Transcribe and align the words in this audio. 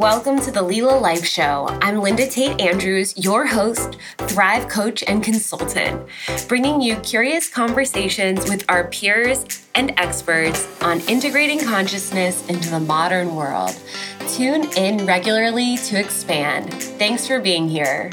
Welcome 0.00 0.40
to 0.40 0.50
the 0.50 0.62
Lila 0.62 0.98
Life 0.98 1.26
Show. 1.26 1.66
I'm 1.82 2.00
Linda 2.00 2.26
Tate 2.26 2.58
Andrews, 2.58 3.12
your 3.18 3.46
host, 3.46 3.98
Thrive 4.16 4.66
Coach, 4.66 5.04
and 5.06 5.22
consultant, 5.22 6.08
bringing 6.48 6.80
you 6.80 6.96
curious 7.00 7.50
conversations 7.50 8.48
with 8.48 8.64
our 8.70 8.88
peers 8.88 9.44
and 9.74 9.92
experts 9.98 10.66
on 10.80 11.00
integrating 11.00 11.62
consciousness 11.62 12.48
into 12.48 12.70
the 12.70 12.80
modern 12.80 13.36
world. 13.36 13.78
Tune 14.26 14.72
in 14.78 15.04
regularly 15.04 15.76
to 15.76 16.00
expand. 16.00 16.72
Thanks 16.72 17.26
for 17.26 17.38
being 17.38 17.68
here. 17.68 18.10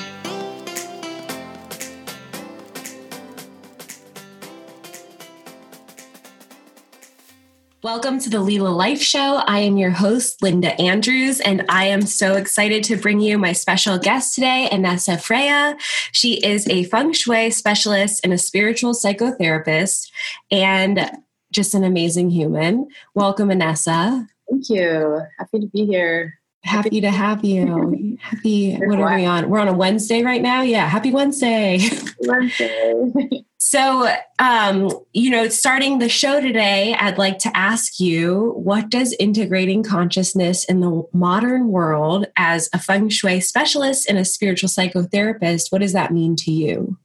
Welcome 7.87 8.19
to 8.19 8.29
the 8.29 8.41
Lila 8.41 8.67
Life 8.67 9.01
Show. 9.01 9.37
I 9.47 9.59
am 9.59 9.77
your 9.77 9.91
host, 9.91 10.43
Linda 10.43 10.77
Andrews, 10.77 11.39
and 11.39 11.63
I 11.69 11.85
am 11.85 12.01
so 12.01 12.35
excited 12.35 12.83
to 12.83 12.97
bring 12.97 13.21
you 13.21 13.37
my 13.37 13.53
special 13.53 13.97
guest 13.97 14.35
today, 14.35 14.67
Inessa 14.69 15.17
Freya. 15.17 15.77
She 16.11 16.33
is 16.45 16.67
a 16.67 16.83
feng 16.83 17.13
shui 17.13 17.49
specialist 17.49 18.19
and 18.25 18.33
a 18.33 18.37
spiritual 18.37 18.93
psychotherapist, 18.93 20.11
and 20.51 21.09
just 21.53 21.73
an 21.73 21.85
amazing 21.85 22.29
human. 22.29 22.89
Welcome, 23.13 23.47
Inessa. 23.47 24.27
Thank 24.49 24.69
you. 24.69 25.21
Happy 25.39 25.61
to 25.61 25.67
be 25.67 25.85
here. 25.85 26.36
Happy 26.67 26.99
to 26.99 27.09
have 27.09 27.45
you. 27.45 28.17
Happy, 28.19 28.75
what 28.75 28.99
are 28.99 29.15
we 29.15 29.25
on? 29.25 29.49
We're 29.49 29.59
on 29.59 29.69
a 29.69 29.73
Wednesday 29.73 30.21
right 30.21 30.41
now. 30.41 30.61
Yeah, 30.61 30.85
happy 30.85 31.11
Wednesday. 31.11 31.79
Wednesday. 32.19 33.45
so, 33.57 34.13
um, 34.39 34.91
you 35.13 35.29
know, 35.29 35.47
starting 35.47 35.99
the 35.99 36.09
show 36.09 36.41
today, 36.41 36.93
I'd 36.93 37.17
like 37.17 37.39
to 37.39 37.55
ask 37.55 38.01
you 38.01 38.51
what 38.57 38.89
does 38.89 39.15
integrating 39.17 39.81
consciousness 39.81 40.65
in 40.65 40.81
the 40.81 41.07
modern 41.13 41.69
world 41.69 42.25
as 42.35 42.69
a 42.73 42.79
feng 42.79 43.07
shui 43.07 43.39
specialist 43.39 44.09
and 44.09 44.17
a 44.17 44.25
spiritual 44.25 44.67
psychotherapist, 44.67 45.71
what 45.71 45.79
does 45.79 45.93
that 45.93 46.11
mean 46.11 46.35
to 46.35 46.51
you? 46.51 46.97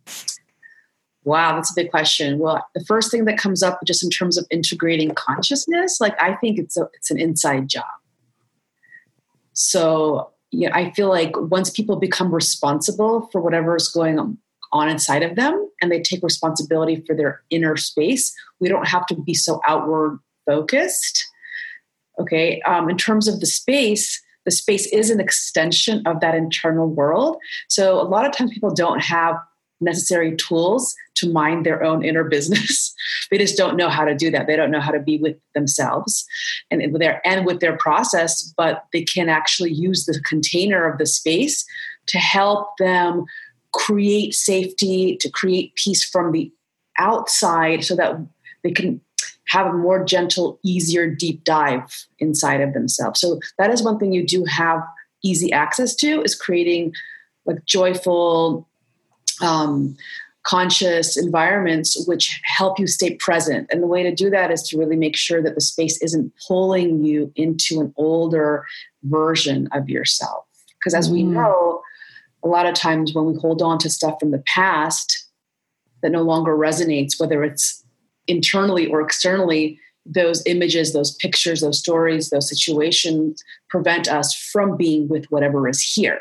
Wow, 1.24 1.55
that's 1.55 1.70
a 1.70 1.74
big 1.77 1.92
question. 1.92 2.40
Well, 2.40 2.66
the 2.74 2.84
first 2.84 3.12
thing 3.12 3.27
that 3.27 3.38
comes 3.38 3.62
up 3.62 3.78
just 3.86 4.02
in 4.02 4.10
terms 4.10 4.36
of 4.36 4.44
integrating 4.50 5.14
consciousness, 5.14 6.00
like 6.00 6.20
I 6.20 6.34
think 6.34 6.58
it's 6.58 6.77
a, 6.77 6.88
it's 6.94 7.12
an 7.12 7.20
inside 7.20 7.68
job 7.68 7.84
so 9.53 10.33
yeah, 10.50 10.70
I 10.75 10.91
feel 10.91 11.08
like 11.08 11.33
once 11.36 11.70
people 11.70 11.97
become 11.97 12.33
responsible 12.33 13.28
for 13.33 13.41
whatever 13.41 13.75
is 13.75 13.89
going 13.89 14.39
on 14.72 14.89
inside 14.89 15.22
of 15.22 15.34
them 15.34 15.69
and 15.81 15.91
they 15.91 16.00
take 16.00 16.22
responsibility 16.22 17.03
for 17.06 17.17
their 17.17 17.42
inner 17.50 17.77
space, 17.77 18.34
we 18.61 18.69
don't 18.69 18.89
have 18.89 19.06
to 19.06 19.14
be 19.14 19.34
so 19.34 19.61
outward 19.67 20.19
focused. 20.47 21.25
Okay. 22.20 22.61
Um, 22.62 22.91
in 22.91 22.98
terms 22.98 23.28
of 23.28 23.41
the 23.41 23.47
space, 23.47 24.23
the 24.45 24.50
space 24.50 24.86
is 24.86 25.08
an 25.08 25.20
extension 25.20 26.03
of 26.06 26.20
that 26.20 26.34
internal 26.34 26.89
world. 26.89 27.36
So 27.69 28.00
a 28.00 28.05
lot 28.05 28.27
of 28.27 28.33
times 28.33 28.53
people 28.53 28.75
don't 28.75 29.03
have 29.03 29.36
necessary 29.83 30.36
tools 30.36 30.94
to 31.16 31.30
mind 31.30 31.66
their 31.66 31.83
own 31.83 32.05
inner 32.05 32.25
business. 32.25 32.94
they 33.30 33.38
just 33.38 33.56
don't 33.56 33.77
know 33.77 33.89
how 33.89 34.05
to 34.05 34.14
do 34.14 34.30
that. 34.30 34.47
They 34.47 34.56
don't 34.56 34.70
know 34.70 34.80
how 34.80 34.91
to 34.91 35.00
be 35.00 35.19
with 35.19 35.36
themselves 35.55 36.24
and 36.70 36.80
with 36.92 37.00
their 37.00 37.20
and 37.27 37.47
with 37.47 37.61
their 37.61 37.77
process, 37.77 38.52
but 38.56 38.86
they 38.92 39.02
can 39.02 39.28
actually 39.28 39.72
use 39.72 40.06
the 40.06 40.20
container 40.20 40.91
of 40.91 40.98
the 40.98 41.06
space 41.06 41.64
to 42.06 42.19
help 42.19 42.69
them 42.78 43.24
create 43.72 44.34
safety, 44.34 45.16
to 45.20 45.30
create 45.30 45.74
peace 45.77 46.05
from 46.05 46.33
the 46.33 46.52
outside 46.98 47.84
so 47.84 47.96
that 47.96 48.17
they 48.62 48.70
can 48.70 49.00
have 49.48 49.67
a 49.67 49.72
more 49.72 50.05
gentle, 50.05 50.58
easier 50.62 51.08
deep 51.08 51.44
dive 51.44 52.06
inside 52.19 52.61
of 52.61 52.72
themselves. 52.72 53.20
So 53.20 53.41
that 53.58 53.70
is 53.70 53.83
one 53.83 53.98
thing 53.98 54.12
you 54.12 54.27
do 54.27 54.44
have 54.44 54.83
easy 55.22 55.52
access 55.52 55.94
to 55.96 56.22
is 56.22 56.34
creating 56.34 56.94
like 57.45 57.64
joyful 57.64 58.68
um, 59.40 59.96
conscious 60.44 61.16
environments 61.16 62.04
which 62.06 62.40
help 62.44 62.78
you 62.78 62.86
stay 62.86 63.14
present. 63.14 63.68
And 63.70 63.82
the 63.82 63.86
way 63.86 64.02
to 64.02 64.14
do 64.14 64.28
that 64.30 64.50
is 64.50 64.62
to 64.68 64.78
really 64.78 64.96
make 64.96 65.16
sure 65.16 65.42
that 65.42 65.54
the 65.54 65.60
space 65.60 66.00
isn't 66.02 66.32
pulling 66.46 67.04
you 67.04 67.32
into 67.36 67.80
an 67.80 67.92
older 67.96 68.66
version 69.04 69.68
of 69.72 69.88
yourself. 69.88 70.44
Because 70.78 70.94
as 70.94 71.08
mm. 71.08 71.12
we 71.12 71.22
know, 71.22 71.82
a 72.42 72.48
lot 72.48 72.66
of 72.66 72.74
times 72.74 73.14
when 73.14 73.26
we 73.26 73.38
hold 73.38 73.62
on 73.62 73.78
to 73.78 73.90
stuff 73.90 74.16
from 74.18 74.32
the 74.32 74.42
past 74.46 75.26
that 76.02 76.10
no 76.10 76.22
longer 76.22 76.56
resonates, 76.56 77.20
whether 77.20 77.44
it's 77.44 77.84
internally 78.26 78.88
or 78.88 79.00
externally, 79.00 79.78
those 80.04 80.42
images, 80.46 80.92
those 80.92 81.14
pictures, 81.16 81.60
those 81.60 81.78
stories, 81.78 82.30
those 82.30 82.48
situations 82.48 83.42
prevent 83.70 84.08
us 84.08 84.34
from 84.34 84.76
being 84.76 85.06
with 85.08 85.26
whatever 85.26 85.68
is 85.68 85.80
here. 85.80 86.20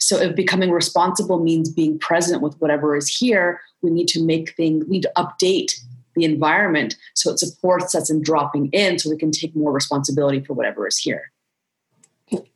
So 0.00 0.18
if 0.18 0.34
becoming 0.34 0.70
responsible 0.70 1.38
means 1.38 1.70
being 1.70 1.98
present 1.98 2.42
with 2.42 2.58
whatever 2.60 2.96
is 2.96 3.08
here, 3.08 3.60
we 3.82 3.90
need 3.90 4.08
to 4.08 4.24
make 4.24 4.56
things, 4.56 4.84
we 4.84 4.96
need 4.96 5.02
to 5.02 5.12
update 5.16 5.72
the 6.16 6.24
environment 6.24 6.96
so 7.14 7.30
it 7.30 7.38
supports 7.38 7.94
us 7.94 8.10
in 8.10 8.22
dropping 8.22 8.68
in 8.72 8.98
so 8.98 9.10
we 9.10 9.16
can 9.16 9.30
take 9.30 9.54
more 9.54 9.72
responsibility 9.72 10.40
for 10.40 10.54
whatever 10.54 10.86
is 10.86 10.98
here. 10.98 11.30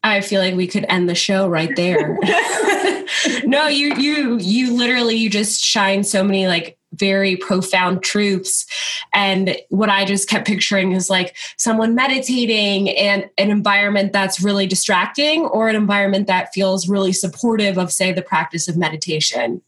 I 0.02 0.20
feel 0.20 0.40
like 0.40 0.54
we 0.54 0.66
could 0.66 0.86
end 0.88 1.08
the 1.08 1.14
show 1.14 1.48
right 1.48 1.74
there. 1.76 2.18
no, 3.44 3.66
you 3.66 3.94
you 3.96 4.38
you 4.38 4.72
literally 4.72 5.16
you 5.16 5.30
just 5.30 5.64
shine 5.64 6.04
so 6.04 6.22
many 6.22 6.46
like 6.46 6.78
very 6.98 7.36
profound 7.36 8.02
truths. 8.02 8.66
And 9.12 9.56
what 9.68 9.88
I 9.88 10.04
just 10.04 10.28
kept 10.28 10.46
picturing 10.46 10.92
is 10.92 11.10
like 11.10 11.36
someone 11.56 11.94
meditating 11.94 12.90
and 12.90 13.28
an 13.38 13.50
environment 13.50 14.12
that's 14.12 14.40
really 14.40 14.66
distracting 14.66 15.46
or 15.46 15.68
an 15.68 15.76
environment 15.76 16.26
that 16.26 16.52
feels 16.54 16.88
really 16.88 17.12
supportive 17.12 17.78
of, 17.78 17.92
say, 17.92 18.12
the 18.12 18.22
practice 18.22 18.68
of 18.68 18.76
meditation. 18.76 19.62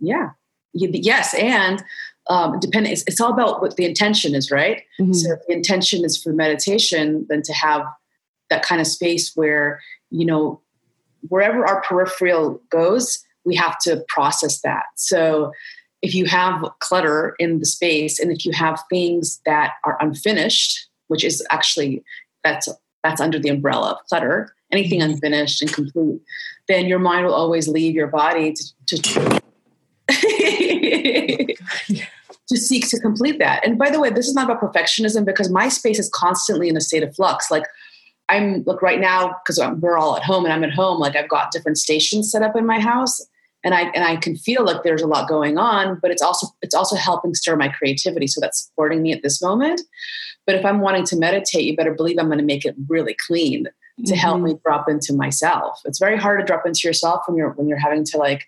Yeah. 0.00 0.30
Yes. 0.72 1.34
And 1.34 1.82
um, 2.28 2.58
depending, 2.60 2.92
it's, 2.92 3.04
it's 3.06 3.20
all 3.20 3.32
about 3.32 3.62
what 3.62 3.76
the 3.76 3.84
intention 3.84 4.34
is, 4.34 4.50
right? 4.50 4.82
Mm-hmm. 5.00 5.12
So 5.12 5.32
if 5.32 5.40
the 5.46 5.54
intention 5.54 6.04
is 6.04 6.20
for 6.20 6.32
meditation, 6.32 7.26
then 7.28 7.42
to 7.42 7.52
have 7.52 7.82
that 8.50 8.62
kind 8.62 8.80
of 8.80 8.86
space 8.86 9.32
where, 9.34 9.80
you 10.10 10.24
know, 10.24 10.60
wherever 11.28 11.66
our 11.66 11.82
peripheral 11.82 12.60
goes, 12.70 13.24
we 13.44 13.54
have 13.54 13.78
to 13.78 14.04
process 14.08 14.60
that. 14.62 14.84
So 14.96 15.52
if 16.02 16.14
you 16.14 16.26
have 16.26 16.64
clutter 16.80 17.34
in 17.38 17.58
the 17.58 17.66
space 17.66 18.18
and 18.18 18.30
if 18.30 18.44
you 18.44 18.52
have 18.52 18.82
things 18.90 19.40
that 19.46 19.72
are 19.84 19.96
unfinished, 20.00 20.88
which 21.08 21.24
is 21.24 21.44
actually 21.50 22.04
that's 22.44 22.68
that's 23.02 23.20
under 23.20 23.38
the 23.38 23.48
umbrella 23.48 23.92
of 23.92 23.98
clutter, 24.08 24.54
anything 24.72 25.00
mm-hmm. 25.00 25.12
unfinished 25.12 25.62
and 25.62 25.72
complete, 25.72 26.20
then 26.68 26.86
your 26.86 26.98
mind 26.98 27.24
will 27.24 27.34
always 27.34 27.68
leave 27.68 27.94
your 27.94 28.08
body 28.08 28.52
to, 28.52 28.96
to 29.02 29.40
to 32.48 32.56
seek 32.56 32.88
to 32.88 33.00
complete 33.00 33.38
that. 33.38 33.64
And 33.66 33.78
by 33.78 33.90
the 33.90 34.00
way, 34.00 34.10
this 34.10 34.28
is 34.28 34.34
not 34.34 34.50
about 34.50 34.60
perfectionism 34.60 35.24
because 35.24 35.50
my 35.50 35.68
space 35.68 35.98
is 35.98 36.08
constantly 36.10 36.68
in 36.68 36.76
a 36.76 36.80
state 36.80 37.02
of 37.02 37.14
flux. 37.14 37.50
Like 37.50 37.64
I'm 38.28 38.64
like 38.64 38.82
right 38.82 39.00
now 39.00 39.36
because 39.44 39.60
we're 39.78 39.98
all 39.98 40.16
at 40.16 40.24
home 40.24 40.44
and 40.44 40.52
I'm 40.52 40.64
at 40.64 40.72
home. 40.72 40.98
Like 40.98 41.16
I've 41.16 41.28
got 41.28 41.52
different 41.52 41.78
stations 41.78 42.30
set 42.30 42.42
up 42.42 42.56
in 42.56 42.66
my 42.66 42.80
house, 42.80 43.24
and 43.62 43.74
I 43.74 43.82
and 43.94 44.04
I 44.04 44.16
can 44.16 44.36
feel 44.36 44.64
like 44.64 44.82
there's 44.82 45.02
a 45.02 45.06
lot 45.06 45.28
going 45.28 45.58
on, 45.58 45.98
but 46.00 46.10
it's 46.10 46.22
also 46.22 46.48
it's 46.62 46.74
also 46.74 46.96
helping 46.96 47.34
stir 47.34 47.56
my 47.56 47.68
creativity. 47.68 48.26
So 48.26 48.40
that's 48.40 48.64
supporting 48.64 49.02
me 49.02 49.12
at 49.12 49.22
this 49.22 49.40
moment. 49.40 49.82
But 50.46 50.54
if 50.54 50.64
I'm 50.64 50.80
wanting 50.80 51.04
to 51.06 51.16
meditate, 51.16 51.64
you 51.64 51.76
better 51.76 51.94
believe 51.94 52.18
I'm 52.18 52.26
going 52.26 52.38
to 52.38 52.44
make 52.44 52.64
it 52.64 52.76
really 52.88 53.16
clean 53.26 53.64
to 53.64 54.02
mm-hmm. 54.02 54.14
help 54.14 54.40
me 54.40 54.58
drop 54.64 54.88
into 54.88 55.12
myself. 55.12 55.80
It's 55.84 55.98
very 55.98 56.16
hard 56.16 56.40
to 56.40 56.46
drop 56.46 56.66
into 56.66 56.86
yourself 56.86 57.22
when 57.26 57.36
you're 57.36 57.50
when 57.50 57.68
you're 57.68 57.78
having 57.78 58.04
to 58.04 58.18
like 58.18 58.46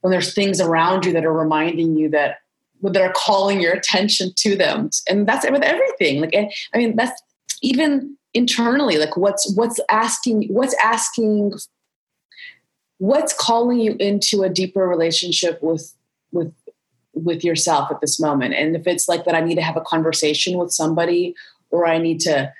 when 0.00 0.10
there's 0.10 0.34
things 0.34 0.60
around 0.60 1.04
you 1.04 1.12
that 1.12 1.24
are 1.24 1.32
reminding 1.32 1.96
you 1.96 2.08
that 2.10 2.38
that 2.82 3.02
are 3.02 3.12
calling 3.16 3.60
your 3.60 3.72
attention 3.72 4.30
to 4.36 4.56
them, 4.56 4.90
and 5.08 5.26
that's 5.26 5.48
with 5.50 5.62
everything. 5.62 6.20
Like 6.20 6.34
I 6.34 6.78
mean, 6.78 6.96
that's 6.96 7.20
even 7.62 8.16
internally. 8.36 8.98
Like 8.98 9.16
what's 9.16 9.52
what's 9.54 9.80
asking 9.88 10.48
what's 10.48 10.74
asking 10.82 11.52
what's 12.98 13.32
calling 13.32 13.78
you 13.78 13.96
into 13.98 14.42
a 14.42 14.48
deeper 14.48 14.86
relationship 14.86 15.62
with 15.62 15.94
with 16.32 16.52
with 17.14 17.42
yourself 17.42 17.90
at 17.90 18.00
this 18.00 18.20
moment? 18.20 18.54
And 18.54 18.76
if 18.76 18.86
it's 18.86 19.08
like 19.08 19.24
that 19.24 19.34
i 19.34 19.40
need 19.40 19.56
to 19.56 19.62
have 19.62 19.76
a 19.76 19.80
conversation 19.80 20.58
with 20.58 20.70
somebody 20.70 21.34
or 21.70 21.86
i 21.86 21.98
need 21.98 22.20
to 22.20 22.52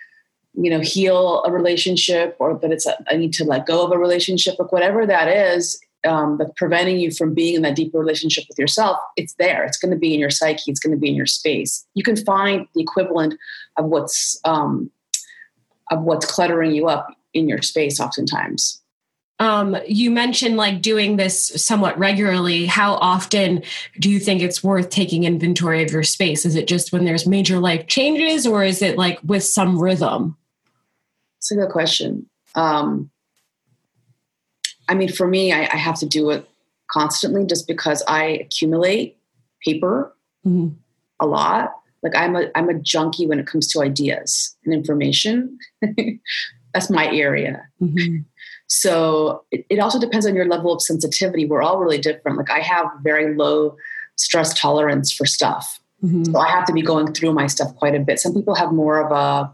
you 0.54 0.70
know 0.70 0.80
heal 0.80 1.42
a 1.44 1.52
relationship 1.52 2.36
or 2.38 2.58
that 2.60 2.72
it's 2.72 2.86
a, 2.86 2.96
I 3.10 3.16
need 3.16 3.34
to 3.34 3.44
let 3.44 3.66
go 3.66 3.84
of 3.84 3.92
a 3.92 3.98
relationship 3.98 4.56
or 4.58 4.66
whatever 4.66 5.06
that 5.06 5.28
is 5.28 5.78
um, 6.06 6.38
that's 6.38 6.52
preventing 6.56 6.98
you 6.98 7.10
from 7.10 7.34
being 7.34 7.56
in 7.56 7.62
that 7.62 7.76
deeper 7.76 7.98
relationship 7.98 8.44
with 8.48 8.58
yourself 8.58 8.96
it's 9.16 9.34
there. 9.34 9.64
It's 9.64 9.78
going 9.78 9.90
to 9.90 9.98
be 9.98 10.14
in 10.14 10.20
your 10.20 10.30
psyche. 10.30 10.70
It's 10.70 10.80
going 10.80 10.94
to 10.94 11.00
be 11.00 11.08
in 11.08 11.14
your 11.14 11.26
space. 11.26 11.84
You 11.94 12.02
can 12.02 12.16
find 12.16 12.66
the 12.74 12.82
equivalent 12.82 13.34
of 13.76 13.86
what's 13.86 14.38
um, 14.44 14.90
of 15.90 16.02
what's 16.02 16.26
cluttering 16.26 16.72
you 16.72 16.86
up 16.86 17.08
in 17.34 17.48
your 17.48 17.62
space 17.62 18.00
oftentimes 18.00 18.80
um, 19.38 19.76
you 19.86 20.10
mentioned 20.10 20.56
like 20.56 20.80
doing 20.80 21.16
this 21.16 21.48
somewhat 21.62 21.98
regularly. 21.98 22.64
How 22.64 22.94
often 22.94 23.62
do 24.00 24.08
you 24.08 24.18
think 24.18 24.40
it's 24.40 24.64
worth 24.64 24.88
taking 24.88 25.24
inventory 25.24 25.82
of 25.82 25.92
your 25.92 26.02
space? 26.02 26.46
Is 26.46 26.54
it 26.54 26.66
just 26.66 26.92
when 26.92 27.04
there's 27.04 27.26
major 27.26 27.58
life 27.58 27.86
changes, 27.86 28.46
or 28.46 28.64
is 28.64 28.80
it 28.80 28.96
like 28.96 29.20
with 29.22 29.44
some 29.44 29.78
rhythm? 29.78 30.36
It's 31.38 31.50
a 31.50 31.56
good 31.56 31.70
question. 31.70 32.28
Um, 32.54 33.10
I 34.88 34.94
mean, 34.94 35.12
for 35.12 35.26
me, 35.26 35.52
I, 35.52 35.62
I, 35.64 35.76
have 35.76 35.98
to 35.98 36.06
do 36.06 36.30
it 36.30 36.48
constantly 36.90 37.44
just 37.44 37.66
because 37.66 38.02
I 38.08 38.24
accumulate 38.24 39.18
paper 39.62 40.16
mm-hmm. 40.46 40.74
a 41.20 41.26
lot. 41.26 41.72
Like 42.06 42.14
I'm 42.14 42.36
a 42.36 42.48
I'm 42.54 42.68
a 42.68 42.74
junkie 42.74 43.26
when 43.26 43.40
it 43.40 43.48
comes 43.48 43.66
to 43.72 43.82
ideas 43.82 44.56
and 44.64 44.72
information. 44.72 45.58
That's 46.72 46.88
my 46.88 47.10
area. 47.10 47.66
Mm-hmm. 47.82 48.18
So 48.68 49.44
it, 49.50 49.66
it 49.68 49.80
also 49.80 49.98
depends 49.98 50.24
on 50.24 50.36
your 50.36 50.46
level 50.46 50.72
of 50.72 50.80
sensitivity. 50.80 51.46
We're 51.46 51.62
all 51.62 51.80
really 51.80 51.98
different. 51.98 52.38
Like 52.38 52.50
I 52.50 52.60
have 52.60 52.86
very 53.02 53.36
low 53.36 53.76
stress 54.14 54.58
tolerance 54.58 55.12
for 55.12 55.26
stuff. 55.26 55.80
Mm-hmm. 56.04 56.24
So 56.24 56.38
I 56.38 56.48
have 56.48 56.64
to 56.66 56.72
be 56.72 56.82
going 56.82 57.12
through 57.12 57.32
my 57.32 57.48
stuff 57.48 57.74
quite 57.74 57.96
a 57.96 58.00
bit. 58.00 58.20
Some 58.20 58.34
people 58.34 58.54
have 58.54 58.70
more 58.70 59.04
of 59.04 59.10
a 59.10 59.52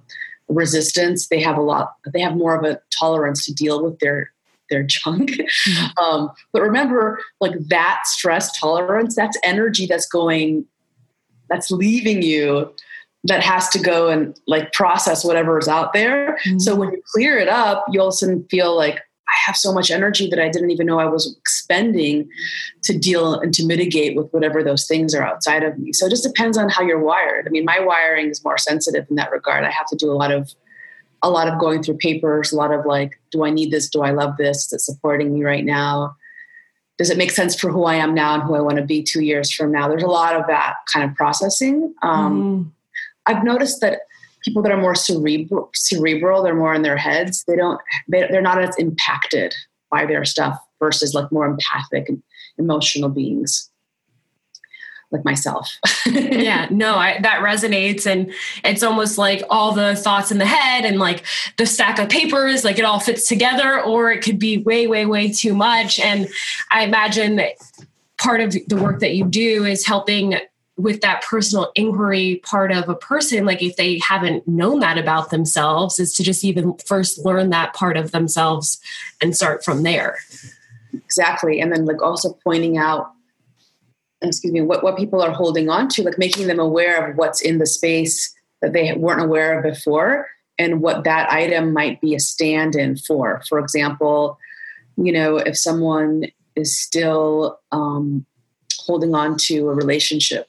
resistance. 0.53 1.29
They 1.29 1.41
have 1.41 1.57
a 1.57 1.63
lot, 1.63 1.95
they 2.13 2.21
have 2.21 2.37
more 2.37 2.55
of 2.55 2.65
a 2.65 2.81
tolerance 2.99 3.47
to 3.47 3.55
deal 3.55 3.83
with 3.83 3.99
their 4.01 4.31
their 4.69 4.83
junk. 4.83 5.31
Mm-hmm. 5.69 6.05
Um, 6.05 6.31
but 6.53 6.63
remember, 6.63 7.21
like 7.41 7.53
that 7.69 8.01
stress 8.05 8.59
tolerance, 8.59 9.15
that's 9.15 9.39
energy 9.45 9.87
that's 9.87 10.07
going, 10.07 10.65
that's 11.49 11.71
leaving 11.71 12.23
you 12.23 12.73
that 13.25 13.43
has 13.43 13.69
to 13.69 13.79
go 13.79 14.09
and 14.09 14.39
like 14.47 14.73
process 14.73 15.25
whatever 15.25 15.59
is 15.59 15.69
out 15.69 15.93
there. 15.93 16.39
Mm-hmm. 16.45 16.59
So 16.59 16.75
when 16.75 16.91
you 16.91 17.03
clear 17.13 17.39
it 17.39 17.49
up, 17.49 17.85
you 17.91 18.01
all 18.01 18.09
of 18.09 18.13
a 18.13 18.17
sudden 18.17 18.45
feel 18.51 18.77
like 18.77 18.97
I 18.97 19.35
have 19.47 19.57
so 19.57 19.73
much 19.73 19.91
energy 19.91 20.29
that 20.29 20.41
I 20.41 20.49
didn't 20.49 20.73
even 20.73 20.87
know 20.87 20.99
I 20.99 21.07
was 21.07 21.35
expending 21.41 22.29
to 22.83 22.99
deal 22.99 23.35
and 23.41 23.55
to 23.55 23.65
mitigate 23.65 24.17
with 24.17 24.31
whatever 24.33 24.63
those 24.63 24.87
things 24.87 25.15
are 25.15 25.23
outside 25.23 25.63
of 25.63 25.79
me. 25.79 25.93
So 25.93 26.07
it 26.07 26.11
just 26.11 26.25
depends 26.25 26.59
on 26.59 26.69
how 26.69 26.83
you're 26.83 26.99
wired. 26.99 27.47
I 27.47 27.51
mean, 27.51 27.65
my 27.65 27.79
wiring 27.81 28.29
is 28.29 28.45
more 28.45 28.59
sensitive 28.59 29.07
in 29.09 29.17
that 29.17 29.31
regard. 29.31 29.65
I 29.65 29.71
have 29.71 29.87
to 29.87 29.97
do 29.97 30.11
a 30.11 30.15
lot 30.15 30.33
of 30.33 30.53
a 31.25 31.31
lot 31.31 31.47
of 31.47 31.61
going 31.61 31.83
through 31.83 31.99
papers, 31.99 32.51
a 32.51 32.57
lot 32.57 32.73
of 32.73 32.85
like, 32.85 33.13
do 33.31 33.45
I 33.45 33.51
need 33.51 33.71
this? 33.71 33.89
Do 33.89 34.03
I 34.03 34.11
love 34.11 34.37
this? 34.39 34.67
Is 34.67 34.73
it 34.73 34.81
supporting 34.81 35.33
me 35.33 35.45
right 35.45 35.65
now? 35.65 36.17
Does 37.03 37.11
it 37.11 37.19
make 37.19 37.33
sense 37.33 37.59
for 37.59 37.69
who 37.69 37.83
I 37.83 37.97
am 37.97 38.15
now 38.15 38.35
and 38.35 38.45
who 38.45 38.55
I 38.55 38.61
want 38.61 38.77
to 38.77 38.85
be 38.85 39.03
two 39.03 39.23
years 39.23 39.51
from 39.51 39.73
now? 39.73 39.89
There's 39.89 40.05
a 40.05 40.07
lot 40.07 40.37
of 40.37 40.47
that 40.47 40.75
kind 40.93 41.11
of 41.11 41.17
processing. 41.17 41.93
Um, 42.01 42.41
mm. 42.65 42.71
I've 43.27 43.43
noticed 43.43 43.81
that 43.81 44.03
people 44.45 44.63
that 44.63 44.71
are 44.71 44.81
more 44.81 44.95
cerebral, 44.95 45.69
cerebral, 45.75 46.45
they're 46.45 46.55
more 46.55 46.73
in 46.75 46.83
their 46.83 46.97
heads. 46.97 47.43
They 47.49 47.57
don't, 47.57 47.81
they, 48.07 48.29
they're 48.31 48.41
not 48.41 48.63
as 48.63 48.77
impacted 48.79 49.53
by 49.91 50.07
their 50.07 50.25
stuff 50.25 50.57
versus 50.79 51.13
like 51.13 51.33
more 51.33 51.45
empathic 51.45 52.09
and 52.09 52.23
emotional 52.57 53.09
beings 53.09 53.69
like 55.13 55.25
myself. 55.25 55.79
yeah, 56.07 56.67
no, 56.71 56.97
I, 56.97 57.21
that 57.21 57.41
resonates. 57.41 58.07
And 58.07 58.33
it's 58.65 58.83
almost 58.83 59.19
like 59.19 59.43
all 59.51 59.73
the 59.73 59.95
thoughts 59.95 60.33
in 60.33 60.39
the 60.39 60.47
head 60.47 60.85
and 60.85 60.99
like 60.99 61.25
the 61.59 61.67
stack 61.67 61.99
of 61.99 62.09
papers, 62.09 62.65
like 62.65 62.79
it 62.79 62.85
all 62.85 63.01
fits 63.01 63.29
together, 63.29 63.81
or 63.83 64.11
it 64.11 64.23
could 64.23 64.39
be 64.39 64.59
way, 64.59 64.87
way, 64.87 65.07
way 65.07 65.31
too 65.31 65.55
much. 65.55 66.01
And 66.01 66.29
I 66.71 66.85
imagine 66.85 67.37
that 67.37 67.53
part 68.19 68.41
of 68.41 68.57
the 68.69 68.77
work 68.77 69.01
that 69.01 69.15
you 69.15 69.27
do 69.27 69.65
is 69.65 69.87
helping 69.87 70.37
with 70.79 71.03
that 71.03 71.23
personal 71.23 71.71
inquiry 71.75 72.41
part 72.45 72.73
of 72.73 72.89
a 72.89 72.95
person 72.95 73.45
like 73.45 73.63
if 73.63 73.77
they 73.77 73.99
haven't 73.99 74.47
known 74.49 74.81
that 74.81 74.97
about 74.97 75.31
themselves 75.31 75.99
is 75.99 76.15
to 76.15 76.23
just 76.23 76.45
even 76.45 76.75
first 76.79 77.23
learn 77.27 77.51
that 77.51 77.75
part 77.75 77.97
of 77.97 78.11
themselves 78.11 78.81
and 79.21 79.37
start 79.37 79.63
from 79.63 79.83
there 79.83 80.17
exactly 80.95 81.61
and 81.61 81.71
then 81.73 81.85
like 81.85 82.01
also 82.01 82.33
pointing 82.43 82.79
out 82.79 83.13
excuse 84.29 84.53
me 84.53 84.61
what, 84.61 84.83
what 84.83 84.97
people 84.97 85.23
are 85.23 85.33
holding 85.33 85.69
on 85.69 85.89
to 85.89 86.03
like 86.03 86.19
making 86.19 86.47
them 86.47 86.59
aware 86.59 87.09
of 87.09 87.17
what's 87.17 87.41
in 87.41 87.59
the 87.59 87.67
space 87.67 88.35
that 88.61 88.73
they 88.73 88.93
weren't 88.95 89.23
aware 89.23 89.59
of 89.59 89.65
before 89.65 90.29
and 90.59 90.81
what 90.81 91.05
that 91.05 91.31
item 91.31 91.73
might 91.73 92.01
be 92.01 92.15
a 92.15 92.21
stand-in 92.21 92.97
for 92.97 93.43
for 93.49 93.59
example 93.59 94.39
you 94.97 95.13
know 95.13 95.37
if 95.37 95.57
someone 95.57 96.25
is 96.55 96.79
still 96.79 97.59
um, 97.73 98.27
holding 98.81 99.15
on 99.15 99.37
to 99.37 99.69
a 99.69 99.75
relationship 99.75 100.49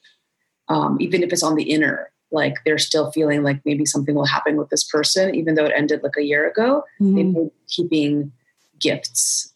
um, 0.70 0.98
even 1.00 1.24
if 1.24 1.32
it's 1.32 1.44
on 1.44 1.56
the 1.56 1.64
inner 1.64 2.12
like 2.32 2.56
they're 2.66 2.80
still 2.80 3.12
feeling 3.12 3.44
like 3.44 3.62
maybe 3.64 3.86
something 3.86 4.16
will 4.16 4.26
happen 4.26 4.58
with 4.58 4.70
this 4.70 4.84
person 4.84 5.34
even 5.36 5.56
though 5.56 5.66
it 5.66 5.74
ended 5.76 6.02
like 6.04 6.18
a 6.18 6.24
year 6.24 6.50
ago 6.50 6.84
mm-hmm. 7.00 7.16
they've 7.16 7.34
been 7.34 7.52
keeping 7.68 8.32
gifts 8.80 9.54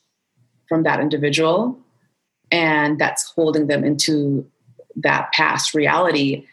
from 0.67 0.83
that 0.83 0.99
individual 0.99 1.77
and 2.51 2.99
that's 2.99 3.31
holding 3.31 3.67
them 3.67 3.83
into 3.83 4.45
that 4.95 5.31
past 5.33 5.73
reality. 5.73 6.45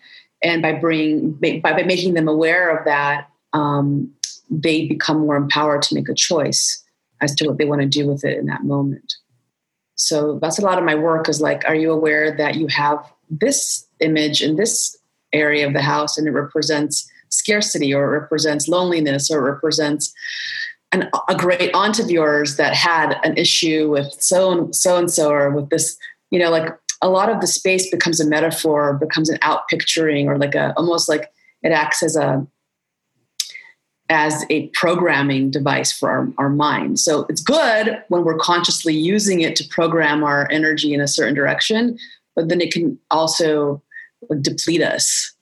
And 0.42 0.60
by 0.60 0.72
bringing 0.72 1.32
by, 1.32 1.60
by 1.60 1.82
making 1.82 2.14
them 2.14 2.28
aware 2.28 2.76
of 2.76 2.84
that 2.84 3.28
um, 3.54 4.12
they 4.50 4.86
become 4.86 5.20
more 5.20 5.36
empowered 5.36 5.82
to 5.82 5.94
make 5.94 6.08
a 6.08 6.14
choice 6.14 6.82
as 7.22 7.34
to 7.36 7.46
what 7.46 7.58
they 7.58 7.64
want 7.64 7.80
to 7.80 7.88
do 7.88 8.06
with 8.06 8.24
it 8.24 8.38
in 8.38 8.46
that 8.46 8.64
moment. 8.64 9.14
So 9.94 10.38
that's 10.40 10.58
a 10.58 10.62
lot 10.62 10.76
of 10.76 10.84
my 10.84 10.94
work 10.94 11.28
is 11.28 11.40
like 11.40 11.64
are 11.66 11.74
you 11.74 11.92
aware 11.92 12.36
that 12.36 12.56
you 12.56 12.66
have 12.66 12.98
this 13.30 13.86
image 14.00 14.42
in 14.42 14.56
this 14.56 14.96
area 15.32 15.66
of 15.66 15.72
the 15.72 15.82
house 15.82 16.18
and 16.18 16.26
it 16.26 16.32
represents 16.32 17.10
scarcity 17.28 17.94
or 17.94 18.04
it 18.04 18.20
represents 18.20 18.68
loneliness 18.68 19.30
or 19.30 19.38
it 19.38 19.52
represents 19.52 20.12
an, 20.94 21.10
a 21.28 21.34
great 21.34 21.74
aunt 21.74 21.98
of 21.98 22.10
yours 22.10 22.56
that 22.56 22.74
had 22.74 23.18
an 23.24 23.36
issue 23.36 23.90
with 23.90 24.12
so 24.20 24.50
and 24.52 24.74
so 24.74 24.96
and 24.96 25.10
so 25.10 25.30
or 25.30 25.50
with 25.50 25.68
this 25.70 25.96
you 26.30 26.38
know 26.38 26.50
like 26.50 26.72
a 27.02 27.08
lot 27.08 27.28
of 27.28 27.40
the 27.40 27.46
space 27.46 27.90
becomes 27.90 28.20
a 28.20 28.26
metaphor 28.26 28.94
becomes 28.94 29.28
an 29.28 29.38
out 29.42 29.68
picturing 29.68 30.28
or 30.28 30.38
like 30.38 30.54
a 30.54 30.72
almost 30.76 31.08
like 31.08 31.30
it 31.62 31.72
acts 31.72 32.02
as 32.02 32.16
a 32.16 32.46
as 34.10 34.44
a 34.50 34.68
programming 34.68 35.50
device 35.50 35.90
for 35.90 36.08
our, 36.08 36.28
our 36.38 36.50
mind 36.50 37.00
so 37.00 37.26
it's 37.28 37.42
good 37.42 38.02
when 38.08 38.24
we're 38.24 38.38
consciously 38.38 38.94
using 38.94 39.40
it 39.40 39.56
to 39.56 39.68
program 39.68 40.22
our 40.22 40.48
energy 40.50 40.94
in 40.94 41.00
a 41.00 41.08
certain 41.08 41.34
direction 41.34 41.98
but 42.36 42.48
then 42.48 42.60
it 42.60 42.72
can 42.72 42.98
also 43.10 43.82
deplete 44.40 44.82
us 44.82 45.34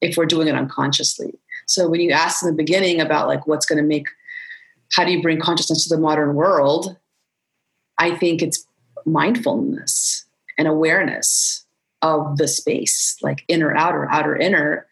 if 0.00 0.16
we're 0.16 0.26
doing 0.26 0.48
it 0.48 0.54
unconsciously. 0.54 1.32
So 1.66 1.88
when 1.88 2.00
you 2.00 2.10
asked 2.10 2.42
in 2.42 2.48
the 2.48 2.54
beginning 2.54 3.00
about 3.00 3.28
like 3.28 3.46
what's 3.46 3.64
going 3.64 3.78
to 3.78 3.88
make 3.88 4.08
how 4.94 5.04
do 5.04 5.12
you 5.12 5.22
bring 5.22 5.40
consciousness 5.40 5.86
to 5.88 5.94
the 5.94 6.00
modern 6.00 6.34
world, 6.34 6.96
I 7.98 8.14
think 8.14 8.42
it's 8.42 8.66
mindfulness 9.04 10.24
and 10.58 10.68
awareness 10.68 11.64
of 12.02 12.36
the 12.36 12.48
space, 12.48 13.16
like 13.22 13.44
inner, 13.48 13.74
outer, 13.76 14.10
outer, 14.10 14.36
inner. 14.36 14.86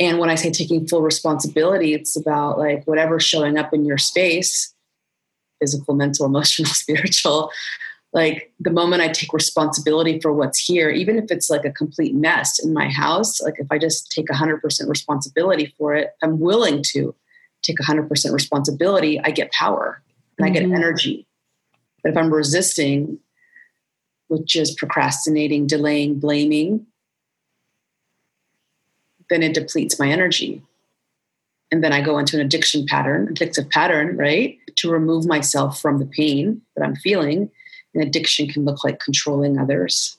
And 0.00 0.18
when 0.18 0.30
I 0.30 0.36
say 0.36 0.50
taking 0.50 0.86
full 0.86 1.02
responsibility, 1.02 1.94
it's 1.94 2.16
about 2.16 2.58
like 2.58 2.84
whatever's 2.84 3.24
showing 3.24 3.58
up 3.58 3.74
in 3.74 3.84
your 3.84 3.98
space 3.98 4.74
physical, 5.60 5.94
mental, 5.94 6.24
emotional, 6.26 6.70
spiritual 6.70 7.50
like 8.12 8.52
the 8.58 8.70
moment 8.70 9.02
I 9.02 9.08
take 9.08 9.32
responsibility 9.32 10.18
for 10.20 10.32
what's 10.32 10.58
here, 10.58 10.88
even 10.90 11.18
if 11.18 11.30
it's 11.30 11.50
like 11.50 11.64
a 11.64 11.70
complete 11.70 12.14
mess 12.14 12.58
in 12.58 12.72
my 12.72 12.88
house, 12.88 13.40
like 13.40 13.56
if 13.58 13.66
I 13.70 13.78
just 13.78 14.10
take 14.10 14.28
100% 14.28 14.60
responsibility 14.88 15.74
for 15.76 15.94
it, 15.94 16.14
I'm 16.22 16.40
willing 16.40 16.82
to 16.94 17.14
take 17.62 17.78
100% 17.78 18.32
responsibility, 18.32 19.20
I 19.20 19.30
get 19.30 19.52
power 19.52 20.02
and 20.38 20.46
mm-hmm. 20.46 20.50
I 20.50 20.58
get 20.58 20.64
mm-hmm. 20.64 20.74
energy. 20.74 21.26
But 22.02 22.10
if 22.12 22.16
I'm 22.16 22.32
resisting, 22.32 23.18
which 24.28 24.56
is 24.56 24.72
procrastinating, 24.72 25.66
delaying, 25.66 26.20
blaming, 26.20 26.86
then 29.30 29.42
it 29.42 29.54
depletes 29.54 29.98
my 29.98 30.08
energy. 30.08 30.62
And 31.70 31.84
then 31.84 31.92
I 31.92 32.00
go 32.00 32.18
into 32.18 32.36
an 32.36 32.46
addiction 32.46 32.86
pattern, 32.86 33.28
addictive 33.28 33.70
pattern, 33.70 34.16
right? 34.16 34.58
To 34.76 34.90
remove 34.90 35.26
myself 35.26 35.80
from 35.80 35.98
the 35.98 36.06
pain 36.06 36.62
that 36.76 36.84
I'm 36.84 36.96
feeling 36.96 37.50
and 37.94 38.02
addiction 38.02 38.48
can 38.48 38.64
look 38.64 38.84
like 38.84 39.00
controlling 39.00 39.58
others. 39.58 40.16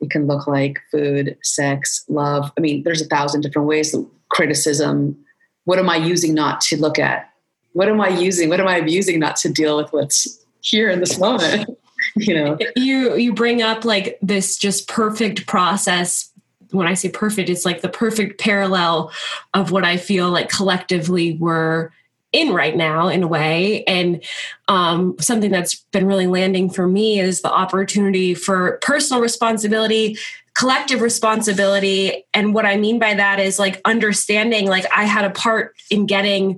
It 0.00 0.10
can 0.10 0.26
look 0.26 0.46
like 0.46 0.80
food, 0.90 1.36
sex, 1.42 2.04
love. 2.08 2.50
I 2.56 2.60
mean, 2.60 2.82
there's 2.82 3.02
a 3.02 3.06
thousand 3.06 3.42
different 3.42 3.68
ways. 3.68 3.94
Criticism. 4.28 5.23
What 5.64 5.78
am 5.78 5.88
I 5.88 5.96
using 5.96 6.34
not 6.34 6.60
to 6.62 6.80
look 6.80 6.98
at? 6.98 7.30
What 7.72 7.88
am 7.88 8.00
I 8.00 8.08
using? 8.08 8.48
What 8.48 8.60
am 8.60 8.68
I 8.68 8.76
abusing 8.76 9.18
not 9.18 9.36
to 9.36 9.48
deal 9.48 9.76
with 9.76 9.92
what's 9.92 10.44
here 10.60 10.90
in 10.90 11.00
this 11.00 11.18
moment? 11.18 11.78
you 12.16 12.34
know, 12.34 12.58
you 12.76 13.16
you 13.16 13.32
bring 13.32 13.62
up 13.62 13.84
like 13.84 14.18
this 14.22 14.56
just 14.56 14.88
perfect 14.88 15.46
process 15.46 16.30
when 16.74 16.86
I 16.86 16.94
say 16.94 17.08
perfect, 17.08 17.48
it's 17.48 17.64
like 17.64 17.80
the 17.80 17.88
perfect 17.88 18.40
parallel 18.40 19.12
of 19.54 19.70
what 19.70 19.84
I 19.84 19.96
feel 19.96 20.30
like 20.30 20.48
collectively 20.48 21.34
we're 21.34 21.90
in 22.32 22.52
right 22.52 22.76
now 22.76 23.06
in 23.06 23.22
a 23.22 23.28
way 23.28 23.84
and 23.84 24.22
um, 24.66 25.14
something 25.20 25.52
that's 25.52 25.76
been 25.92 26.04
really 26.04 26.26
landing 26.26 26.68
for 26.68 26.88
me 26.88 27.20
is 27.20 27.42
the 27.42 27.52
opportunity 27.52 28.34
for 28.34 28.78
personal 28.82 29.22
responsibility 29.22 30.18
collective 30.54 31.00
responsibility 31.00 32.24
and 32.32 32.54
what 32.54 32.64
i 32.64 32.76
mean 32.76 32.98
by 32.98 33.14
that 33.14 33.40
is 33.40 33.58
like 33.58 33.80
understanding 33.84 34.66
like 34.66 34.84
i 34.96 35.04
had 35.04 35.24
a 35.24 35.30
part 35.30 35.74
in 35.90 36.06
getting 36.06 36.54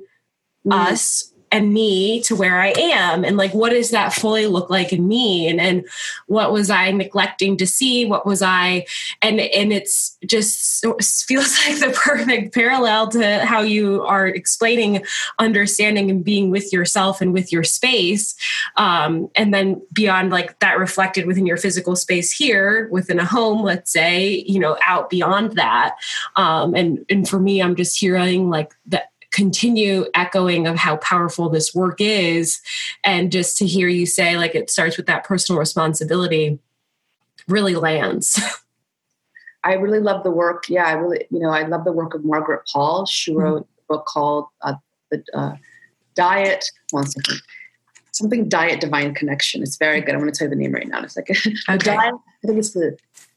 mm. 0.67 0.73
us 0.73 1.33
and 1.53 1.73
me 1.73 2.21
to 2.23 2.35
where 2.35 2.61
I 2.61 2.73
am. 2.76 3.25
And 3.25 3.37
like 3.37 3.55
what 3.55 3.71
does 3.71 3.91
that 3.91 4.12
fully 4.12 4.47
look 4.47 4.71
like 4.71 4.93
in 4.93 5.07
me? 5.07 5.49
And 5.49 5.87
what 6.26 6.53
was 6.53 6.71
I 6.71 6.91
neglecting 6.91 7.57
to 7.59 7.67
see? 7.67 8.05
What 8.05 8.26
was 8.26 8.43
I 8.43 8.87
and 9.23 9.41
and 9.41 9.73
it's 9.73 10.17
just 10.26 10.85
feels 11.26 11.59
like 11.67 11.79
the 11.79 11.93
perfect 11.97 12.55
parallel 12.55 13.09
to 13.09 13.45
how 13.45 13.61
you 13.61 14.03
are 14.03 14.26
explaining 14.26 15.05
understanding 15.38 16.11
and 16.11 16.25
being 16.25 16.50
with 16.50 16.73
yourself 16.73 17.21
and 17.21 17.33
with 17.33 17.53
your 17.53 17.65
space 17.65 18.35
um, 18.76 19.29
and 19.35 19.55
then 19.55 19.81
beyond 19.93 20.31
like 20.31 20.59
that 20.61 20.79
reflected 20.79 21.26
within 21.26 21.47
your 21.47 21.57
physical 21.57 21.97
space 21.97 22.33
here 22.33 22.88
within 22.91 23.19
a 23.19 23.25
home 23.25 23.62
let's 23.62 23.93
say 23.93 24.45
you 24.47 24.59
know 24.59 24.76
out 24.85 25.11
beyond 25.11 25.53
that. 25.53 25.97
Um, 26.37 26.75
and 26.75 27.05
and 27.09 27.29
for 27.29 27.38
me 27.38 27.62
I'm 27.62 27.76
just 27.76 27.99
hearing 27.99 28.50
like 28.50 28.75
that 28.87 29.11
continue 29.37 30.07
echoing 30.14 30.66
of 30.66 30.78
how 30.78 30.97
powerful 30.97 31.50
this 31.50 31.75
work 31.75 32.00
is. 32.00 32.59
And 33.05 33.31
just 33.31 33.59
to 33.59 33.66
hear 33.66 33.87
you 33.87 34.07
say 34.07 34.38
like 34.38 34.55
it 34.55 34.71
starts 34.71 34.97
with 34.97 35.05
that 35.07 35.25
personal 35.25 35.59
responsibility 35.59 36.59
really 37.47 37.75
lands. 37.75 38.40
I 39.64 39.75
really 39.75 40.00
love 40.00 40.25
the 40.25 40.31
work. 40.31 40.71
Yeah 40.71 40.87
i 40.87 40.93
really 40.93 41.26
you 41.31 41.40
know 41.40 41.50
i 41.50 41.66
love 41.66 41.85
the 41.85 41.93
work 41.93 42.14
of 42.14 42.25
margaret 42.25 42.62
paul. 42.73 43.05
She 43.05 43.31
mm-hmm. 43.31 43.40
wrote 43.40 43.62
mm-hmm. 43.62 43.93
a 43.93 43.95
book 43.95 44.07
called 44.07 44.47
uh, 44.62 44.75
the 45.11 45.23
uh, 45.35 45.57
diet. 46.14 46.64
One 46.93 47.07
second. 47.07 47.43
Something 48.12 48.49
diet 48.49 48.81
divine 48.81 49.14
connection. 49.14 49.62
It's 49.62 49.76
very 49.76 50.00
good. 50.00 50.14
I'm 50.14 50.21
going 50.21 50.33
to 50.33 50.38
tell 50.38 50.47
you 50.47 50.55
the 50.55 50.57
name 50.57 50.73
right 50.73 50.88
now 50.88 51.00
in 51.00 51.05
a 51.05 51.11
second. 51.11 51.37
Okay. 51.69 51.95
diet, 51.95 52.14
i 52.43 52.47
think 52.47 52.59
it's 52.59 52.71
the 52.71 52.97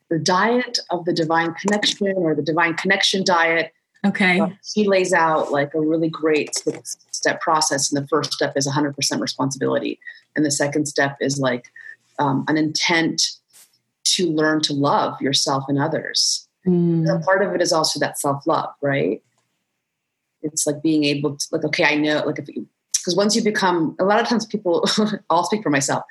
the 0.09 0.19
diet 0.19 0.79
of 0.91 1.03
the 1.03 1.13
divine 1.13 1.53
connection 1.55 2.07
or 2.15 2.33
the 2.33 2.41
divine 2.41 2.75
connection 2.75 3.23
diet 3.25 3.73
Okay. 4.05 4.39
Uh, 4.39 4.49
he 4.73 4.87
lays 4.87 5.13
out 5.13 5.51
like 5.51 5.73
a 5.73 5.79
really 5.79 6.09
great 6.09 6.51
step 7.11 7.41
process. 7.41 7.91
And 7.91 8.01
the 8.01 8.07
first 8.07 8.33
step 8.33 8.53
is 8.55 8.67
100% 8.67 9.19
responsibility. 9.19 9.99
And 10.35 10.45
the 10.45 10.51
second 10.51 10.87
step 10.87 11.17
is 11.19 11.37
like 11.37 11.71
um, 12.17 12.45
an 12.47 12.57
intent 12.57 13.21
to 14.15 14.27
learn 14.29 14.61
to 14.61 14.73
love 14.73 15.19
yourself 15.21 15.65
and 15.67 15.79
others. 15.79 16.47
Mm. 16.67 17.23
part 17.23 17.41
of 17.41 17.53
it 17.55 17.61
is 17.61 17.71
also 17.71 17.99
that 17.99 18.19
self 18.19 18.45
love, 18.45 18.69
right? 18.81 19.23
It's 20.41 20.67
like 20.67 20.81
being 20.81 21.03
able 21.05 21.35
to, 21.35 21.47
like, 21.51 21.63
okay, 21.65 21.83
I 21.85 21.95
know, 21.95 22.23
like, 22.25 22.39
if 22.39 22.45
because 22.45 23.15
once 23.15 23.35
you 23.35 23.41
become, 23.41 23.95
a 23.99 24.03
lot 24.03 24.19
of 24.19 24.27
times 24.27 24.45
people, 24.45 24.85
I'll 25.29 25.45
speak 25.45 25.63
for 25.63 25.69
myself, 25.69 26.03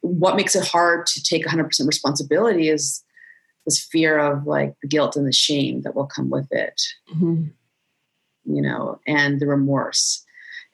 what 0.00 0.36
makes 0.36 0.54
it 0.54 0.66
hard 0.66 1.06
to 1.06 1.22
take 1.22 1.44
100% 1.44 1.86
responsibility 1.86 2.68
is 2.68 3.02
this 3.68 3.84
fear 3.84 4.18
of 4.18 4.46
like 4.46 4.74
the 4.80 4.88
guilt 4.88 5.14
and 5.14 5.26
the 5.26 5.32
shame 5.32 5.82
that 5.82 5.94
will 5.94 6.06
come 6.06 6.30
with 6.30 6.50
it. 6.50 6.80
Mm-hmm. 7.14 7.46
you 8.44 8.62
know 8.62 8.98
and 9.06 9.40
the 9.40 9.46
remorse. 9.46 10.24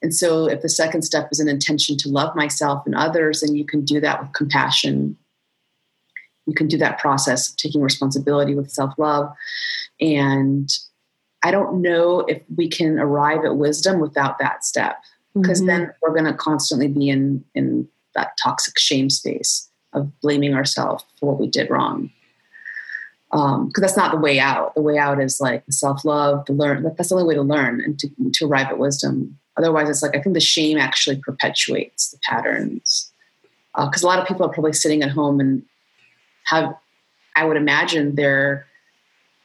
And 0.01 0.13
so 0.13 0.47
if 0.47 0.61
the 0.61 0.69
second 0.69 1.01
step 1.01 1.29
is 1.31 1.39
an 1.39 1.49
intention 1.49 1.97
to 1.97 2.09
love 2.09 2.35
myself 2.35 2.83
and 2.85 2.95
others 2.95 3.41
then 3.41 3.55
you 3.55 3.65
can 3.65 3.83
do 3.83 3.99
that 3.99 4.21
with 4.21 4.33
compassion. 4.33 5.17
You 6.45 6.53
can 6.53 6.67
do 6.67 6.77
that 6.77 6.99
process 6.99 7.49
of 7.49 7.57
taking 7.57 7.81
responsibility 7.81 8.53
with 8.55 8.71
self-love. 8.71 9.33
And 9.99 10.69
i 11.43 11.51
don't 11.51 11.81
know 11.81 12.21
if 12.21 12.41
we 12.55 12.67
can 12.67 12.97
arrive 12.97 13.45
at 13.45 13.57
wisdom 13.57 13.99
without 13.99 14.39
that 14.39 14.65
step 14.65 14.95
because 15.35 15.59
mm-hmm. 15.59 15.67
then 15.67 15.93
we're 16.01 16.17
going 16.17 16.25
to 16.25 16.33
constantly 16.33 16.87
be 16.87 17.09
in 17.09 17.43
in 17.53 17.87
that 18.15 18.31
toxic 18.41 18.79
shame 18.79 19.09
space 19.09 19.69
of 19.93 20.19
blaming 20.21 20.53
ourselves 20.53 21.03
for 21.19 21.29
what 21.29 21.39
we 21.39 21.47
did 21.47 21.69
wrong 21.69 22.09
because 23.35 23.53
um, 23.53 23.81
that's 23.81 23.97
not 23.97 24.11
the 24.11 24.17
way 24.17 24.39
out. 24.39 24.73
The 24.75 24.81
way 24.81 24.97
out 24.97 25.21
is 25.21 25.41
like 25.41 25.61
self 25.69 26.05
love, 26.05 26.45
to 26.45 26.53
learn. 26.53 26.83
That's 26.83 27.09
the 27.09 27.15
only 27.15 27.27
way 27.27 27.35
to 27.35 27.41
learn 27.41 27.81
and 27.81 27.99
to, 27.99 28.09
to 28.35 28.45
arrive 28.45 28.67
at 28.67 28.77
wisdom. 28.77 29.37
Otherwise, 29.57 29.89
it's 29.89 30.01
like 30.01 30.15
I 30.15 30.21
think 30.21 30.35
the 30.35 30.39
shame 30.39 30.77
actually 30.77 31.17
perpetuates 31.17 32.11
the 32.11 32.17
patterns. 32.19 33.11
Because 33.75 34.05
uh, 34.05 34.07
a 34.07 34.09
lot 34.09 34.19
of 34.19 34.27
people 34.27 34.45
are 34.45 34.53
probably 34.53 34.71
sitting 34.71 35.03
at 35.03 35.09
home 35.09 35.41
and 35.41 35.63
have, 36.45 36.73
I 37.35 37.43
would 37.43 37.57
imagine 37.57 38.15
they're 38.15 38.65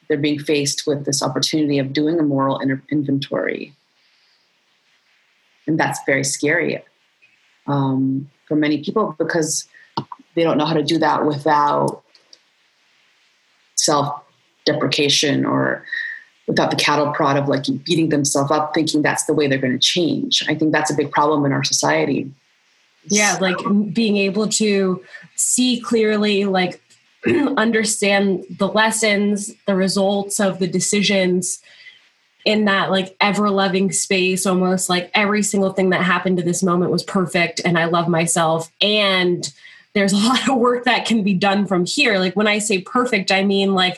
they're 0.07 0.17
being 0.17 0.39
faced 0.39 0.87
with 0.87 1.05
this 1.05 1.21
opportunity 1.21 1.77
of 1.77 1.91
doing 1.91 2.17
a 2.17 2.23
moral 2.23 2.59
in- 2.59 2.81
inventory, 2.91 3.75
and 5.67 5.77
that's 5.77 5.99
very 6.05 6.23
scary 6.23 6.81
um, 7.67 8.29
for 8.47 8.55
many 8.55 8.81
people 8.81 9.15
because 9.17 9.67
they 10.35 10.43
don't 10.43 10.57
know 10.57 10.65
how 10.65 10.75
to 10.75 10.83
do 10.83 10.97
that 10.97 11.25
without 11.25 12.03
self 13.81 14.21
deprecation 14.65 15.45
or 15.45 15.83
without 16.47 16.69
the 16.69 16.77
cattle 16.77 17.11
prod 17.13 17.37
of 17.37 17.47
like 17.47 17.65
beating 17.85 18.09
themselves 18.09 18.51
up 18.51 18.73
thinking 18.73 19.01
that's 19.01 19.25
the 19.25 19.33
way 19.33 19.47
they're 19.47 19.57
going 19.57 19.73
to 19.73 19.79
change. 19.79 20.43
I 20.47 20.55
think 20.55 20.71
that's 20.71 20.91
a 20.91 20.95
big 20.95 21.11
problem 21.11 21.45
in 21.45 21.51
our 21.51 21.63
society. 21.63 22.31
Yeah 23.05 23.37
like 23.41 23.57
being 23.93 24.17
able 24.17 24.47
to 24.49 25.03
see 25.35 25.79
clearly 25.79 26.45
like 26.45 26.81
understand 27.57 28.45
the 28.59 28.67
lessons 28.67 29.51
the 29.65 29.75
results 29.75 30.39
of 30.39 30.59
the 30.59 30.67
decisions 30.67 31.61
in 32.45 32.65
that 32.65 32.91
like 32.91 33.15
ever 33.19 33.49
loving 33.49 33.91
space 33.91 34.45
almost 34.45 34.89
like 34.89 35.09
every 35.13 35.41
single 35.41 35.71
thing 35.71 35.89
that 35.91 36.03
happened 36.03 36.37
to 36.37 36.43
this 36.43 36.61
moment 36.61 36.91
was 36.91 37.03
perfect 37.03 37.61
and 37.63 37.77
i 37.77 37.85
love 37.85 38.07
myself 38.07 38.71
and 38.81 39.53
there's 39.93 40.13
a 40.13 40.17
lot 40.27 40.47
of 40.49 40.57
work 40.57 40.85
that 40.85 41.05
can 41.05 41.23
be 41.23 41.33
done 41.33 41.65
from 41.65 41.85
here. 41.85 42.19
Like 42.19 42.35
when 42.35 42.47
I 42.47 42.59
say 42.59 42.81
perfect, 42.81 43.31
I 43.31 43.43
mean 43.43 43.73
like 43.73 43.97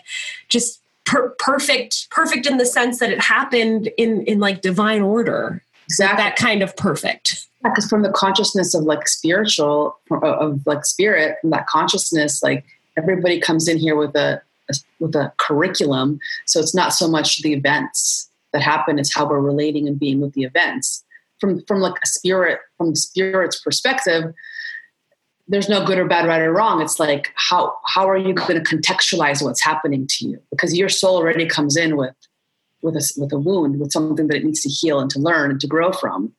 just 0.50 0.82
per- 1.06 1.30
perfect, 1.40 2.10
perfect 2.10 2.46
in 2.46 2.58
the 2.58 2.66
sense 2.66 3.00
that 3.00 3.12
it 3.12 3.20
happened 3.20 3.90
in 3.98 4.24
in 4.26 4.40
like 4.40 4.62
divine 4.62 5.02
order. 5.02 5.62
Exactly. 5.86 6.24
Like 6.24 6.36
that 6.36 6.42
kind 6.42 6.62
of 6.62 6.76
perfect. 6.76 7.48
Because 7.64 7.88
from 7.88 8.02
the 8.02 8.12
consciousness 8.12 8.74
of 8.74 8.84
like 8.84 9.08
spiritual, 9.08 9.98
of 10.12 10.66
like 10.66 10.86
spirit, 10.86 11.38
from 11.40 11.52
that 11.52 11.68
consciousness, 11.68 12.44
like 12.44 12.66
everybody 12.98 13.40
comes 13.40 13.70
in 13.70 13.78
here 13.78 13.96
with 13.96 14.16
a, 14.16 14.42
a 14.70 14.74
with 15.00 15.16
a 15.16 15.32
curriculum. 15.38 16.20
So 16.46 16.60
it's 16.60 16.76
not 16.76 16.94
so 16.94 17.08
much 17.08 17.42
the 17.42 17.54
events 17.54 18.30
that 18.52 18.62
happen; 18.62 19.00
it's 19.00 19.14
how 19.14 19.28
we're 19.28 19.40
relating 19.40 19.88
and 19.88 20.00
being 20.00 20.20
with 20.20 20.34
the 20.34 20.44
events. 20.44 21.04
From 21.40 21.64
from 21.64 21.80
like 21.80 21.96
a 22.04 22.08
spirit, 22.08 22.60
from 22.78 22.92
the 22.92 22.96
spirit's 22.98 23.60
perspective, 23.62 24.34
there's 25.48 25.70
no 25.70 25.86
good 25.86 25.98
or 25.98 26.06
bad, 26.06 26.28
right 26.28 26.42
or 26.42 26.54
wrong. 26.54 26.82
It's 26.82 27.00
like 27.00 27.32
how 27.36 27.78
how 27.86 28.10
are 28.10 28.18
you 28.18 28.34
going 28.34 28.62
to 28.62 28.76
contextualize 28.76 29.44
what's 29.44 29.64
happening 29.64 30.08
to 30.08 30.28
you? 30.28 30.42
Because 30.50 30.76
your 30.76 30.90
soul 30.90 31.18
already 31.18 31.48
comes 31.48 31.76
in 31.76 31.98
with 31.98 32.16
with 32.82 32.96
a 32.96 33.14
with 33.18 33.34
a 33.34 33.40
wound, 33.40 33.80
with 33.80 33.92
something 33.92 34.28
that 34.28 34.38
it 34.38 34.46
needs 34.46 34.62
to 34.62 34.70
heal 34.70 35.00
and 35.00 35.10
to 35.12 35.20
learn 35.20 35.52
and 35.52 35.60
to 35.62 35.68
grow 35.68 35.92
from. 35.92 36.34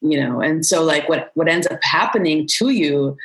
You 0.00 0.20
know, 0.20 0.40
and 0.40 0.66
so 0.66 0.82
like 0.82 1.08
what 1.08 1.30
what 1.34 1.48
ends 1.48 1.66
up 1.66 1.82
happening 1.82 2.46
to 2.58 2.68
you, 2.68 3.16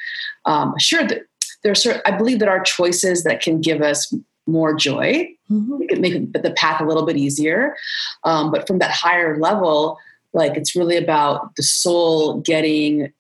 um, 0.46 0.74
sure 0.80 1.06
that 1.06 1.24
there's 1.64 1.84
certain, 1.84 2.02
I 2.06 2.12
believe 2.12 2.40
that 2.40 2.48
our 2.48 2.64
choices 2.64 3.24
that 3.24 3.42
can 3.42 3.60
give 3.60 3.82
us 3.82 4.14
more 4.48 4.74
joy, 4.74 5.30
mm-hmm. 5.52 6.02
make 6.02 6.32
the 6.34 6.54
path 6.56 6.80
a 6.80 6.86
little 6.86 7.06
bit 7.06 7.18
easier. 7.18 7.76
Um, 8.24 8.50
but 8.50 8.66
from 8.66 8.80
that 8.80 8.92
higher 8.92 9.38
level, 9.38 10.00
like 10.34 10.56
it's 10.56 10.76
really 10.76 10.96
about 10.96 11.56
the 11.56 11.64
soul 11.64 12.40
getting 12.42 13.12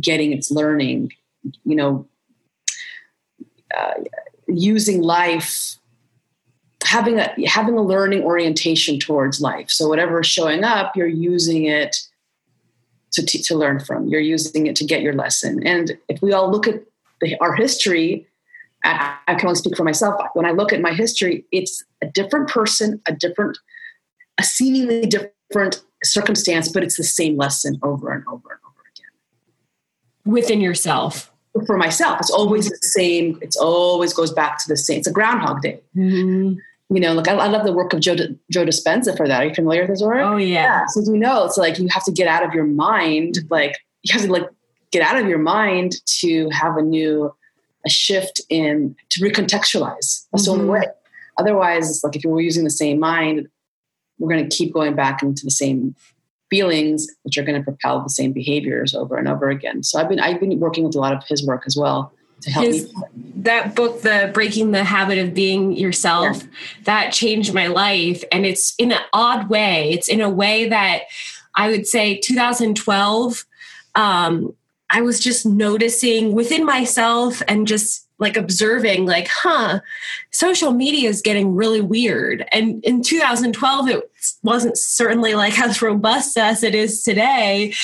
getting 0.00 0.32
its 0.32 0.50
learning 0.50 1.12
you 1.64 1.76
know, 1.76 2.06
uh, 3.76 3.94
using 4.46 5.02
life 5.02 5.78
having 6.84 7.18
a 7.18 7.34
having 7.46 7.76
a 7.76 7.82
learning 7.82 8.22
orientation 8.22 8.98
towards 8.98 9.40
life. 9.40 9.70
So 9.70 9.88
whatever 9.88 10.20
is 10.20 10.26
showing 10.26 10.64
up 10.64 10.96
you're 10.96 11.06
using 11.06 11.66
it 11.66 11.96
to, 13.12 13.24
t- 13.24 13.42
to 13.42 13.56
learn 13.56 13.80
from. 13.80 14.06
You're 14.08 14.20
using 14.20 14.66
it 14.66 14.76
to 14.76 14.84
get 14.84 15.02
your 15.02 15.14
lesson. 15.14 15.66
And 15.66 15.98
if 16.08 16.22
we 16.22 16.32
all 16.32 16.50
look 16.50 16.68
at 16.68 16.82
the, 17.20 17.36
our 17.40 17.54
history 17.54 18.26
I, 18.84 19.16
I 19.26 19.34
can 19.34 19.48
only 19.48 19.58
speak 19.58 19.76
for 19.76 19.84
myself. 19.84 20.14
When 20.34 20.46
i 20.46 20.52
look 20.52 20.72
at 20.72 20.80
my 20.80 20.92
history 20.92 21.44
it's 21.52 21.84
a 22.02 22.06
different 22.06 22.48
person 22.48 23.00
a 23.06 23.12
different 23.12 23.58
a 24.38 24.44
seemingly 24.44 25.06
different 25.06 25.82
circumstance 26.04 26.70
but 26.70 26.84
it's 26.84 26.96
the 26.96 27.04
same 27.04 27.36
lesson 27.36 27.78
over 27.82 28.12
and 28.12 28.24
over 28.28 28.50
and 28.50 28.60
over 28.64 28.82
again. 28.94 30.32
Within 30.32 30.60
yourself 30.60 31.32
for 31.66 31.76
myself. 31.76 32.20
It's 32.20 32.30
always 32.30 32.68
the 32.68 32.78
same. 32.82 33.38
It's 33.42 33.56
always 33.56 34.12
goes 34.12 34.32
back 34.32 34.58
to 34.58 34.68
the 34.68 34.76
same. 34.76 34.98
It's 34.98 35.08
a 35.08 35.12
Groundhog 35.12 35.62
Day. 35.62 35.80
Mm-hmm. 35.96 36.58
You 36.94 37.00
know, 37.00 37.12
like 37.12 37.28
I, 37.28 37.34
I, 37.34 37.48
love 37.48 37.66
the 37.66 37.72
work 37.72 37.92
of 37.92 38.00
Joe 38.00 38.16
Joe 38.50 38.64
Dispenza 38.64 39.16
for 39.16 39.28
that. 39.28 39.42
Are 39.42 39.46
you 39.46 39.54
familiar 39.54 39.82
with 39.82 39.90
his 39.90 40.02
work? 40.02 40.20
Oh 40.20 40.36
yeah. 40.36 40.62
yeah. 40.62 40.86
So 40.86 41.00
you 41.00 41.18
know, 41.18 41.44
it's 41.44 41.58
like 41.58 41.78
you 41.78 41.86
have 41.90 42.04
to 42.04 42.12
get 42.12 42.28
out 42.28 42.44
of 42.44 42.54
your 42.54 42.64
mind. 42.64 43.38
Like 43.50 43.76
you 44.02 44.12
have 44.14 44.22
to 44.22 44.32
like 44.32 44.48
get 44.90 45.02
out 45.02 45.20
of 45.20 45.28
your 45.28 45.38
mind 45.38 45.96
to 46.20 46.48
have 46.50 46.76
a 46.76 46.82
new 46.82 47.34
a 47.84 47.90
shift 47.90 48.40
in 48.48 48.96
to 49.10 49.20
recontextualize. 49.20 50.26
That's 50.32 50.32
mm-hmm. 50.32 50.44
the 50.44 50.50
only 50.50 50.64
mm-hmm. 50.64 50.72
way. 50.72 50.86
Otherwise, 51.38 51.90
it's 51.90 52.02
like 52.02 52.16
if 52.16 52.22
we're 52.24 52.40
using 52.40 52.64
the 52.64 52.70
same 52.70 52.98
mind, 52.98 53.48
we're 54.18 54.28
going 54.28 54.48
to 54.48 54.56
keep 54.56 54.72
going 54.72 54.94
back 54.94 55.22
into 55.22 55.44
the 55.44 55.50
same 55.50 55.94
feelings 56.50 57.06
which 57.22 57.36
are 57.38 57.42
going 57.42 57.58
to 57.58 57.64
propel 57.64 58.02
the 58.02 58.10
same 58.10 58.32
behaviors 58.32 58.94
over 58.94 59.16
and 59.16 59.28
over 59.28 59.48
again 59.48 59.82
so 59.82 59.98
i've 59.98 60.08
been 60.08 60.20
i've 60.20 60.40
been 60.40 60.58
working 60.58 60.84
with 60.84 60.94
a 60.94 60.98
lot 60.98 61.12
of 61.12 61.22
his 61.26 61.46
work 61.46 61.64
as 61.66 61.76
well 61.76 62.12
to 62.40 62.50
help 62.50 62.64
his, 62.66 62.92
me 62.94 63.02
that 63.36 63.74
book 63.74 64.02
the 64.02 64.30
breaking 64.32 64.70
the 64.70 64.84
habit 64.84 65.18
of 65.18 65.34
being 65.34 65.72
yourself 65.72 66.42
yeah. 66.42 66.48
that 66.84 67.12
changed 67.12 67.52
my 67.52 67.66
life 67.66 68.22
and 68.30 68.46
it's 68.46 68.74
in 68.78 68.92
an 68.92 69.00
odd 69.12 69.48
way 69.48 69.90
it's 69.90 70.08
in 70.08 70.20
a 70.20 70.30
way 70.30 70.68
that 70.68 71.02
I 71.58 71.70
would 71.70 71.86
say 71.86 72.16
2012, 72.18 73.44
um, 73.96 74.54
I 74.90 75.02
was 75.02 75.20
just 75.20 75.44
noticing 75.44 76.32
within 76.32 76.64
myself 76.64 77.42
and 77.48 77.66
just 77.66 78.07
like 78.18 78.36
observing 78.36 79.06
like 79.06 79.28
huh 79.28 79.80
social 80.30 80.72
media 80.72 81.08
is 81.08 81.22
getting 81.22 81.54
really 81.54 81.80
weird. 81.80 82.46
And 82.52 82.84
in 82.84 83.02
2012 83.02 83.88
it 83.88 84.10
wasn't 84.42 84.76
certainly 84.76 85.34
like 85.34 85.58
as 85.60 85.80
robust 85.82 86.36
as 86.36 86.62
it 86.62 86.74
is 86.74 87.02
today. 87.02 87.74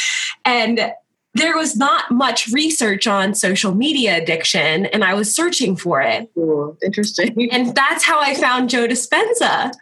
And 0.44 0.92
there 1.36 1.56
was 1.56 1.76
not 1.76 2.10
much 2.12 2.48
research 2.48 3.08
on 3.08 3.34
social 3.34 3.74
media 3.74 4.22
addiction 4.22 4.86
and 4.86 5.02
i 5.02 5.14
was 5.14 5.34
searching 5.34 5.76
for 5.76 6.00
it. 6.00 6.30
Ooh, 6.36 6.76
interesting. 6.84 7.48
And 7.52 7.74
that's 7.74 8.04
how 8.04 8.20
i 8.20 8.34
found 8.34 8.70
joe 8.70 8.86
dispenza 8.86 9.72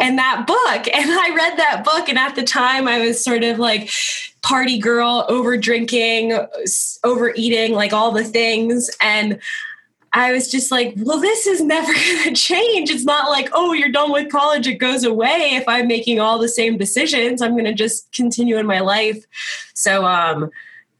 and 0.00 0.18
that 0.18 0.46
book 0.46 0.88
and 0.94 1.10
i 1.10 1.34
read 1.34 1.58
that 1.58 1.82
book 1.84 2.08
and 2.08 2.18
at 2.18 2.34
the 2.34 2.42
time 2.42 2.88
i 2.88 2.98
was 2.98 3.22
sort 3.22 3.44
of 3.44 3.58
like 3.58 3.90
party 4.42 4.78
girl 4.78 5.24
over 5.28 5.56
drinking 5.56 6.38
overeating 7.02 7.72
like 7.72 7.92
all 7.92 8.10
the 8.10 8.24
things 8.24 8.90
and 9.00 9.40
I 10.16 10.30
was 10.32 10.48
just 10.48 10.70
like, 10.70 10.94
well, 10.98 11.18
this 11.18 11.44
is 11.44 11.60
never 11.60 11.92
going 11.92 12.22
to 12.22 12.34
change. 12.34 12.88
It's 12.88 13.04
not 13.04 13.30
like, 13.30 13.50
oh, 13.52 13.72
you're 13.72 13.90
done 13.90 14.12
with 14.12 14.30
college, 14.30 14.66
it 14.66 14.74
goes 14.74 15.02
away. 15.02 15.50
If 15.54 15.64
I'm 15.66 15.88
making 15.88 16.20
all 16.20 16.38
the 16.38 16.48
same 16.48 16.78
decisions, 16.78 17.42
I'm 17.42 17.52
going 17.52 17.64
to 17.64 17.74
just 17.74 18.12
continue 18.12 18.56
in 18.56 18.64
my 18.64 18.78
life. 18.78 19.24
So, 19.74 20.06
um, 20.06 20.50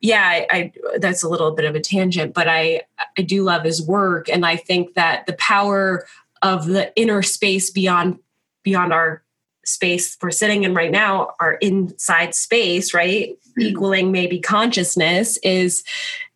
yeah, 0.01 0.23
I, 0.23 0.47
I, 0.51 0.73
that's 0.99 1.23
a 1.23 1.29
little 1.29 1.53
bit 1.53 1.65
of 1.65 1.75
a 1.75 1.81
tangent, 1.81 2.35
but 2.35 2.47
I 2.47 2.83
I 3.17 3.23
do 3.23 3.43
love 3.43 3.65
his 3.65 3.81
work, 3.81 4.29
and 4.29 4.45
I 4.45 4.57
think 4.57 4.93
that 4.95 5.25
the 5.25 5.33
power 5.35 6.07
of 6.43 6.67
the 6.67 6.95
inner 6.95 7.23
space 7.23 7.71
beyond 7.71 8.19
beyond 8.65 8.93
our 8.93 9.23
space 9.65 10.17
we're 10.23 10.31
sitting 10.31 10.65
in 10.65 10.75
right 10.75 10.91
now, 10.91 11.33
our 11.41 11.55
inside 11.55 12.35
space, 12.35 12.93
right, 12.93 13.31
mm-hmm. 13.31 13.63
equaling 13.63 14.13
maybe 14.13 14.41
consciousness 14.41 15.39
is 15.39 15.85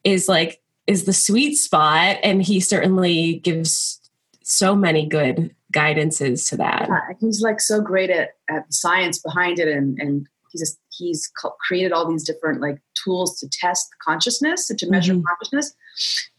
is 0.05 0.29
like 0.29 0.61
is 0.87 1.05
the 1.05 1.13
sweet 1.13 1.55
spot 1.55 2.17
and 2.23 2.43
he 2.43 2.61
certainly 2.61 3.41
gives 3.41 4.01
so 4.43 4.75
many 4.75 5.07
good 5.07 5.55
guidances 5.75 6.49
to 6.49 6.57
that 6.57 6.87
yeah, 6.89 7.15
he's 7.21 7.43
like 7.43 7.61
so 7.61 7.81
great 7.81 8.09
at, 8.09 8.31
at 8.49 8.67
the 8.67 8.73
science 8.73 9.19
behind 9.19 9.59
it 9.59 9.69
and 9.69 10.01
and 10.01 10.27
he's 10.51 10.63
just, 10.63 10.79
he's 10.89 11.31
created 11.67 11.93
all 11.93 12.09
these 12.09 12.25
different 12.25 12.63
like 12.63 12.81
tools 13.05 13.39
to 13.39 13.47
test 13.51 13.87
consciousness 14.03 14.71
and 14.71 14.79
to 14.79 14.89
measure 14.89 15.13
mm-hmm. 15.13 15.27
consciousness 15.27 15.75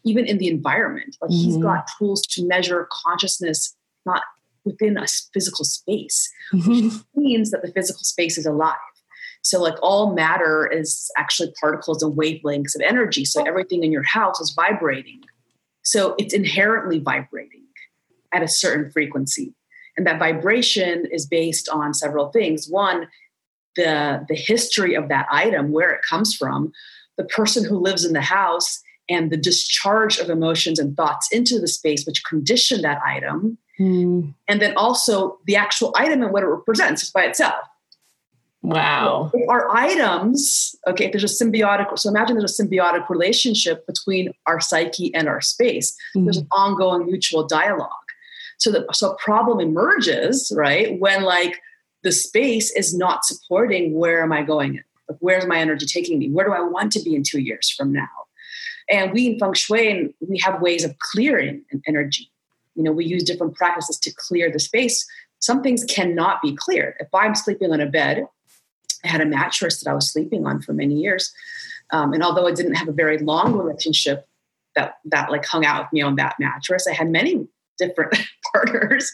even 0.03 0.25
in 0.25 0.39
the 0.39 0.47
environment 0.47 1.15
like 1.21 1.29
mm-hmm. 1.29 1.43
he's 1.43 1.57
got 1.57 1.87
tools 1.99 2.23
to 2.23 2.47
measure 2.47 2.87
consciousness 2.91 3.75
not 4.07 4.23
within 4.65 4.97
a 4.97 5.05
physical 5.33 5.65
space 5.65 6.31
mm-hmm. 6.53 6.71
which 6.71 6.93
means 7.15 7.51
that 7.51 7.61
the 7.61 7.71
physical 7.71 8.03
space 8.03 8.37
is 8.37 8.45
alive 8.45 8.75
so, 9.41 9.61
like 9.61 9.75
all 9.81 10.13
matter 10.13 10.67
is 10.67 11.09
actually 11.17 11.53
particles 11.59 12.03
and 12.03 12.17
wavelengths 12.17 12.75
of 12.75 12.81
energy. 12.81 13.25
So, 13.25 13.43
everything 13.45 13.83
in 13.83 13.91
your 13.91 14.03
house 14.03 14.39
is 14.39 14.51
vibrating. 14.51 15.21
So, 15.83 16.15
it's 16.17 16.33
inherently 16.33 16.99
vibrating 16.99 17.63
at 18.33 18.43
a 18.43 18.47
certain 18.47 18.91
frequency. 18.91 19.53
And 19.97 20.05
that 20.07 20.19
vibration 20.19 21.05
is 21.11 21.25
based 21.25 21.69
on 21.69 21.93
several 21.93 22.29
things. 22.29 22.67
One, 22.69 23.07
the, 23.75 24.25
the 24.27 24.35
history 24.35 24.95
of 24.95 25.09
that 25.09 25.27
item, 25.31 25.71
where 25.71 25.91
it 25.91 26.01
comes 26.01 26.35
from, 26.35 26.71
the 27.17 27.25
person 27.25 27.65
who 27.65 27.77
lives 27.77 28.05
in 28.05 28.13
the 28.13 28.21
house, 28.21 28.81
and 29.09 29.31
the 29.31 29.37
discharge 29.37 30.19
of 30.19 30.29
emotions 30.29 30.79
and 30.79 30.95
thoughts 30.95 31.27
into 31.31 31.59
the 31.59 31.67
space, 31.67 32.05
which 32.05 32.23
condition 32.23 32.81
that 32.81 33.01
item. 33.05 33.57
Mm. 33.79 34.33
And 34.47 34.61
then 34.61 34.75
also 34.75 35.39
the 35.45 35.55
actual 35.55 35.93
item 35.95 36.21
and 36.21 36.31
what 36.31 36.43
it 36.43 36.47
represents 36.47 37.09
by 37.09 37.23
itself. 37.23 37.63
Wow. 38.61 39.31
If 39.33 39.49
our 39.49 39.73
items, 39.73 40.75
okay, 40.85 41.05
if 41.05 41.11
there's 41.13 41.23
a 41.23 41.43
symbiotic, 41.43 41.97
so 41.97 42.09
imagine 42.09 42.37
there's 42.37 42.59
a 42.59 42.63
symbiotic 42.63 43.09
relationship 43.09 43.87
between 43.87 44.33
our 44.47 44.59
psyche 44.59 45.13
and 45.15 45.29
our 45.29 45.39
space. 45.39 45.95
Mm-hmm. 46.15 46.25
There's 46.25 46.37
an 46.37 46.47
ongoing 46.51 47.05
mutual 47.05 47.47
dialogue. 47.47 47.89
So 48.57 48.71
the 48.71 48.85
so 48.91 49.11
a 49.11 49.17
problem 49.17 49.61
emerges, 49.61 50.51
right, 50.53 50.99
when 50.99 51.23
like 51.23 51.61
the 52.03 52.11
space 52.11 52.71
is 52.71 52.93
not 52.93 53.23
supporting 53.23 53.93
where 53.93 54.21
am 54.21 54.33
I 54.33 54.43
going? 54.43 54.81
Like 55.07 55.17
where's 55.19 55.45
my 55.47 55.59
energy 55.59 55.85
taking 55.85 56.19
me? 56.19 56.29
Where 56.29 56.45
do 56.45 56.51
I 56.51 56.61
want 56.61 56.91
to 56.93 57.01
be 57.01 57.15
in 57.15 57.23
two 57.23 57.39
years 57.39 57.69
from 57.69 57.93
now? 57.93 58.07
And 58.91 59.11
we 59.13 59.27
in 59.27 59.39
feng 59.39 59.53
shui, 59.53 60.13
we 60.19 60.39
have 60.39 60.61
ways 60.61 60.83
of 60.83 60.97
clearing 60.99 61.63
energy. 61.87 62.31
You 62.75 62.83
know, 62.83 62.91
we 62.91 63.05
use 63.05 63.23
different 63.23 63.55
practices 63.55 63.99
to 63.99 64.11
clear 64.13 64.51
the 64.51 64.59
space. 64.59 65.05
Some 65.39 65.61
things 65.61 65.83
cannot 65.85 66.41
be 66.41 66.55
cleared. 66.55 66.95
If 66.99 67.07
I'm 67.13 67.35
sleeping 67.35 67.71
on 67.71 67.79
a 67.79 67.85
bed 67.85 68.25
I 69.03 69.07
had 69.07 69.21
a 69.21 69.25
mattress 69.25 69.81
that 69.81 69.89
I 69.89 69.93
was 69.93 70.11
sleeping 70.11 70.45
on 70.45 70.61
for 70.61 70.73
many 70.73 70.95
years. 70.95 71.33
Um, 71.91 72.13
and 72.13 72.23
although 72.23 72.47
I 72.47 72.51
didn't 72.51 72.75
have 72.75 72.87
a 72.87 72.93
very 72.93 73.17
long 73.17 73.53
relationship 73.53 74.27
that 74.75 74.95
that 75.05 75.31
like 75.31 75.45
hung 75.45 75.65
out 75.65 75.85
with 75.85 75.93
me 75.93 76.01
on 76.01 76.15
that 76.15 76.35
mattress, 76.39 76.87
I 76.87 76.93
had 76.93 77.09
many 77.09 77.47
different 77.79 78.15
partners. 78.53 79.11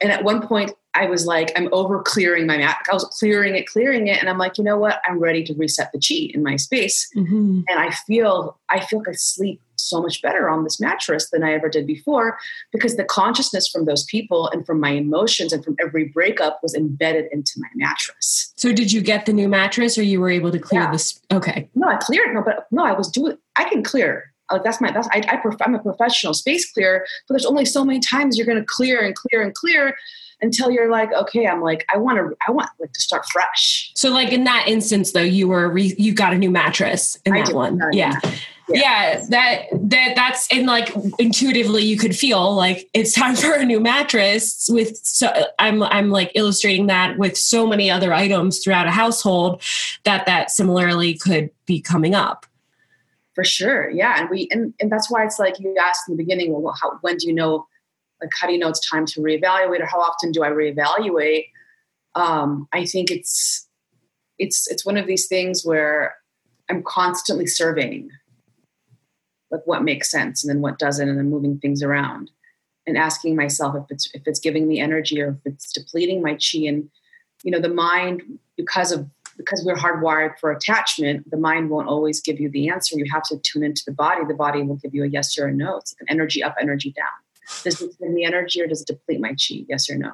And 0.00 0.10
at 0.10 0.24
one 0.24 0.46
point, 0.46 0.72
I 0.94 1.06
was 1.06 1.26
like, 1.26 1.52
I'm 1.56 1.68
over 1.72 2.02
clearing 2.02 2.46
my 2.46 2.58
mat. 2.58 2.78
I 2.90 2.94
was 2.94 3.04
clearing 3.04 3.54
it, 3.54 3.68
clearing 3.68 4.08
it, 4.08 4.18
and 4.18 4.28
I'm 4.28 4.38
like, 4.38 4.58
you 4.58 4.64
know 4.64 4.78
what? 4.78 5.00
I'm 5.04 5.20
ready 5.20 5.44
to 5.44 5.54
reset 5.54 5.92
the 5.92 6.00
chi 6.00 6.32
in 6.34 6.42
my 6.42 6.56
space. 6.56 7.08
Mm-hmm. 7.16 7.60
And 7.68 7.78
I 7.78 7.90
feel, 7.90 8.58
I 8.68 8.80
feel 8.80 9.00
like 9.00 9.10
I 9.10 9.12
sleep 9.12 9.60
so 9.76 10.02
much 10.02 10.20
better 10.22 10.48
on 10.48 10.64
this 10.64 10.80
mattress 10.80 11.30
than 11.30 11.44
I 11.44 11.52
ever 11.52 11.68
did 11.68 11.86
before 11.86 12.38
because 12.72 12.96
the 12.96 13.04
consciousness 13.04 13.68
from 13.68 13.84
those 13.84 14.04
people 14.04 14.48
and 14.48 14.66
from 14.66 14.80
my 14.80 14.90
emotions 14.90 15.52
and 15.52 15.64
from 15.64 15.76
every 15.80 16.06
breakup 16.06 16.60
was 16.62 16.74
embedded 16.74 17.26
into 17.32 17.52
my 17.58 17.68
mattress. 17.74 18.52
So 18.56 18.72
did 18.72 18.92
you 18.92 19.00
get 19.00 19.26
the 19.26 19.32
new 19.32 19.48
mattress 19.48 19.96
or 19.96 20.02
you 20.02 20.20
were 20.20 20.30
able 20.30 20.50
to 20.50 20.58
clear 20.58 20.82
yeah. 20.82 20.90
this? 20.90 21.20
Okay. 21.32 21.68
No, 21.74 21.88
I 21.88 21.96
cleared. 21.96 22.34
No, 22.34 22.42
but 22.42 22.66
no, 22.70 22.84
I 22.84 22.92
was 22.92 23.08
doing, 23.08 23.38
I 23.56 23.64
can 23.68 23.82
clear 23.82 24.32
like 24.50 24.64
that's 24.64 24.80
my 24.80 24.90
that's 24.90 25.08
I, 25.12 25.22
I 25.28 25.64
I'm 25.64 25.74
a 25.74 25.78
professional 25.78 26.34
space 26.34 26.70
clear, 26.72 27.06
but 27.26 27.34
there's 27.34 27.46
only 27.46 27.64
so 27.64 27.84
many 27.84 28.00
times 28.00 28.36
you're 28.36 28.46
going 28.46 28.58
to 28.58 28.64
clear 28.64 29.04
and 29.04 29.14
clear 29.14 29.42
and 29.42 29.54
clear 29.54 29.96
until 30.40 30.70
you're 30.70 30.90
like, 30.90 31.12
okay, 31.12 31.46
I'm 31.46 31.60
like, 31.60 31.84
I 31.92 31.98
want 31.98 32.18
to, 32.18 32.36
I 32.46 32.52
want 32.52 32.70
like 32.78 32.92
to 32.92 33.00
start 33.00 33.26
fresh. 33.32 33.90
So 33.94 34.10
like 34.10 34.32
in 34.32 34.44
that 34.44 34.68
instance 34.68 35.12
though, 35.12 35.20
you 35.20 35.48
were, 35.48 35.68
re- 35.68 35.94
you 35.98 36.14
got 36.14 36.32
a 36.32 36.38
new 36.38 36.50
mattress 36.50 37.18
in 37.24 37.32
I 37.32 37.42
that 37.42 37.52
one. 37.52 37.80
Yeah. 37.92 38.20
yeah. 38.22 38.34
Yeah. 38.68 39.24
That, 39.30 39.64
that, 39.72 40.12
that's, 40.14 40.46
and 40.52 40.66
like 40.66 40.94
intuitively 41.18 41.82
you 41.84 41.96
could 41.96 42.14
feel 42.14 42.54
like 42.54 42.88
it's 42.92 43.14
time 43.14 43.34
for 43.34 43.54
a 43.54 43.64
new 43.64 43.80
mattress 43.80 44.68
with, 44.70 44.96
so 44.98 45.32
I'm, 45.58 45.82
I'm 45.82 46.10
like 46.10 46.32
illustrating 46.34 46.86
that 46.86 47.18
with 47.18 47.36
so 47.36 47.66
many 47.66 47.90
other 47.90 48.12
items 48.12 48.62
throughout 48.62 48.86
a 48.86 48.90
household 48.92 49.62
that 50.04 50.26
that 50.26 50.50
similarly 50.50 51.14
could 51.14 51.50
be 51.66 51.80
coming 51.80 52.14
up 52.14 52.46
for 53.38 53.44
sure 53.44 53.88
yeah 53.90 54.18
and 54.18 54.28
we 54.30 54.48
and, 54.50 54.74
and 54.80 54.90
that's 54.90 55.08
why 55.08 55.24
it's 55.24 55.38
like 55.38 55.60
you 55.60 55.76
asked 55.80 56.08
in 56.08 56.16
the 56.16 56.20
beginning 56.20 56.50
well 56.60 56.74
how, 56.80 56.98
when 57.02 57.16
do 57.16 57.28
you 57.28 57.32
know 57.32 57.68
like 58.20 58.30
how 58.40 58.48
do 58.48 58.52
you 58.52 58.58
know 58.58 58.68
it's 58.68 58.90
time 58.90 59.06
to 59.06 59.20
reevaluate 59.20 59.78
or 59.78 59.86
how 59.86 60.00
often 60.00 60.32
do 60.32 60.42
i 60.42 60.48
reevaluate? 60.48 61.44
Um, 62.16 62.66
i 62.72 62.84
think 62.84 63.12
it's 63.12 63.68
it's 64.40 64.66
it's 64.66 64.84
one 64.84 64.96
of 64.96 65.06
these 65.06 65.28
things 65.28 65.64
where 65.64 66.16
i'm 66.68 66.82
constantly 66.82 67.46
surveying 67.46 68.10
like 69.52 69.62
what 69.66 69.84
makes 69.84 70.10
sense 70.10 70.42
and 70.42 70.52
then 70.52 70.60
what 70.60 70.80
doesn't 70.80 71.08
and 71.08 71.16
then 71.16 71.30
moving 71.30 71.60
things 71.60 71.80
around 71.80 72.32
and 72.88 72.98
asking 72.98 73.36
myself 73.36 73.76
if 73.76 73.84
it's 73.88 74.10
if 74.14 74.22
it's 74.26 74.40
giving 74.40 74.66
me 74.66 74.80
energy 74.80 75.22
or 75.22 75.38
if 75.44 75.52
it's 75.52 75.72
depleting 75.72 76.22
my 76.22 76.32
chi. 76.32 76.66
And 76.66 76.90
you 77.44 77.52
know 77.52 77.60
the 77.60 77.68
mind 77.68 78.22
because 78.56 78.90
of 78.90 79.06
because 79.38 79.62
we're 79.64 79.76
hardwired 79.76 80.38
for 80.38 80.50
attachment, 80.50 81.30
the 81.30 81.38
mind 81.38 81.70
won't 81.70 81.88
always 81.88 82.20
give 82.20 82.38
you 82.38 82.50
the 82.50 82.68
answer. 82.68 82.98
You 82.98 83.06
have 83.10 83.22
to 83.24 83.38
tune 83.38 83.62
into 83.62 83.82
the 83.86 83.92
body. 83.92 84.22
The 84.28 84.34
body 84.34 84.62
will 84.62 84.76
give 84.76 84.94
you 84.94 85.04
a 85.04 85.06
yes 85.06 85.38
or 85.38 85.46
a 85.46 85.54
no. 85.54 85.78
It's 85.78 85.94
an 86.00 86.06
energy 86.10 86.42
up, 86.42 86.56
energy 86.60 86.92
down. 86.92 87.06
Does 87.64 87.80
it 87.80 87.98
give 87.98 88.10
me 88.10 88.26
energy 88.26 88.60
or 88.60 88.66
does 88.66 88.82
it 88.82 88.88
deplete 88.88 89.20
my 89.20 89.30
chi? 89.30 89.64
Yes 89.68 89.88
or 89.88 89.96
no? 89.96 90.12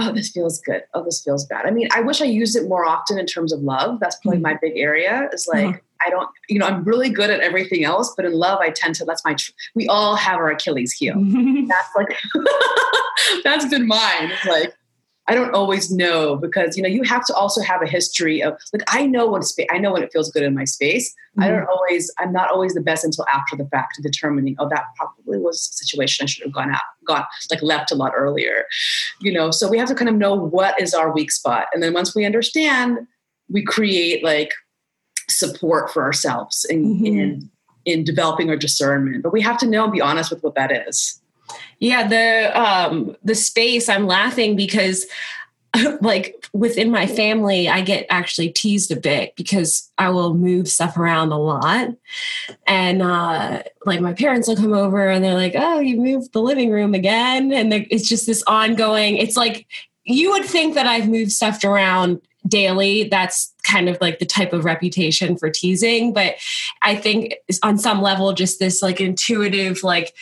Oh, 0.00 0.12
this 0.12 0.30
feels 0.30 0.60
good. 0.60 0.82
Oh, 0.94 1.04
this 1.04 1.22
feels 1.22 1.44
bad. 1.46 1.66
I 1.66 1.70
mean, 1.70 1.88
I 1.92 2.00
wish 2.00 2.22
I 2.22 2.24
used 2.24 2.56
it 2.56 2.68
more 2.68 2.84
often 2.84 3.18
in 3.18 3.26
terms 3.26 3.52
of 3.52 3.60
love. 3.60 3.98
That's 4.00 4.16
probably 4.16 4.38
mm-hmm. 4.38 4.42
my 4.42 4.58
big 4.60 4.76
area. 4.76 5.28
Is 5.32 5.48
like 5.52 5.66
uh-huh. 5.66 5.78
I 6.06 6.10
don't, 6.10 6.28
you 6.48 6.58
know, 6.58 6.66
I'm 6.66 6.84
really 6.84 7.10
good 7.10 7.30
at 7.30 7.40
everything 7.40 7.84
else, 7.84 8.14
but 8.16 8.24
in 8.24 8.32
love, 8.32 8.60
I 8.60 8.70
tend 8.70 8.94
to. 8.96 9.04
That's 9.04 9.24
my. 9.24 9.34
Tr- 9.34 9.50
we 9.74 9.88
all 9.88 10.14
have 10.14 10.36
our 10.36 10.50
Achilles 10.50 10.92
heel. 10.92 11.14
that's 11.68 11.88
like 11.96 12.16
that's 13.44 13.66
been 13.66 13.88
mine. 13.88 14.30
It's 14.30 14.46
like 14.46 14.74
I 15.28 15.34
don't 15.34 15.54
always 15.54 15.90
know 15.90 16.36
because 16.36 16.76
you 16.76 16.82
know 16.82 16.88
you 16.88 17.02
have 17.02 17.24
to 17.26 17.34
also 17.34 17.60
have 17.60 17.82
a 17.82 17.86
history 17.86 18.42
of 18.42 18.58
like 18.72 18.82
I 18.88 19.06
know 19.06 19.28
when 19.28 19.42
space 19.42 19.66
I 19.70 19.78
know 19.78 19.92
when 19.92 20.02
it 20.02 20.12
feels 20.12 20.30
good 20.30 20.42
in 20.42 20.54
my 20.54 20.64
space. 20.64 21.10
Mm-hmm. 21.10 21.42
I 21.42 21.48
don't 21.48 21.68
always 21.68 22.12
I'm 22.18 22.32
not 22.32 22.50
always 22.50 22.74
the 22.74 22.80
best 22.80 23.04
until 23.04 23.26
after 23.32 23.54
the 23.54 23.66
fact 23.66 23.98
determining 24.02 24.56
oh 24.58 24.68
that 24.70 24.84
probably 24.96 25.38
was 25.38 25.68
a 25.72 25.76
situation 25.84 26.24
I 26.24 26.26
should 26.26 26.44
have 26.44 26.52
gone 26.52 26.70
out 26.70 26.80
gone 27.06 27.24
like 27.50 27.62
left 27.62 27.92
a 27.92 27.94
lot 27.94 28.12
earlier. 28.16 28.64
You 29.20 29.32
know, 29.32 29.50
so 29.50 29.68
we 29.68 29.78
have 29.78 29.88
to 29.88 29.94
kind 29.94 30.08
of 30.08 30.16
know 30.16 30.34
what 30.34 30.80
is 30.80 30.94
our 30.94 31.12
weak 31.12 31.30
spot 31.30 31.66
and 31.74 31.82
then 31.82 31.92
once 31.92 32.14
we 32.14 32.24
understand 32.24 33.06
we 33.50 33.62
create 33.62 34.24
like 34.24 34.54
support 35.28 35.90
for 35.92 36.02
ourselves 36.02 36.64
in 36.70 36.84
mm-hmm. 36.84 37.06
in 37.06 37.50
in 37.84 38.04
developing 38.04 38.50
our 38.50 38.56
discernment. 38.56 39.22
But 39.22 39.32
we 39.32 39.40
have 39.40 39.58
to 39.58 39.66
know 39.66 39.84
and 39.84 39.92
be 39.92 40.00
honest 40.00 40.30
with 40.30 40.42
what 40.42 40.54
that 40.56 40.88
is. 40.88 41.20
Yeah, 41.78 42.08
the 42.08 42.60
um 42.60 43.16
the 43.22 43.34
space 43.34 43.88
I'm 43.88 44.06
laughing 44.06 44.56
because 44.56 45.06
like 46.00 46.46
within 46.52 46.90
my 46.90 47.06
family, 47.06 47.68
I 47.68 47.80
get 47.82 48.06
actually 48.10 48.50
teased 48.50 48.90
a 48.90 48.96
bit 48.96 49.34
because 49.36 49.90
I 49.98 50.10
will 50.10 50.34
move 50.34 50.68
stuff 50.68 50.96
around 50.96 51.32
a 51.32 51.38
lot. 51.38 51.88
And 52.66 53.02
uh, 53.02 53.62
like 53.84 54.00
my 54.00 54.12
parents 54.12 54.48
will 54.48 54.56
come 54.56 54.72
over 54.72 55.08
and 55.08 55.22
they're 55.22 55.34
like, 55.34 55.54
oh, 55.56 55.78
you 55.78 56.00
moved 56.00 56.32
the 56.32 56.42
living 56.42 56.70
room 56.70 56.94
again. 56.94 57.52
And 57.52 57.72
it's 57.72 58.08
just 58.08 58.26
this 58.26 58.42
ongoing, 58.46 59.16
it's 59.16 59.36
like, 59.36 59.66
you 60.04 60.30
would 60.30 60.44
think 60.44 60.74
that 60.74 60.86
I've 60.86 61.08
moved 61.08 61.32
stuff 61.32 61.62
around 61.64 62.22
daily. 62.46 63.04
That's 63.04 63.52
kind 63.62 63.90
of 63.90 63.98
like 64.00 64.20
the 64.20 64.26
type 64.26 64.54
of 64.54 64.64
reputation 64.64 65.36
for 65.36 65.50
teasing. 65.50 66.14
But 66.14 66.36
I 66.80 66.96
think 66.96 67.34
on 67.62 67.76
some 67.76 68.00
level, 68.00 68.32
just 68.32 68.58
this 68.58 68.82
like 68.82 69.00
intuitive, 69.00 69.82
like, 69.82 70.14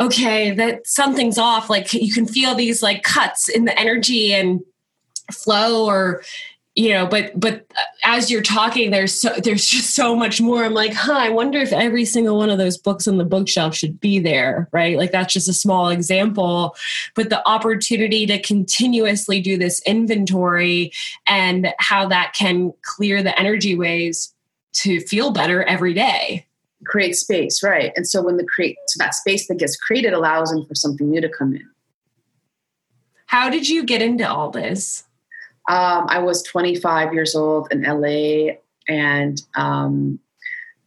okay, 0.00 0.50
that 0.52 0.86
something's 0.86 1.38
off. 1.38 1.70
Like 1.70 1.92
you 1.92 2.12
can 2.12 2.26
feel 2.26 2.54
these 2.54 2.82
like 2.82 3.02
cuts 3.02 3.48
in 3.48 3.64
the 3.64 3.78
energy 3.78 4.32
and 4.32 4.60
flow 5.32 5.86
or 5.86 6.22
you 6.74 6.90
know 6.90 7.06
but 7.06 7.32
but 7.38 7.64
uh, 7.76 7.82
as 8.04 8.30
you're 8.30 8.42
talking 8.42 8.90
there's 8.90 9.18
so 9.18 9.30
there's 9.42 9.64
just 9.66 9.94
so 9.94 10.14
much 10.14 10.40
more. 10.40 10.64
I'm 10.64 10.74
like 10.74 10.92
huh 10.92 11.16
i 11.16 11.30
wonder 11.30 11.58
if 11.60 11.72
every 11.72 12.04
single 12.04 12.36
one 12.36 12.50
of 12.50 12.58
those 12.58 12.76
books 12.76 13.08
on 13.08 13.16
the 13.16 13.24
bookshelf 13.24 13.74
should 13.74 14.00
be 14.00 14.18
there 14.18 14.68
right? 14.72 14.98
Like 14.98 15.12
that's 15.12 15.32
just 15.32 15.48
a 15.48 15.54
small 15.54 15.88
example. 15.88 16.76
But 17.14 17.30
the 17.30 17.46
opportunity 17.48 18.26
to 18.26 18.38
continuously 18.40 19.40
do 19.40 19.56
this 19.56 19.80
inventory 19.86 20.92
and 21.26 21.72
how 21.78 22.06
that 22.08 22.34
can 22.36 22.72
clear 22.82 23.22
the 23.22 23.38
energy 23.38 23.74
ways 23.76 24.34
to 24.74 25.00
feel 25.00 25.30
better 25.30 25.62
every 25.62 25.94
day 25.94 26.46
create 26.84 27.16
space 27.16 27.62
right 27.62 27.92
and 27.96 28.06
so 28.06 28.22
when 28.22 28.36
the 28.36 28.44
create 28.44 28.76
so 28.86 28.98
that 28.98 29.14
space 29.14 29.48
that 29.48 29.58
gets 29.58 29.76
created 29.76 30.12
allows 30.12 30.50
them 30.50 30.64
for 30.66 30.74
something 30.74 31.10
new 31.10 31.20
to 31.20 31.28
come 31.28 31.54
in 31.54 31.68
how 33.26 33.48
did 33.48 33.68
you 33.68 33.84
get 33.84 34.02
into 34.02 34.28
all 34.28 34.50
this 34.50 35.04
um, 35.68 36.06
I 36.08 36.18
was 36.18 36.42
25 36.42 37.14
years 37.14 37.34
old 37.34 37.68
in 37.70 37.82
LA, 37.82 38.56
and 38.86 39.40
um, 39.54 40.18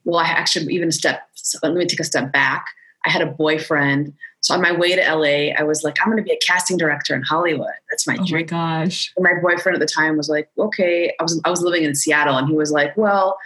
well, 0.05 0.19
I 0.19 0.25
actually 0.27 0.73
even 0.73 0.91
step. 0.91 1.27
Let 1.63 1.73
me 1.73 1.85
take 1.85 1.99
a 1.99 2.03
step 2.03 2.31
back. 2.31 2.67
I 3.05 3.09
had 3.09 3.21
a 3.21 3.25
boyfriend, 3.25 4.13
so 4.41 4.53
on 4.53 4.61
my 4.61 4.71
way 4.71 4.95
to 4.95 5.15
LA, 5.15 5.53
I 5.57 5.63
was 5.63 5.83
like, 5.83 5.95
I'm 5.99 6.11
going 6.11 6.17
to 6.17 6.23
be 6.23 6.31
a 6.31 6.39
casting 6.45 6.77
director 6.77 7.15
in 7.15 7.23
Hollywood. 7.23 7.73
That's 7.89 8.05
my 8.05 8.17
oh 8.19 8.25
dream. 8.25 8.41
my 8.41 8.43
gosh! 8.43 9.11
And 9.17 9.23
my 9.23 9.33
boyfriend 9.41 9.75
at 9.75 9.79
the 9.79 9.91
time 9.91 10.15
was 10.15 10.29
like, 10.29 10.49
okay. 10.59 11.11
I 11.19 11.23
was 11.23 11.41
I 11.43 11.49
was 11.49 11.61
living 11.61 11.83
in 11.83 11.95
Seattle, 11.95 12.37
and 12.37 12.47
he 12.47 12.53
was 12.53 12.71
like, 12.71 12.95
well, 12.95 13.39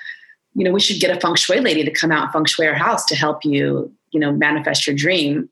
you 0.53 0.63
know, 0.63 0.71
we 0.71 0.79
should 0.79 0.99
get 0.99 1.15
a 1.15 1.19
feng 1.19 1.35
shui 1.35 1.59
lady 1.59 1.83
to 1.83 1.91
come 1.91 2.11
out 2.11 2.23
and 2.23 2.33
feng 2.33 2.45
shui 2.45 2.67
our 2.67 2.73
house 2.73 3.05
to 3.05 3.15
help 3.15 3.45
you, 3.45 3.91
you 4.11 4.19
know, 4.19 4.31
manifest 4.31 4.85
your 4.85 4.95
dream. 4.95 5.49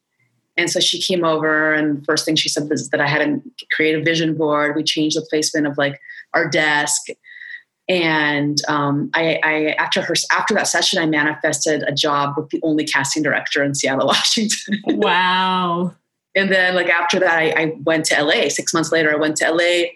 And 0.57 0.69
so 0.69 0.79
she 0.81 1.01
came 1.01 1.23
over, 1.23 1.73
and 1.73 2.05
first 2.05 2.25
thing 2.25 2.35
she 2.35 2.49
said 2.49 2.69
was 2.69 2.89
that 2.89 2.99
I 2.99 3.07
had 3.07 3.19
to 3.19 3.65
create 3.71 3.95
a 3.95 4.03
vision 4.03 4.35
board. 4.35 4.75
We 4.75 4.83
changed 4.83 5.15
the 5.15 5.25
placement 5.29 5.67
of 5.67 5.77
like 5.77 6.01
our 6.33 6.49
desk, 6.49 7.03
and 7.87 8.57
um, 8.67 9.09
I, 9.13 9.39
I, 9.41 9.75
after 9.79 10.01
her 10.01 10.13
after 10.33 10.53
that 10.55 10.67
session, 10.67 10.99
I 10.99 11.05
manifested 11.05 11.83
a 11.87 11.93
job 11.93 12.35
with 12.35 12.49
the 12.49 12.59
only 12.61 12.83
casting 12.83 13.23
director 13.23 13.63
in 13.63 13.73
Seattle, 13.73 14.07
Washington. 14.07 14.81
Wow! 14.85 15.95
and 16.35 16.51
then, 16.51 16.75
like 16.75 16.89
after 16.89 17.19
that, 17.19 17.37
I, 17.39 17.49
I 17.49 17.73
went 17.83 18.05
to 18.05 18.23
LA. 18.23 18.49
Six 18.49 18.73
months 18.73 18.91
later, 18.91 19.11
I 19.11 19.15
went 19.15 19.37
to 19.37 19.51
LA. 19.51 19.89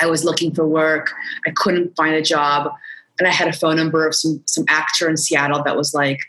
I 0.00 0.06
was 0.06 0.24
looking 0.24 0.54
for 0.54 0.66
work. 0.66 1.12
I 1.46 1.50
couldn't 1.50 1.94
find 1.96 2.14
a 2.14 2.22
job, 2.22 2.72
and 3.18 3.28
I 3.28 3.30
had 3.30 3.48
a 3.48 3.52
phone 3.52 3.76
number 3.76 4.06
of 4.06 4.14
some 4.14 4.42
some 4.46 4.64
actor 4.68 5.08
in 5.08 5.16
Seattle 5.16 5.62
that 5.62 5.76
was 5.76 5.94
like 5.94 6.20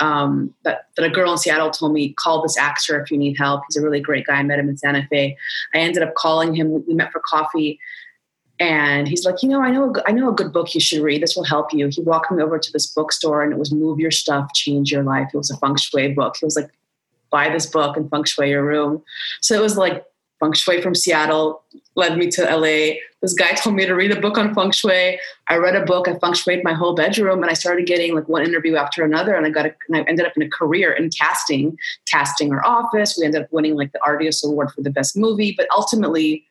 um, 0.00 0.54
that, 0.64 0.88
that 0.96 1.06
a 1.06 1.10
girl 1.10 1.32
in 1.32 1.38
Seattle 1.38 1.70
told 1.70 1.92
me, 1.92 2.12
call 2.14 2.42
this 2.42 2.58
actor 2.58 3.00
if 3.00 3.10
you 3.10 3.16
need 3.16 3.36
help. 3.38 3.62
He's 3.68 3.76
a 3.76 3.82
really 3.82 4.00
great 4.00 4.26
guy. 4.26 4.34
I 4.34 4.42
met 4.42 4.58
him 4.58 4.68
in 4.68 4.76
Santa 4.76 5.06
Fe. 5.08 5.36
I 5.74 5.78
ended 5.78 6.02
up 6.02 6.14
calling 6.14 6.54
him. 6.54 6.84
We 6.86 6.94
met 6.94 7.12
for 7.12 7.22
coffee. 7.24 7.78
And 8.58 9.06
he's 9.06 9.24
like, 9.24 9.42
you 9.42 9.48
know, 9.48 9.60
I 9.60 9.70
know, 9.70 9.92
a, 9.94 10.08
I 10.08 10.12
know 10.12 10.30
a 10.30 10.34
good 10.34 10.52
book 10.52 10.74
you 10.74 10.80
should 10.80 11.02
read. 11.02 11.22
This 11.22 11.36
will 11.36 11.44
help 11.44 11.72
you. 11.74 11.88
He 11.88 12.00
walked 12.02 12.32
me 12.32 12.42
over 12.42 12.58
to 12.58 12.72
this 12.72 12.86
bookstore 12.86 13.42
and 13.42 13.52
it 13.52 13.58
was 13.58 13.72
Move 13.72 13.98
Your 13.98 14.10
Stuff, 14.10 14.52
Change 14.54 14.90
Your 14.90 15.02
Life. 15.02 15.28
It 15.32 15.36
was 15.36 15.50
a 15.50 15.56
feng 15.58 15.76
shui 15.76 16.12
book. 16.12 16.36
He 16.38 16.44
was 16.46 16.56
like, 16.56 16.70
buy 17.30 17.50
this 17.50 17.66
book 17.66 17.96
and 17.96 18.08
feng 18.10 18.24
shui 18.24 18.50
your 18.50 18.64
room. 18.64 19.02
So 19.42 19.54
it 19.54 19.60
was 19.60 19.76
like 19.76 20.04
feng 20.40 20.54
shui 20.54 20.80
from 20.80 20.94
Seattle 20.94 21.62
led 21.96 22.18
me 22.18 22.28
to 22.28 22.42
LA. 22.44 22.98
This 23.22 23.32
guy 23.34 23.52
told 23.52 23.74
me 23.74 23.86
to 23.86 23.94
read 23.94 24.12
a 24.12 24.20
book 24.20 24.38
on 24.38 24.54
feng 24.54 24.70
shui. 24.70 25.18
I 25.48 25.56
read 25.56 25.74
a 25.74 25.84
book. 25.84 26.06
I 26.06 26.18
feng 26.18 26.32
shuied 26.32 26.62
my 26.62 26.74
whole 26.74 26.94
bedroom, 26.94 27.42
and 27.42 27.50
I 27.50 27.54
started 27.54 27.86
getting 27.86 28.14
like 28.14 28.28
one 28.28 28.44
interview 28.44 28.76
after 28.76 29.02
another. 29.02 29.34
And 29.34 29.46
I 29.46 29.50
got, 29.50 29.66
a, 29.66 29.74
and 29.88 29.96
I 29.96 30.00
ended 30.02 30.26
up 30.26 30.34
in 30.36 30.42
a 30.42 30.48
career 30.48 30.92
in 30.92 31.10
casting, 31.10 31.76
casting 32.06 32.52
our 32.52 32.64
office. 32.64 33.16
We 33.18 33.24
ended 33.24 33.42
up 33.42 33.52
winning 33.52 33.74
like 33.74 33.92
the 33.92 34.00
Artios 34.06 34.44
Award 34.44 34.70
for 34.70 34.82
the 34.82 34.90
best 34.90 35.16
movie. 35.16 35.54
But 35.56 35.68
ultimately, 35.76 36.44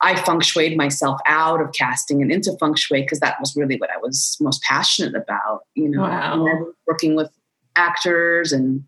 I 0.00 0.16
feng 0.16 0.40
shuied 0.40 0.76
myself 0.76 1.20
out 1.26 1.62
of 1.62 1.72
casting 1.72 2.20
and 2.20 2.32
into 2.32 2.56
feng 2.58 2.74
shui 2.74 3.02
because 3.02 3.20
that 3.20 3.36
was 3.40 3.56
really 3.56 3.76
what 3.76 3.90
I 3.90 3.98
was 3.98 4.36
most 4.40 4.62
passionate 4.62 5.14
about. 5.14 5.60
You 5.74 5.88
know, 5.88 6.02
wow. 6.02 6.66
working 6.86 7.14
with 7.14 7.30
actors 7.76 8.52
and 8.52 8.84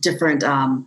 different. 0.00 0.42
Um, 0.42 0.86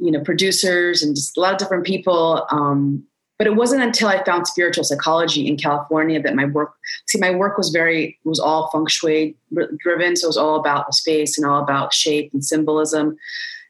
you 0.00 0.12
know 0.12 0.20
producers 0.20 1.02
and 1.02 1.16
just 1.16 1.36
a 1.36 1.40
lot 1.40 1.52
of 1.52 1.58
different 1.58 1.84
people 1.84 2.46
um, 2.52 3.04
but 3.38 3.46
it 3.46 3.56
wasn't 3.56 3.82
until 3.82 4.08
i 4.08 4.22
found 4.24 4.46
spiritual 4.46 4.84
psychology 4.84 5.46
in 5.46 5.56
california 5.56 6.20
that 6.20 6.34
my 6.34 6.44
work 6.44 6.74
see 7.06 7.18
my 7.18 7.30
work 7.30 7.56
was 7.56 7.70
very 7.70 8.18
was 8.24 8.38
all 8.38 8.68
feng 8.70 8.86
shui 8.86 9.36
driven. 9.78 10.16
So 10.16 10.26
it 10.26 10.28
was 10.28 10.36
all 10.36 10.60
about 10.60 10.86
the 10.86 10.92
space 10.92 11.38
and 11.38 11.46
all 11.46 11.62
about 11.62 11.94
shape 11.94 12.30
and 12.32 12.44
symbolism 12.44 13.16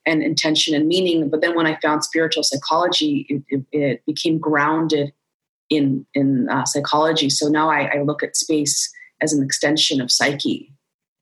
and 0.07 0.23
intention 0.23 0.75
and 0.75 0.87
meaning. 0.87 1.29
But 1.29 1.41
then 1.41 1.55
when 1.55 1.67
i 1.67 1.79
found 1.81 2.05
spiritual 2.05 2.43
psychology 2.43 3.27
it, 3.29 3.43
it, 3.49 3.65
it 3.73 4.07
became 4.07 4.39
grounded 4.39 5.13
in 5.71 6.07
in 6.15 6.49
uh, 6.49 6.65
psychology. 6.65 7.31
So 7.31 7.49
now 7.49 7.71
I, 7.71 7.99
I, 7.99 8.03
look 8.03 8.23
at 8.23 8.37
space 8.37 8.91
as 9.21 9.33
an 9.33 9.43
extension 9.45 10.01
of 10.01 10.11
psyche. 10.11 10.73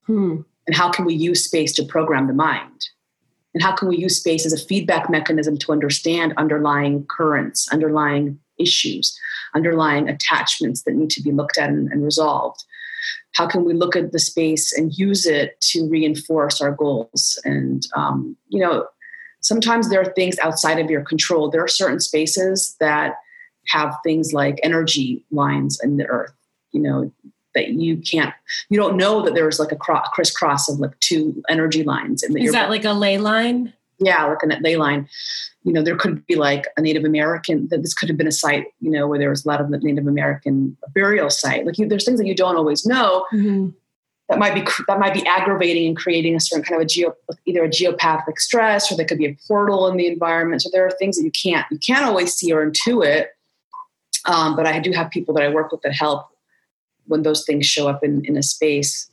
Hmm. 0.06 0.42
and 0.68 0.76
how 0.76 0.88
can 0.88 1.04
we 1.04 1.14
use 1.14 1.42
space 1.42 1.72
to 1.72 1.84
program 1.84 2.28
the 2.28 2.32
mind 2.32 2.90
and 3.56 3.62
how 3.62 3.74
can 3.74 3.88
we 3.88 3.96
use 3.96 4.18
space 4.18 4.44
as 4.44 4.52
a 4.52 4.62
feedback 4.62 5.08
mechanism 5.08 5.56
to 5.56 5.72
understand 5.72 6.34
underlying 6.36 7.06
currents, 7.06 7.66
underlying 7.72 8.38
issues, 8.58 9.18
underlying 9.54 10.10
attachments 10.10 10.82
that 10.82 10.94
need 10.94 11.08
to 11.08 11.22
be 11.22 11.32
looked 11.32 11.56
at 11.56 11.70
and, 11.70 11.90
and 11.90 12.04
resolved? 12.04 12.62
How 13.32 13.46
can 13.46 13.64
we 13.64 13.72
look 13.72 13.96
at 13.96 14.12
the 14.12 14.18
space 14.18 14.76
and 14.76 14.92
use 14.92 15.24
it 15.24 15.58
to 15.70 15.88
reinforce 15.88 16.60
our 16.60 16.72
goals? 16.72 17.40
And, 17.46 17.82
um, 17.96 18.36
you 18.48 18.60
know, 18.60 18.88
sometimes 19.40 19.88
there 19.88 20.02
are 20.02 20.12
things 20.12 20.38
outside 20.40 20.78
of 20.78 20.90
your 20.90 21.02
control. 21.02 21.50
There 21.50 21.64
are 21.64 21.68
certain 21.68 22.00
spaces 22.00 22.76
that 22.78 23.14
have 23.68 23.96
things 24.04 24.34
like 24.34 24.60
energy 24.62 25.24
lines 25.30 25.80
in 25.82 25.96
the 25.96 26.04
earth. 26.08 26.34
You 26.72 26.82
know, 26.82 27.12
that 27.56 27.70
you 27.70 27.96
can't 27.96 28.32
you 28.68 28.78
don't 28.78 28.96
know 28.96 29.22
that 29.22 29.34
there's 29.34 29.58
like 29.58 29.72
a 29.72 29.76
crisscross 29.76 30.68
of 30.68 30.78
like 30.78 30.98
two 31.00 31.42
energy 31.48 31.82
lines 31.82 32.22
and 32.22 32.38
is 32.38 32.52
that 32.52 32.70
like 32.70 32.84
a 32.84 32.92
ley 32.92 33.18
line? 33.18 33.72
Yeah 33.98 34.24
like 34.26 34.42
a 34.44 34.60
ley 34.60 34.76
line. 34.76 35.08
You 35.64 35.72
know 35.72 35.82
there 35.82 35.96
could 35.96 36.24
be 36.26 36.36
like 36.36 36.66
a 36.76 36.82
native 36.82 37.04
american 37.04 37.66
that 37.68 37.82
this 37.82 37.94
could 37.94 38.08
have 38.08 38.18
been 38.18 38.28
a 38.28 38.32
site 38.32 38.66
you 38.80 38.90
know 38.90 39.08
where 39.08 39.18
there 39.18 39.30
was 39.30 39.44
a 39.44 39.48
lot 39.48 39.60
of 39.60 39.70
the 39.70 39.78
native 39.78 40.06
american 40.06 40.76
burial 40.94 41.30
site. 41.30 41.66
Like 41.66 41.78
you, 41.78 41.88
there's 41.88 42.04
things 42.04 42.20
that 42.20 42.26
you 42.26 42.36
don't 42.36 42.56
always 42.56 42.86
know 42.86 43.26
mm-hmm. 43.32 43.70
that 44.28 44.38
might 44.38 44.54
be 44.54 44.62
that 44.86 45.00
might 45.00 45.14
be 45.14 45.26
aggravating 45.26 45.88
and 45.88 45.96
creating 45.96 46.36
a 46.36 46.40
certain 46.40 46.62
kind 46.62 46.80
of 46.80 46.84
a 46.84 46.88
geo 46.88 47.14
either 47.46 47.64
a 47.64 47.68
geopathic 47.68 48.38
stress 48.38 48.92
or 48.92 48.96
there 48.96 49.06
could 49.06 49.18
be 49.18 49.26
a 49.26 49.36
portal 49.48 49.88
in 49.88 49.96
the 49.96 50.06
environment. 50.06 50.62
So 50.62 50.68
there 50.72 50.86
are 50.86 50.90
things 50.90 51.16
that 51.16 51.24
you 51.24 51.32
can't 51.32 51.66
you 51.70 51.78
can't 51.78 52.04
always 52.04 52.34
see 52.34 52.52
or 52.52 52.70
intuit. 52.70 53.28
Um, 54.26 54.56
but 54.56 54.66
i 54.66 54.80
do 54.80 54.90
have 54.90 55.08
people 55.10 55.32
that 55.34 55.44
i 55.44 55.48
work 55.48 55.70
with 55.70 55.82
that 55.82 55.92
help 55.92 56.26
when 57.06 57.22
those 57.22 57.44
things 57.44 57.66
show 57.66 57.88
up 57.88 58.02
in, 58.02 58.24
in 58.24 58.36
a 58.36 58.42
space. 58.42 59.10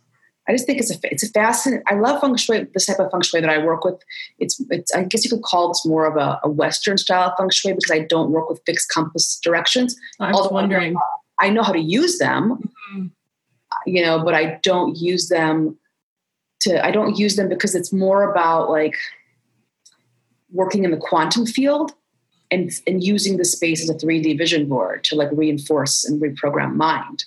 I 0.48 0.52
just 0.52 0.66
think 0.66 0.80
it's 0.80 0.92
a 0.92 1.00
it's 1.04 1.24
a 1.24 1.30
fascinating. 1.30 1.84
I 1.88 1.96
love 1.96 2.20
feng 2.20 2.36
shui. 2.36 2.68
This 2.74 2.86
type 2.86 3.00
of 3.00 3.10
feng 3.12 3.22
shui 3.22 3.40
that 3.40 3.50
I 3.50 3.64
work 3.64 3.86
with, 3.86 3.96
it's 4.40 4.62
it's. 4.70 4.94
I 4.94 5.04
guess 5.04 5.24
you 5.24 5.30
could 5.30 5.44
call 5.44 5.70
this 5.70 5.86
more 5.86 6.06
of 6.06 6.18
a, 6.18 6.40
a 6.44 6.50
Western 6.50 6.98
style 6.98 7.34
feng 7.38 7.50
shui 7.50 7.74
because 7.74 7.92
I 7.92 8.00
don't 8.00 8.32
work 8.32 8.50
with 8.50 8.62
fixed 8.66 8.90
compass 8.90 9.40
directions. 9.42 9.96
I 10.20 10.32
was 10.32 10.52
wondering. 10.52 10.98
I 11.40 11.50
know 11.50 11.64
how 11.64 11.72
to 11.72 11.80
use 11.80 12.20
them, 12.20 12.72
mm-hmm. 12.94 13.08
you 13.86 14.04
know, 14.04 14.24
but 14.24 14.34
I 14.34 14.60
don't 14.64 14.98
use 14.98 15.30
them 15.30 15.78
to. 16.62 16.86
I 16.86 16.92
don't 16.92 17.18
use 17.18 17.38
them 17.38 17.48
because 17.48 17.74
it's 17.74 17.94
more 17.94 18.30
about 18.30 18.70
like 18.70 18.96
working 20.52 20.84
in 20.84 20.92
the 20.92 20.98
quantum 20.98 21.46
field 21.46 21.94
and 22.52 22.72
and 22.86 23.04
using 23.04 23.38
the 23.38 23.46
space 23.46 23.82
as 23.82 23.90
a 23.90 24.06
3D 24.06 24.38
vision 24.38 24.68
board 24.70 25.04
to 25.06 25.16
like 25.16 25.30
reinforce 25.32 26.06
and 26.06 26.22
reprogram 26.22 26.76
mind. 26.76 27.26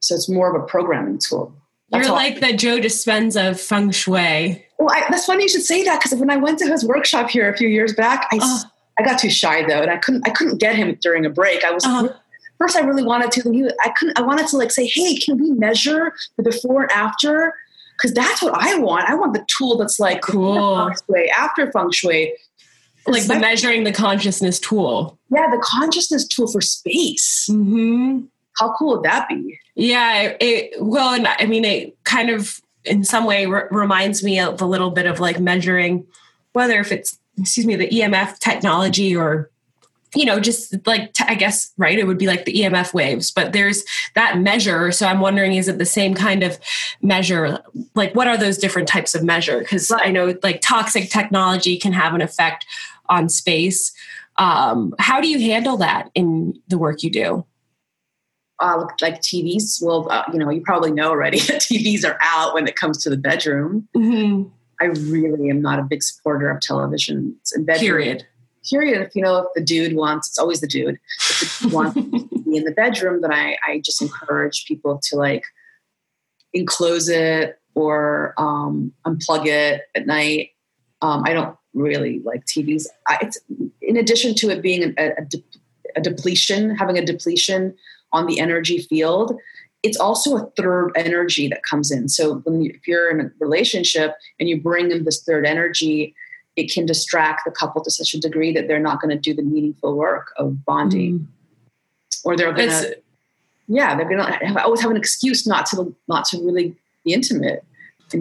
So 0.00 0.14
it's 0.14 0.28
more 0.28 0.54
of 0.54 0.62
a 0.62 0.64
programming 0.66 1.18
tool. 1.18 1.54
That's 1.90 2.06
You're 2.06 2.16
like 2.16 2.40
the 2.40 2.52
Joe 2.52 2.78
Dispenza 2.78 3.50
of 3.50 3.60
feng 3.60 3.90
shui. 3.90 4.64
Well, 4.78 4.90
I, 4.92 5.06
that's 5.10 5.24
funny 5.24 5.44
you 5.44 5.48
should 5.48 5.62
say 5.62 5.82
that 5.84 6.00
because 6.00 6.18
when 6.18 6.30
I 6.30 6.36
went 6.36 6.58
to 6.60 6.66
his 6.66 6.84
workshop 6.84 7.30
here 7.30 7.50
a 7.50 7.56
few 7.56 7.68
years 7.68 7.94
back, 7.94 8.28
I, 8.30 8.38
uh, 8.40 8.68
I 8.98 9.04
got 9.04 9.18
too 9.18 9.30
shy 9.30 9.66
though, 9.66 9.80
and 9.80 9.90
I 9.90 9.96
couldn't 9.96 10.28
I 10.28 10.30
couldn't 10.30 10.58
get 10.58 10.76
him 10.76 10.96
during 11.00 11.24
a 11.24 11.30
break. 11.30 11.64
I 11.64 11.70
was 11.72 11.84
uh, 11.84 12.08
first 12.58 12.76
I 12.76 12.80
really 12.80 13.02
wanted 13.02 13.32
to, 13.32 13.50
he, 13.50 13.68
I 13.84 13.90
couldn't. 13.90 14.18
I 14.18 14.22
wanted 14.22 14.48
to 14.48 14.56
like 14.56 14.70
say, 14.70 14.86
hey, 14.86 15.16
can 15.16 15.38
we 15.38 15.52
measure 15.52 16.12
the 16.36 16.42
before 16.42 16.82
and 16.82 16.92
after? 16.92 17.54
Because 17.96 18.14
that's 18.14 18.42
what 18.42 18.54
I 18.54 18.78
want. 18.78 19.08
I 19.08 19.14
want 19.14 19.34
the 19.34 19.44
tool 19.58 19.76
that's 19.76 19.98
like 19.98 20.22
cool. 20.22 20.76
feng 20.88 20.96
shui, 21.08 21.30
after 21.30 21.72
feng 21.72 21.90
shui, 21.90 22.34
like 23.06 23.26
the 23.26 23.38
measuring 23.38 23.84
the 23.84 23.92
consciousness 23.92 24.60
tool. 24.60 25.18
Yeah, 25.30 25.48
the 25.50 25.60
consciousness 25.62 26.26
tool 26.26 26.46
for 26.46 26.60
space. 26.60 27.48
Mm-hmm. 27.50 28.26
How 28.58 28.74
cool 28.74 28.96
would 28.96 29.04
that 29.04 29.28
be? 29.28 29.58
Yeah, 29.74 30.36
it, 30.40 30.74
well, 30.80 31.14
and 31.14 31.26
I 31.26 31.46
mean, 31.46 31.64
it 31.64 31.96
kind 32.04 32.30
of 32.30 32.60
in 32.84 33.04
some 33.04 33.24
way 33.24 33.46
re- 33.46 33.68
reminds 33.70 34.24
me 34.24 34.40
of 34.40 34.60
a 34.60 34.66
little 34.66 34.90
bit 34.90 35.06
of 35.06 35.20
like 35.20 35.38
measuring 35.38 36.06
whether 36.52 36.80
if 36.80 36.90
it's 36.90 37.18
excuse 37.38 37.66
me 37.66 37.76
the 37.76 37.88
EMF 37.88 38.38
technology 38.38 39.14
or 39.14 39.50
you 40.14 40.24
know 40.24 40.40
just 40.40 40.74
like 40.86 41.12
t- 41.12 41.24
I 41.26 41.34
guess 41.34 41.72
right 41.76 41.98
it 41.98 42.06
would 42.06 42.18
be 42.18 42.26
like 42.26 42.44
the 42.44 42.54
EMF 42.54 42.94
waves 42.94 43.30
but 43.30 43.52
there's 43.52 43.84
that 44.14 44.38
measure. 44.38 44.90
So 44.90 45.06
I'm 45.06 45.20
wondering 45.20 45.54
is 45.54 45.68
it 45.68 45.78
the 45.78 45.84
same 45.84 46.14
kind 46.14 46.42
of 46.42 46.58
measure? 47.02 47.58
Like 47.94 48.14
what 48.14 48.26
are 48.26 48.36
those 48.36 48.58
different 48.58 48.88
types 48.88 49.14
of 49.14 49.22
measure? 49.22 49.60
Because 49.60 49.90
right. 49.90 50.08
I 50.08 50.10
know 50.10 50.36
like 50.42 50.60
toxic 50.60 51.10
technology 51.10 51.76
can 51.78 51.92
have 51.92 52.14
an 52.14 52.22
effect 52.22 52.66
on 53.08 53.28
space. 53.28 53.92
Um, 54.36 54.94
how 54.98 55.20
do 55.20 55.28
you 55.28 55.40
handle 55.40 55.76
that 55.78 56.10
in 56.14 56.60
the 56.68 56.78
work 56.78 57.02
you 57.02 57.10
do 57.10 57.44
uh, 58.60 58.84
like 59.00 59.20
TVs. 59.20 59.82
Well, 59.82 60.10
uh, 60.10 60.24
you 60.32 60.38
know, 60.38 60.50
you 60.50 60.60
probably 60.60 60.90
know 60.92 61.10
already 61.10 61.40
that 61.48 61.60
TVs 61.60 62.04
are 62.04 62.18
out 62.20 62.54
when 62.54 62.66
it 62.66 62.76
comes 62.76 62.98
to 63.02 63.10
the 63.10 63.16
bedroom. 63.16 63.88
Mm-hmm. 63.96 64.48
I 64.80 64.86
really 64.86 65.50
am 65.50 65.60
not 65.60 65.78
a 65.78 65.82
big 65.82 66.02
supporter 66.02 66.50
of 66.50 66.60
television 66.60 67.36
in 67.54 67.64
bedroom. 67.64 67.80
Period. 67.80 68.26
Period. 68.68 69.02
If 69.02 69.16
you 69.16 69.22
know, 69.22 69.38
if 69.38 69.46
the 69.54 69.60
dude 69.60 69.96
wants, 69.96 70.28
it's 70.28 70.38
always 70.38 70.60
the 70.60 70.66
dude. 70.66 70.98
If 71.18 71.60
the 71.60 71.64
dude 71.64 71.72
wants 71.72 71.94
to 71.94 72.02
be 72.02 72.56
in 72.56 72.64
the 72.64 72.72
bedroom, 72.72 73.20
then 73.22 73.32
I, 73.32 73.56
I 73.66 73.80
just 73.80 74.02
encourage 74.02 74.66
people 74.66 75.00
to 75.04 75.16
like 75.16 75.44
enclose 76.52 77.08
it 77.08 77.58
or 77.74 78.34
um, 78.38 78.92
unplug 79.06 79.46
it 79.46 79.82
at 79.94 80.06
night. 80.06 80.50
Um, 81.02 81.22
I 81.24 81.32
don't 81.32 81.56
really 81.74 82.20
like 82.20 82.44
TVs. 82.44 82.86
I, 83.06 83.18
it's 83.22 83.38
in 83.80 83.96
addition 83.96 84.34
to 84.36 84.50
it 84.50 84.62
being 84.62 84.94
a, 84.98 85.12
a, 85.18 85.24
de- 85.24 85.44
a 85.96 86.00
depletion, 86.00 86.74
having 86.74 86.98
a 86.98 87.04
depletion 87.04 87.74
on 88.12 88.26
the 88.26 88.40
energy 88.40 88.78
field 88.78 89.38
it's 89.84 89.96
also 89.96 90.36
a 90.36 90.50
third 90.56 90.90
energy 90.96 91.46
that 91.46 91.62
comes 91.62 91.92
in. 91.92 92.08
So 92.08 92.38
when 92.38 92.62
you, 92.62 92.72
if 92.74 92.88
you're 92.88 93.10
in 93.10 93.20
a 93.24 93.30
relationship 93.38 94.16
and 94.40 94.48
you 94.48 94.60
bring 94.60 94.90
in 94.90 95.04
this 95.04 95.22
third 95.22 95.46
energy 95.46 96.14
it 96.58 96.72
can 96.72 96.84
distract 96.84 97.42
the 97.44 97.52
couple 97.52 97.82
to 97.84 97.90
such 97.90 98.14
a 98.14 98.20
degree 98.20 98.52
that 98.52 98.66
they're 98.66 98.80
not 98.80 99.00
going 99.00 99.16
to 99.16 99.20
do 99.20 99.32
the 99.32 99.42
meaningful 99.42 99.96
work 99.96 100.32
of 100.38 100.64
bonding. 100.64 101.20
Mm. 101.20 101.26
or 102.24 102.36
they're 102.36 102.52
going 102.52 102.68
to 102.68 102.98
yeah 103.68 103.94
they're 103.94 104.08
going 104.08 104.18
to 104.18 104.46
have, 104.46 104.56
always 104.56 104.80
have 104.80 104.90
an 104.90 104.96
excuse 104.96 105.46
not 105.46 105.66
to 105.66 105.94
not 106.08 106.24
to 106.24 106.38
really 106.44 106.74
be 107.04 107.12
intimate 107.12 107.64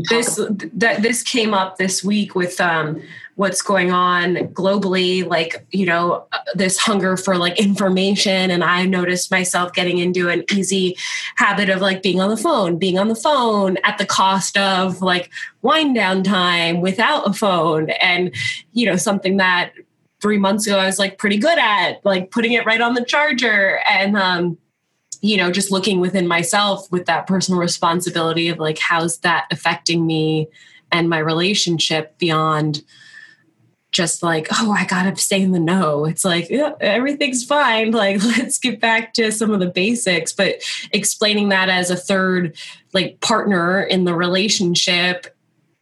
this 0.10 0.40
that 0.74 1.02
this 1.02 1.24
came 1.24 1.54
up 1.54 1.78
this 1.78 2.04
week 2.04 2.36
with 2.36 2.60
um, 2.60 3.02
what's 3.38 3.62
going 3.62 3.92
on 3.92 4.36
globally 4.48 5.26
like 5.26 5.66
you 5.72 5.86
know 5.86 6.26
this 6.56 6.78
hunger 6.78 7.16
for 7.16 7.38
like 7.38 7.58
information 7.60 8.50
and 8.50 8.64
i 8.64 8.84
noticed 8.84 9.30
myself 9.30 9.72
getting 9.74 10.00
into 10.00 10.28
an 10.28 10.44
easy 10.52 10.98
habit 11.36 11.70
of 11.70 11.80
like 11.80 12.02
being 12.02 12.20
on 12.20 12.30
the 12.30 12.38
phone 12.38 12.78
being 12.78 12.98
on 12.98 13.08
the 13.08 13.16
phone 13.16 13.78
at 13.84 13.98
the 14.00 14.06
cost 14.06 14.58
of 14.58 15.04
like 15.04 15.30
wind 15.62 15.94
down 15.94 16.24
time 16.24 16.82
without 16.82 17.28
a 17.28 17.34
phone 17.34 17.92
and 18.02 18.34
you 18.74 18.88
know 18.88 18.96
something 18.96 19.38
that 19.38 19.72
three 20.20 20.40
months 20.40 20.66
ago 20.66 20.80
i 20.80 20.88
was 20.88 20.98
like 20.98 21.20
pretty 21.20 21.38
good 21.38 21.60
at 21.60 22.04
like 22.04 22.32
putting 22.32 22.54
it 22.54 22.66
right 22.66 22.82
on 22.82 22.96
the 22.96 23.06
charger 23.06 23.80
and 23.88 24.18
um 24.18 24.58
you 25.22 25.38
know 25.38 25.52
just 25.52 25.72
looking 25.72 26.00
within 26.00 26.28
myself 26.28 26.92
with 26.92 27.06
that 27.06 27.28
personal 27.28 27.60
responsibility 27.60 28.50
of 28.50 28.60
like 28.60 28.78
how's 28.78 29.20
that 29.20 29.48
affecting 29.52 30.06
me 30.06 30.48
and 30.92 31.10
my 31.10 31.20
relationship 31.20 32.18
beyond 32.18 32.84
just 33.92 34.22
like 34.22 34.48
oh 34.52 34.72
i 34.72 34.86
gotta 34.86 35.16
stay 35.16 35.42
in 35.42 35.52
the 35.52 35.60
know 35.60 36.06
it's 36.06 36.26
like 36.26 36.50
yeah, 36.50 36.74
everything's 36.80 37.44
fine. 37.44 37.92
Like 37.98 38.24
let's 38.24 38.60
get 38.60 38.80
back 38.80 39.14
to 39.14 39.32
some 39.32 39.52
of 39.52 39.60
the 39.60 39.68
basics. 39.68 40.32
But 40.32 40.62
explaining 40.92 41.50
that 41.50 41.68
as 41.68 41.90
a 41.90 41.96
third 41.96 42.56
like 42.94 43.20
partner 43.22 43.82
in 43.82 44.04
the 44.04 44.14
relationship 44.14 45.36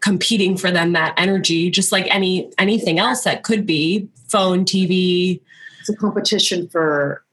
competing 0.05 0.55
for 0.55 0.69
them 0.71 0.93
that 0.93 1.15
energy 1.17 1.71
just 1.71 1.91
like 1.91 2.07
any 2.13 2.51
anything 2.59 2.99
else 2.99 3.23
that 3.23 3.43
could 3.43 3.65
be 3.65 4.07
phone 4.27 4.63
tv 4.63 5.41
it's 5.79 5.89
a 5.89 5.95
competition 5.95 6.67
for 6.69 7.24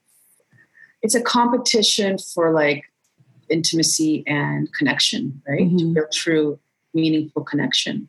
it's 1.02 1.14
a 1.14 1.22
competition 1.22 2.16
for 2.18 2.52
like 2.52 2.84
intimacy 3.48 4.24
and 4.26 4.72
connection, 4.72 5.42
right? 5.46 5.62
Mm-hmm. 5.62 5.76
To 5.78 5.94
build 5.94 6.12
true, 6.12 6.58
meaningful 6.94 7.44
connection. 7.44 8.08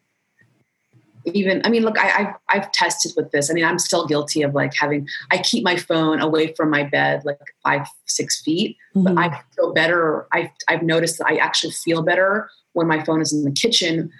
Even, 1.26 1.62
I 1.64 1.70
mean, 1.70 1.84
look, 1.84 1.98
I, 1.98 2.10
I've, 2.20 2.36
I've 2.50 2.72
tested 2.74 3.14
with 3.16 3.32
this. 3.32 3.50
I 3.50 3.54
mean, 3.54 3.64
I'm 3.64 3.80
still 3.80 4.06
guilty 4.06 4.42
of 4.42 4.54
like 4.54 4.74
having, 4.76 5.08
I 5.32 5.38
keep 5.38 5.64
my 5.64 5.78
phone 5.78 6.20
away 6.20 6.54
from 6.54 6.70
my 6.70 6.84
bed 6.84 7.24
like 7.24 7.40
five, 7.64 7.88
six 8.06 8.42
feet, 8.42 8.78
mm-hmm. 8.94 9.16
but 9.16 9.18
I 9.18 9.42
feel 9.56 9.74
better. 9.74 10.28
I, 10.34 10.52
I've 10.68 10.84
noticed 10.84 11.20
that 11.20 11.28
I 11.28 11.38
actually 11.38 11.72
feel 11.72 12.02
better 12.02 12.50
when 12.74 12.88
my 12.88 13.04
phone 13.06 13.22
is 13.22 13.32
in 13.32 13.44
the 13.46 13.52
kitchen. 13.52 14.12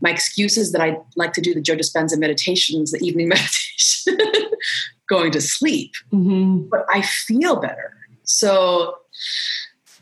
My 0.00 0.10
excuse 0.10 0.56
is 0.56 0.72
that 0.72 0.80
I 0.80 0.96
like 1.14 1.34
to 1.34 1.42
do 1.42 1.52
the 1.52 1.60
Joe 1.60 1.76
Dispenza 1.76 2.18
meditations, 2.18 2.90
the 2.90 3.04
evening 3.04 3.28
meditation, 4.08 4.18
going 5.10 5.32
to 5.32 5.42
sleep. 5.42 5.92
Mm-hmm. 6.10 6.68
But 6.70 6.86
I 6.90 7.02
feel 7.02 7.56
better. 7.56 7.95
So, 8.26 8.96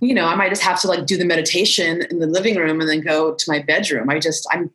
you 0.00 0.14
know, 0.14 0.26
I 0.26 0.34
might 0.34 0.48
just 0.48 0.62
have 0.62 0.80
to 0.80 0.88
like 0.88 1.06
do 1.06 1.16
the 1.16 1.24
meditation 1.24 2.02
in 2.10 2.18
the 2.18 2.26
living 2.26 2.56
room 2.56 2.80
and 2.80 2.88
then 2.88 3.00
go 3.00 3.34
to 3.34 3.44
my 3.46 3.60
bedroom. 3.60 4.10
I 4.10 4.18
just, 4.18 4.46
I'm, 4.50 4.70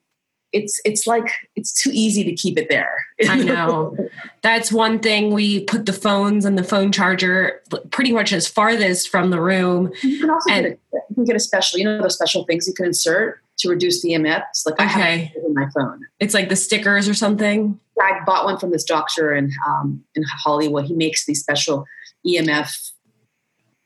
it's, 0.51 0.81
it's 0.83 1.05
like, 1.05 1.31
it's 1.55 1.83
too 1.83 1.91
easy 1.93 2.23
to 2.23 2.33
keep 2.33 2.57
it 2.57 2.69
there. 2.69 3.05
I 3.29 3.35
know. 3.43 3.95
That's 4.41 4.71
one 4.71 4.99
thing. 4.99 5.31
We 5.33 5.63
put 5.65 5.85
the 5.85 5.93
phones 5.93 6.45
and 6.45 6.57
the 6.57 6.63
phone 6.63 6.91
charger 6.91 7.61
pretty 7.91 8.11
much 8.11 8.33
as 8.33 8.47
farthest 8.47 9.09
from 9.09 9.29
the 9.29 9.41
room. 9.41 9.91
You 10.01 10.21
can 10.21 10.29
also 10.29 10.49
and, 10.49 10.65
get, 10.65 10.73
a, 10.73 10.97
you 11.09 11.15
can 11.15 11.25
get 11.25 11.35
a 11.35 11.39
special, 11.39 11.77
you 11.77 11.85
know, 11.85 12.01
those 12.01 12.15
special 12.15 12.45
things 12.45 12.67
you 12.67 12.73
can 12.73 12.85
insert 12.85 13.41
to 13.59 13.69
reduce 13.69 14.01
the 14.01 14.11
EMFs. 14.11 14.65
Like 14.65 14.75
okay. 14.75 14.83
I 14.83 14.87
have 14.87 15.43
in 15.45 15.53
my 15.53 15.67
phone. 15.75 16.05
It's 16.19 16.33
like 16.33 16.49
the 16.49 16.55
stickers 16.55 17.07
or 17.07 17.13
something. 17.13 17.79
I 18.01 18.19
bought 18.25 18.45
one 18.45 18.57
from 18.57 18.71
this 18.71 18.83
doctor 18.83 19.33
in 19.33 19.51
um, 19.67 20.03
in 20.15 20.23
Hollywood. 20.23 20.85
He 20.85 20.93
makes 20.93 21.25
these 21.25 21.41
special 21.41 21.85
EMF 22.25 22.91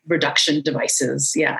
reduction 0.06 0.62
devices. 0.62 1.32
Yeah. 1.34 1.58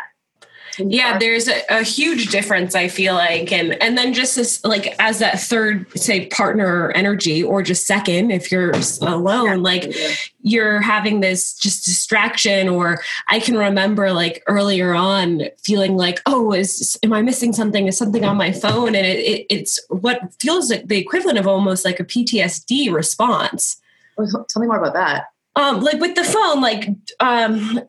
Yeah, 0.78 1.18
there's 1.18 1.48
a, 1.48 1.62
a, 1.70 1.82
huge 1.82 2.28
difference. 2.28 2.74
I 2.74 2.88
feel 2.88 3.14
like, 3.14 3.52
and 3.52 3.80
and 3.82 3.96
then 3.96 4.12
just 4.12 4.36
this, 4.36 4.64
like 4.64 4.94
as 4.98 5.18
that 5.20 5.40
third, 5.40 5.86
say, 5.98 6.26
partner 6.26 6.90
energy, 6.92 7.42
or 7.42 7.62
just 7.62 7.86
second, 7.86 8.30
if 8.30 8.50
you're 8.50 8.72
alone, 9.02 9.62
like 9.62 9.94
you're 10.40 10.80
having 10.80 11.20
this 11.20 11.54
just 11.54 11.84
distraction. 11.84 12.68
Or 12.68 13.02
I 13.28 13.40
can 13.40 13.56
remember 13.56 14.12
like 14.12 14.42
earlier 14.46 14.94
on 14.94 15.42
feeling 15.62 15.96
like, 15.96 16.20
oh, 16.26 16.52
is 16.52 16.98
am 17.02 17.12
I 17.12 17.22
missing 17.22 17.52
something? 17.52 17.86
Is 17.86 17.98
something 17.98 18.24
on 18.24 18.36
my 18.36 18.52
phone? 18.52 18.88
And 18.88 19.06
it, 19.06 19.18
it, 19.18 19.46
it's 19.50 19.78
what 19.88 20.20
feels 20.40 20.70
like 20.70 20.88
the 20.88 20.98
equivalent 20.98 21.38
of 21.38 21.46
almost 21.46 21.84
like 21.84 22.00
a 22.00 22.04
PTSD 22.04 22.92
response. 22.92 23.80
Tell 24.16 24.60
me 24.60 24.66
more 24.66 24.78
about 24.78 24.94
that. 24.94 25.26
Um, 25.56 25.82
like 25.82 26.00
with 26.00 26.16
the 26.16 26.24
phone, 26.24 26.60
like 26.60 26.88
um, 27.20 27.80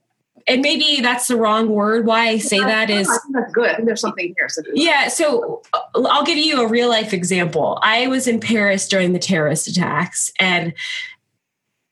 and 0.48 0.62
maybe 0.62 1.02
that's 1.02 1.28
the 1.28 1.36
wrong 1.36 1.70
word. 1.70 2.06
Why 2.06 2.28
I 2.28 2.38
say 2.38 2.60
that 2.60 2.90
is 2.90 3.08
that's 3.32 3.52
good. 3.52 3.70
I 3.70 3.76
think 3.76 3.88
there's 3.88 4.02
something 4.02 4.34
here. 4.38 4.48
So 4.48 4.62
yeah. 4.74 5.08
So 5.08 5.64
uh, 5.74 5.80
I'll 5.96 6.26
give 6.26 6.38
you 6.38 6.62
a 6.62 6.68
real 6.68 6.90
life 6.90 7.14
example. 7.14 7.80
I 7.82 8.08
was 8.08 8.28
in 8.28 8.40
Paris 8.40 8.88
during 8.88 9.14
the 9.14 9.20
terrorist 9.20 9.68
attacks, 9.68 10.32
and 10.40 10.74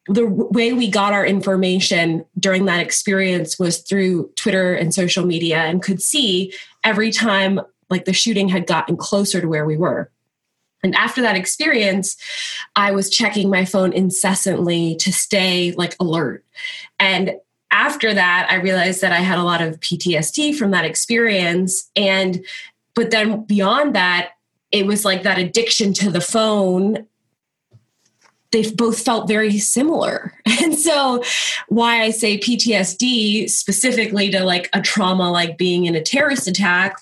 the 0.07 0.25
way 0.27 0.73
we 0.73 0.89
got 0.89 1.13
our 1.13 1.25
information 1.25 2.25
during 2.37 2.65
that 2.65 2.79
experience 2.79 3.57
was 3.57 3.79
through 3.79 4.29
Twitter 4.35 4.75
and 4.75 4.93
social 4.93 5.25
media, 5.25 5.57
and 5.57 5.81
could 5.81 6.01
see 6.01 6.53
every 6.83 7.11
time 7.11 7.59
like 7.89 8.05
the 8.05 8.13
shooting 8.13 8.49
had 8.49 8.67
gotten 8.67 8.97
closer 8.97 9.41
to 9.41 9.47
where 9.47 9.65
we 9.65 9.77
were. 9.77 10.11
And 10.83 10.93
after 10.95 11.21
that 11.21 11.37
experience, 11.37 12.17
I 12.75 12.91
was 12.91 13.09
checking 13.09 13.49
my 13.49 13.65
phone 13.65 13.93
incessantly 13.93 14.95
to 14.97 15.13
stay 15.13 15.71
like 15.71 15.95
alert. 15.99 16.43
And 16.99 17.35
after 17.73 18.13
that, 18.13 18.47
I 18.49 18.55
realized 18.55 19.01
that 19.01 19.11
I 19.11 19.17
had 19.17 19.39
a 19.39 19.43
lot 19.43 19.61
of 19.61 19.79
PTSD 19.79 20.55
from 20.55 20.71
that 20.71 20.85
experience. 20.85 21.89
And, 21.95 22.45
but 22.93 23.09
then 23.09 23.43
beyond 23.43 23.95
that, 23.95 24.33
it 24.71 24.85
was 24.85 25.03
like 25.03 25.23
that 25.23 25.39
addiction 25.39 25.93
to 25.95 26.11
the 26.11 26.21
phone. 26.21 27.07
They 28.51 28.71
both 28.71 28.99
felt 29.03 29.27
very 29.27 29.57
similar. 29.57 30.33
And 30.63 30.79
so, 30.79 31.21
why 31.67 32.03
I 32.03 32.11
say 32.11 32.37
PTSD 32.37 33.49
specifically 33.49 34.31
to 34.31 34.45
like 34.45 34.69
a 34.71 34.81
trauma 34.81 35.29
like 35.29 35.57
being 35.57 35.85
in 35.85 35.95
a 35.95 36.01
terrorist 36.01 36.47
attack 36.47 36.95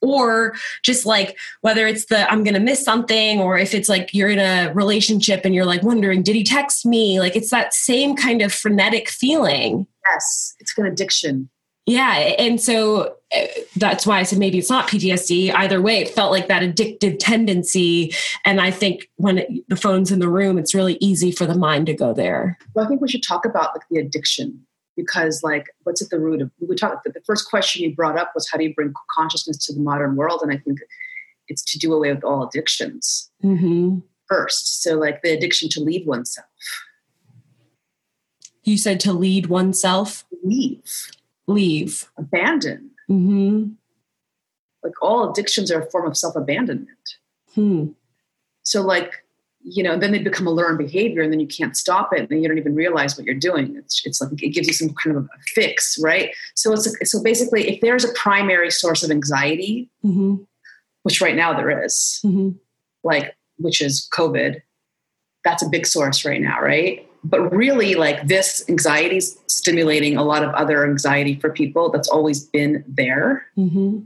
or 0.00 0.54
just 0.82 1.04
like 1.04 1.36
whether 1.62 1.86
it's 1.86 2.06
the 2.06 2.30
i'm 2.30 2.44
gonna 2.44 2.60
miss 2.60 2.84
something 2.84 3.40
or 3.40 3.58
if 3.58 3.74
it's 3.74 3.88
like 3.88 4.14
you're 4.14 4.28
in 4.28 4.38
a 4.38 4.72
relationship 4.72 5.40
and 5.44 5.54
you're 5.54 5.64
like 5.64 5.82
wondering 5.82 6.22
did 6.22 6.36
he 6.36 6.44
text 6.44 6.86
me 6.86 7.18
like 7.18 7.34
it's 7.34 7.50
that 7.50 7.74
same 7.74 8.14
kind 8.14 8.40
of 8.40 8.52
frenetic 8.52 9.08
feeling 9.08 9.86
yes 10.10 10.54
it's 10.60 10.76
an 10.78 10.86
addiction 10.86 11.48
Yeah. 11.88 12.34
And 12.38 12.60
so 12.60 13.14
uh, 13.34 13.46
that's 13.76 14.06
why 14.06 14.18
I 14.18 14.22
said 14.22 14.38
maybe 14.38 14.58
it's 14.58 14.68
not 14.68 14.88
PTSD. 14.88 15.54
Either 15.54 15.80
way, 15.80 16.00
it 16.00 16.10
felt 16.10 16.30
like 16.30 16.46
that 16.48 16.62
addictive 16.62 17.16
tendency. 17.18 18.12
And 18.44 18.60
I 18.60 18.70
think 18.70 19.08
when 19.16 19.38
it, 19.38 19.48
the 19.68 19.76
phone's 19.76 20.12
in 20.12 20.18
the 20.18 20.28
room, 20.28 20.58
it's 20.58 20.74
really 20.74 20.98
easy 21.00 21.32
for 21.32 21.46
the 21.46 21.56
mind 21.56 21.86
to 21.86 21.94
go 21.94 22.12
there. 22.12 22.58
Well, 22.74 22.84
I 22.84 22.88
think 22.88 23.00
we 23.00 23.08
should 23.08 23.22
talk 23.22 23.46
about 23.46 23.70
like 23.74 23.88
the 23.90 24.00
addiction 24.00 24.66
because 24.98 25.42
like 25.42 25.68
what's 25.84 26.02
at 26.02 26.10
the 26.10 26.20
root 26.20 26.42
of 26.42 26.50
we 26.60 26.76
talk 26.76 27.02
the 27.04 27.22
first 27.24 27.48
question 27.48 27.82
you 27.82 27.94
brought 27.94 28.18
up 28.18 28.32
was 28.34 28.50
how 28.50 28.58
do 28.58 28.64
you 28.64 28.74
bring 28.74 28.92
consciousness 29.14 29.64
to 29.64 29.72
the 29.72 29.78
modern 29.78 30.16
world 30.16 30.40
and 30.42 30.50
i 30.50 30.56
think 30.56 30.80
it's 31.46 31.62
to 31.62 31.78
do 31.78 31.94
away 31.94 32.12
with 32.12 32.24
all 32.24 32.48
addictions 32.48 33.30
mm-hmm. 33.44 33.98
first 34.26 34.82
so 34.82 34.96
like 34.96 35.22
the 35.22 35.30
addiction 35.30 35.68
to 35.68 35.80
leave 35.80 36.04
oneself 36.04 36.48
you 38.68 38.78
said 38.78 39.00
to 39.00 39.12
lead 39.12 39.46
oneself 39.46 40.24
leave 40.42 41.10
leave 41.46 42.10
abandon 42.16 42.90
mm-hmm. 43.10 43.70
like 44.82 44.92
all 45.02 45.30
addictions 45.30 45.70
are 45.72 45.80
a 45.80 45.90
form 45.90 46.06
of 46.06 46.16
self-abandonment 46.16 47.16
hmm. 47.54 47.86
so 48.62 48.82
like 48.82 49.24
you 49.62 49.82
know 49.82 49.98
then 49.98 50.12
they 50.12 50.18
become 50.18 50.46
a 50.46 50.50
learned 50.50 50.78
behavior 50.78 51.22
and 51.22 51.32
then 51.32 51.40
you 51.40 51.46
can't 51.46 51.76
stop 51.76 52.12
it 52.12 52.20
and 52.20 52.28
then 52.28 52.42
you 52.42 52.48
don't 52.48 52.58
even 52.58 52.74
realize 52.74 53.16
what 53.16 53.26
you're 53.26 53.34
doing 53.34 53.74
it's, 53.76 54.04
it's 54.04 54.20
like 54.20 54.42
it 54.42 54.50
gives 54.50 54.68
you 54.68 54.74
some 54.74 54.90
kind 54.94 55.16
of 55.16 55.24
a 55.24 55.42
fix 55.54 55.98
right 56.00 56.34
so 56.54 56.72
it's 56.72 56.86
a, 56.86 57.06
so 57.06 57.22
basically 57.22 57.68
if 57.68 57.80
there's 57.80 58.04
a 58.04 58.12
primary 58.12 58.70
source 58.70 59.02
of 59.02 59.10
anxiety 59.10 59.90
mm-hmm. 60.04 60.36
which 61.02 61.20
right 61.20 61.36
now 61.36 61.52
there 61.54 61.84
is, 61.84 62.20
mm-hmm. 62.24 62.50
like 63.02 63.34
which 63.56 63.80
is 63.80 64.08
covid 64.12 64.60
that's 65.44 65.62
a 65.62 65.68
big 65.68 65.86
source 65.86 66.24
right 66.24 66.40
now 66.40 66.60
right 66.60 67.07
but 67.24 67.40
really 67.52 67.94
like 67.94 68.26
this 68.28 68.64
anxiety 68.68 69.16
is 69.16 69.38
stimulating 69.46 70.16
a 70.16 70.22
lot 70.22 70.42
of 70.44 70.50
other 70.54 70.84
anxiety 70.84 71.34
for 71.40 71.50
people 71.50 71.90
that's 71.90 72.08
always 72.08 72.44
been 72.44 72.84
there 72.86 73.46
Mm-hmm. 73.56 74.00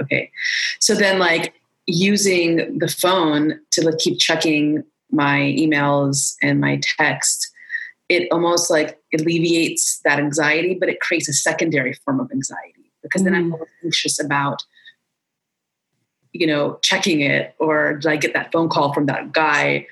okay 0.00 0.30
so 0.80 0.94
then 0.94 1.18
like 1.18 1.54
using 1.86 2.78
the 2.78 2.88
phone 2.88 3.60
to 3.72 3.84
like 3.86 3.98
keep 3.98 4.18
checking 4.18 4.82
my 5.10 5.54
emails 5.58 6.34
and 6.42 6.60
my 6.60 6.80
text 6.98 7.50
it 8.08 8.28
almost 8.30 8.70
like 8.70 8.98
alleviates 9.18 10.00
that 10.04 10.18
anxiety 10.18 10.74
but 10.78 10.88
it 10.88 11.00
creates 11.00 11.28
a 11.28 11.32
secondary 11.32 11.94
form 12.04 12.20
of 12.20 12.30
anxiety 12.32 12.90
because 13.02 13.22
then 13.24 13.34
i'm 13.34 13.50
Mm. 13.50 13.54
always 13.54 13.68
anxious 13.84 14.18
about 14.22 14.62
you 16.32 16.46
know 16.46 16.78
checking 16.82 17.20
it 17.20 17.54
or 17.58 17.94
did 17.94 18.10
i 18.10 18.16
get 18.16 18.32
that 18.34 18.50
phone 18.52 18.68
call 18.68 18.92
from 18.92 19.06
that 19.06 19.32
guy 19.32 19.86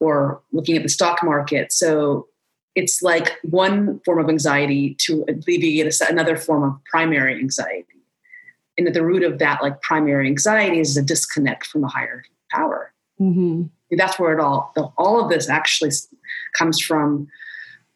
or 0.00 0.40
looking 0.52 0.76
at 0.76 0.82
the 0.82 0.88
stock 0.88 1.22
market. 1.22 1.72
So 1.72 2.28
it's 2.74 3.02
like 3.02 3.38
one 3.42 4.00
form 4.04 4.18
of 4.20 4.28
anxiety 4.28 4.94
to 5.00 5.24
alleviate 5.28 5.92
another 6.08 6.36
form 6.36 6.62
of 6.62 6.84
primary 6.84 7.38
anxiety. 7.38 7.84
And 8.76 8.86
at 8.86 8.94
the 8.94 9.04
root 9.04 9.24
of 9.24 9.38
that 9.40 9.62
like 9.62 9.80
primary 9.82 10.28
anxiety 10.28 10.78
is 10.78 10.96
a 10.96 11.02
disconnect 11.02 11.66
from 11.66 11.84
a 11.84 11.88
higher 11.88 12.24
power. 12.50 12.92
Mm-hmm. 13.20 13.64
that's 13.96 14.16
where 14.16 14.32
it 14.32 14.38
all 14.38 14.70
the, 14.76 14.84
all 14.96 15.20
of 15.20 15.28
this 15.28 15.48
actually 15.48 15.90
comes 16.56 16.80
from 16.80 17.26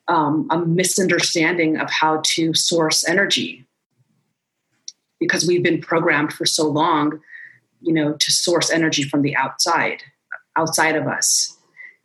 um, 0.09 0.49
a 0.51 0.59
misunderstanding 0.59 1.77
of 1.77 1.89
how 1.89 2.21
to 2.25 2.53
source 2.55 3.07
energy. 3.09 3.65
Because 5.21 5.47
we've 5.47 5.63
been 5.63 5.81
programmed 5.81 6.33
for 6.33 6.45
so 6.45 6.69
long 6.69 7.21
you 7.83 7.93
know 7.93 8.15
to 8.15 8.33
source 8.33 8.71
energy 8.71 9.03
from 9.03 9.23
the 9.23 9.37
outside 9.37 10.03
outside 10.57 10.97
of 10.97 11.07
us 11.07 11.59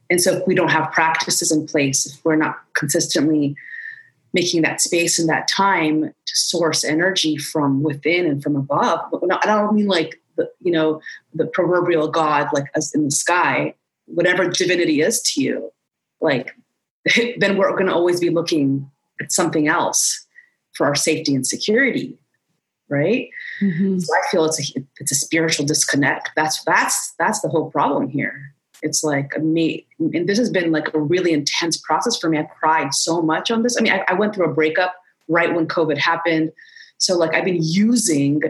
and 0.10 0.22
so 0.22 0.38
if 0.38 0.48
we 0.48 0.56
don't 0.56 0.72
have 0.72 0.92
practices 0.92 1.52
in 1.52 1.66
place 1.68 2.06
if 2.06 2.24
we're 2.24 2.36
not 2.36 2.58
consistently 2.74 3.56
making 4.34 4.62
that 4.62 4.82
space 4.82 5.18
and 5.18 5.30
that 5.30 5.48
time 5.48 6.04
to 6.04 6.38
source 6.38 6.84
energy 6.84 7.38
from 7.38 7.84
within 7.84 8.26
and 8.26 8.44
from 8.44 8.56
above 8.56 9.00
i 9.32 9.46
don't 9.46 9.76
mean 9.76 9.88
like 9.88 10.22
the 10.36 10.50
you 10.62 10.72
know 10.72 11.02
the 11.34 11.46
proverbial 11.46 12.08
god 12.08 12.48
like 12.54 12.66
us 12.76 12.94
in 12.94 13.06
the 13.06 13.12
sky 13.12 13.74
whatever 14.06 14.48
divinity 14.48 15.02
is 15.02 15.22
to 15.22 15.42
you 15.42 15.72
like 16.22 16.56
then 17.38 17.58
we're 17.58 17.72
going 17.72 17.86
to 17.86 17.94
always 17.94 18.20
be 18.20 18.30
looking 18.30 18.90
at 19.22 19.32
something 19.32 19.68
else 19.68 20.26
for 20.74 20.86
our 20.86 20.96
safety 20.96 21.34
and 21.34 21.48
security 21.48 22.18
right? 22.90 23.30
Mm-hmm. 23.62 24.00
so 24.00 24.14
i 24.14 24.22
feel 24.32 24.46
it's 24.46 24.60
a 24.60 24.86
it's 25.00 25.12
a 25.12 25.16
spiritual 25.16 25.66
disconnect. 25.66 26.30
That's 26.36 26.64
that's 26.64 27.14
that's 27.20 27.42
the 27.42 27.50
whole 27.50 27.70
problem 27.70 28.10
here 28.10 28.54
it's 28.84 29.04
like 29.04 29.38
me 29.42 29.86
and 30.00 30.28
this 30.28 30.38
has 30.38 30.50
been 30.50 30.72
like 30.72 30.94
a 30.94 31.00
really 31.00 31.34
intense 31.34 31.78
process 31.78 32.18
for 32.18 32.30
me. 32.30 32.38
I 32.38 32.44
cried 32.44 32.94
so 32.94 33.22
much 33.22 33.52
on 33.52 33.64
this. 33.64 33.78
I 33.78 33.82
mean 33.82 33.94
I, 33.94 34.04
I 34.08 34.14
went 34.14 34.36
through 34.36 34.50
a 34.50 34.54
breakup 34.54 34.96
right 35.28 35.54
when 35.54 35.68
covid 35.68 35.98
happened. 35.98 36.52
So 36.98 37.18
like 37.18 37.34
i've 37.34 37.46
been 37.46 37.62
using 37.62 38.42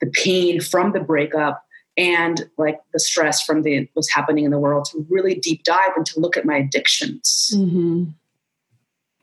the 0.00 0.06
pain 0.08 0.60
from 0.60 0.92
the 0.92 1.00
breakup 1.00 1.62
and 1.96 2.48
like 2.58 2.80
the 2.92 3.00
stress 3.00 3.42
from 3.42 3.62
the 3.62 3.88
what's 3.94 4.12
happening 4.12 4.44
in 4.44 4.50
the 4.50 4.58
world 4.58 4.86
to 4.92 5.06
really 5.08 5.34
deep 5.34 5.62
dive 5.64 5.92
and 5.96 6.04
to 6.06 6.20
look 6.20 6.36
at 6.36 6.44
my 6.44 6.56
addictions. 6.56 7.50
Mm-hmm. 7.54 8.04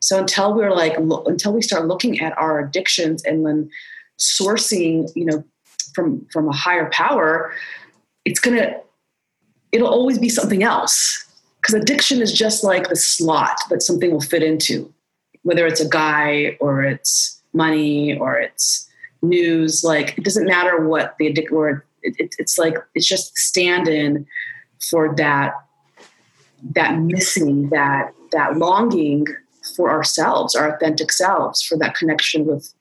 so 0.00 0.18
until 0.18 0.54
we're 0.54 0.74
like 0.74 0.94
lo- 0.98 1.24
until 1.26 1.52
we 1.52 1.62
start 1.62 1.86
looking 1.86 2.20
at 2.20 2.36
our 2.36 2.58
addictions 2.58 3.22
and 3.24 3.46
then 3.46 3.70
sourcing, 4.18 5.10
you 5.14 5.24
know, 5.24 5.44
from 5.94 6.26
from 6.32 6.48
a 6.48 6.52
higher 6.52 6.90
power, 6.90 7.52
it's 8.24 8.40
gonna 8.40 8.76
it'll 9.74 9.88
always 9.88 10.18
be 10.18 10.28
something 10.28 10.62
else. 10.62 11.26
Because 11.60 11.74
addiction 11.74 12.22
is 12.22 12.32
just 12.32 12.62
like 12.62 12.88
the 12.88 12.96
slot 12.96 13.58
that 13.70 13.82
something 13.82 14.12
will 14.12 14.20
fit 14.20 14.42
into, 14.42 14.92
whether 15.42 15.66
it's 15.66 15.80
a 15.80 15.88
guy 15.88 16.56
or 16.60 16.84
it's 16.84 17.42
money 17.52 18.16
or 18.18 18.38
it's 18.38 18.88
news. 19.22 19.82
Like 19.82 20.16
it 20.16 20.24
doesn't 20.24 20.46
matter 20.46 20.86
what 20.86 21.16
the 21.18 21.28
addict 21.28 21.50
or 21.50 21.84
it, 22.02 22.14
it, 22.18 22.36
it's 22.38 22.58
like 22.58 22.76
it's 22.94 23.06
just 23.06 23.36
stand 23.36 23.88
in 23.88 24.26
for 24.90 25.14
that 25.16 25.54
that 26.74 26.98
missing 26.98 27.70
that 27.70 28.12
that 28.32 28.58
longing 28.58 29.26
for 29.74 29.90
ourselves, 29.90 30.54
our 30.54 30.74
authentic 30.76 31.10
selves, 31.10 31.62
for 31.62 31.78
that 31.78 31.94
connection 31.94 32.44
with 32.44 32.74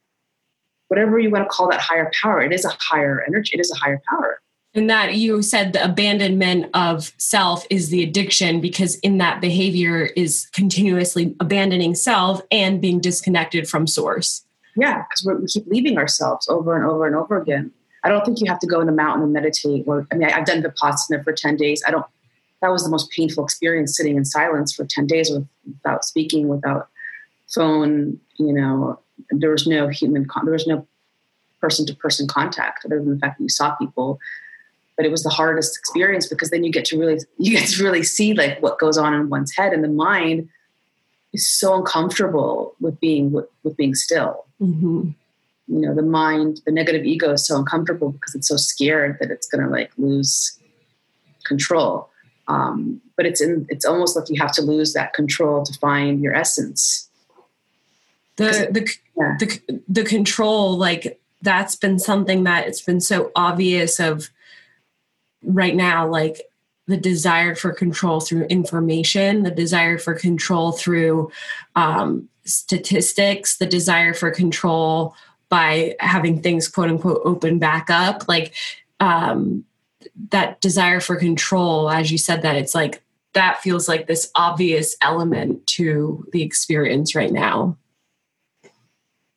whatever 0.90 1.18
you 1.18 1.30
want 1.30 1.46
to 1.46 1.50
call 1.50 1.70
that 1.70 1.80
higher 1.80 2.12
power. 2.22 2.42
It 2.42 2.52
is 2.52 2.66
a 2.66 2.76
higher 2.80 3.24
energy, 3.26 3.52
it 3.54 3.62
is 3.62 3.72
a 3.72 3.76
higher 3.76 4.02
power. 4.10 4.42
And 4.76 4.90
that 4.90 5.16
you 5.16 5.42
said 5.44 5.74
the 5.74 5.84
abandonment 5.84 6.70
of 6.74 7.12
self 7.18 7.66
is 7.70 7.90
the 7.90 8.02
addiction 8.02 8.60
because 8.60 8.96
in 9.00 9.20
that 9.20 9.40
behavior 9.40 10.06
is 10.16 10.48
continuously 10.52 11.36
abandoning 11.40 11.94
self 11.94 12.42
and 12.50 12.82
being 12.82 13.00
disconnected 13.00 13.70
from 13.70 13.86
source. 13.86 14.44
Yeah, 14.76 15.04
because 15.04 15.40
we 15.40 15.48
keep 15.48 15.68
leaving 15.68 16.00
ourselves 16.00 16.48
over 16.50 16.76
and 16.76 16.86
over 16.86 17.06
and 17.06 17.16
over 17.16 17.40
again. 17.40 17.72
I 18.04 18.10
don't 18.10 18.26
think 18.26 18.42
you 18.42 18.48
have 18.48 18.60
to 18.60 18.68
go 18.68 18.82
in 18.82 18.88
the 18.88 18.94
mountain 18.94 19.24
and 19.24 19.32
meditate. 19.32 19.84
Or 19.88 20.08
I 20.12 20.16
mean, 20.16 20.28
I, 20.28 20.38
I've 20.38 20.46
done 20.46 20.64
vipassana 20.64 21.24
for 21.24 21.34
ten 21.34 21.56
days. 21.56 21.84
I 21.88 21.92
don't. 21.92 22.06
That 22.62 22.72
was 22.72 22.84
the 22.84 22.90
most 22.90 23.12
painful 23.12 23.44
experience, 23.44 23.96
sitting 23.96 24.18
in 24.18 24.26
silence 24.26 24.74
for 24.74 24.86
ten 24.86 25.06
days 25.06 25.30
with, 25.30 25.48
without 25.68 26.04
speaking, 26.04 26.48
without 26.48 26.90
phone. 27.54 28.20
You 28.38 28.54
know, 28.54 29.00
there 29.30 29.52
was 29.52 29.68
no 29.68 29.88
human. 29.88 30.26
Con- 30.26 30.46
there 30.46 30.54
was 30.54 30.66
no 30.66 30.88
person 31.62 31.86
to 31.86 31.96
person 31.96 32.28
contact, 32.28 32.86
other 32.86 33.00
than 33.00 33.14
the 33.14 33.20
fact 33.20 33.38
that 33.38 33.44
you 33.44 33.50
saw 33.50 33.76
people. 33.76 34.20
But 34.96 35.06
it 35.06 35.12
was 35.12 35.24
the 35.24 35.30
hardest 35.30 35.78
experience 35.78 36.28
because 36.28 36.50
then 36.52 36.64
you 36.64 36.72
get 36.72 36.86
to 36.86 37.00
really 37.00 37.20
you 37.38 37.52
get 37.52 37.68
to 37.70 37.84
really 37.84 38.04
see 38.04 38.34
like 38.34 38.62
what 38.62 38.78
goes 38.80 38.98
on 38.98 39.14
in 39.14 39.30
one's 39.30 39.56
head 39.56 39.74
and 39.74 39.84
the 39.84 39.88
mind 39.90 40.50
is 41.34 41.50
so 41.50 41.76
uncomfortable 41.76 42.76
with 42.80 43.00
being 43.00 43.32
with, 43.32 43.46
with 43.64 43.76
being 43.78 43.96
still 43.96 44.46
Mm-hmm. 44.62 45.10
you 45.68 45.80
know 45.82 45.94
the 45.96 46.04
mind 46.04 46.62
the 46.66 46.72
negative 46.72 47.04
ego 47.06 47.32
is 47.32 47.46
so 47.46 47.58
uncomfortable 47.58 48.12
because 48.12 48.34
it's 48.36 48.48
so 48.48 48.56
scared 48.56 49.18
that 49.20 49.30
it's 49.32 49.48
going 49.48 49.64
to 49.64 49.70
like 49.70 49.92
lose 49.98 50.58
control 51.44 52.10
um, 52.48 53.02
but 53.18 53.26
it's 53.26 53.42
in 53.42 53.66
it's 53.70 53.84
almost 53.84 54.16
like 54.16 54.30
you 54.30 54.40
have 54.40 54.54
to 54.54 54.62
lose 54.62 54.94
that 54.94 55.14
control 55.14 55.64
to 55.66 55.74
find 55.80 56.22
your 56.22 56.34
essence 56.36 57.10
The 58.38 58.68
the 58.72 58.90
Yeah. 59.18 59.36
the 59.40 59.82
the 59.88 60.04
control 60.04 60.78
like 60.78 61.20
that's 61.42 61.76
been 61.76 62.00
something 62.00 62.44
that 62.46 62.68
it's 62.68 62.82
been 62.82 63.02
so 63.02 63.32
obvious 63.36 64.00
of 64.00 64.30
right 65.44 65.76
now 65.76 66.08
like 66.08 66.42
the 66.88 66.98
desire 66.98 67.56
for 67.56 67.72
control 67.72 68.20
through 68.20 68.44
information 68.46 69.44
the 69.44 69.52
desire 69.52 69.98
for 69.98 70.14
control 70.14 70.72
through 70.72 71.32
um, 71.76 72.28
statistics 72.46 73.58
the 73.58 73.66
desire 73.66 74.14
for 74.14 74.32
control 74.32 75.16
by 75.50 75.96
having 76.00 76.42
things 76.42 76.68
quote 76.68 76.90
unquote 76.90 77.22
open 77.26 77.60
back 77.60 77.90
up 77.90 78.28
like 78.28 78.54
um, 79.00 79.64
that 80.30 80.60
desire 80.62 81.00
for 81.00 81.16
control 81.16 81.90
as 81.90 82.12
you 82.12 82.18
said 82.18 82.42
that 82.42 82.56
it's 82.56 82.76
like 82.76 83.04
that 83.34 83.62
feels 83.62 83.88
like 83.88 84.08
this 84.08 84.32
obvious 84.36 84.96
element 85.02 85.66
to 85.68 86.26
the 86.32 86.42
experience 86.42 87.16
right 87.16 87.32
now. 87.32 87.78